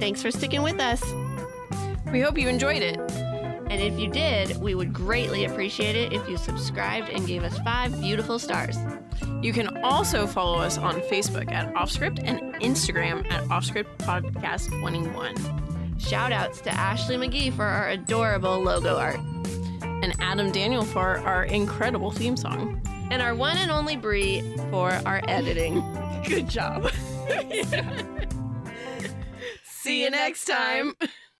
[0.00, 1.02] Thanks for sticking with us.
[2.12, 2.98] We hope you enjoyed it.
[3.70, 7.58] And if you did, we would greatly appreciate it if you subscribed and gave us
[7.60, 8.76] five beautiful stars.
[9.42, 15.98] You can also follow us on Facebook at Offscript and Instagram at Offscript Podcast 21.
[15.98, 19.18] Shout outs to Ashley McGee for our adorable logo art.
[19.82, 22.80] And Adam Daniel for our incredible theme song.
[23.14, 24.42] And our one and only Bri
[24.72, 25.84] for our editing.
[26.26, 26.90] Good job.
[29.62, 30.96] See you next time.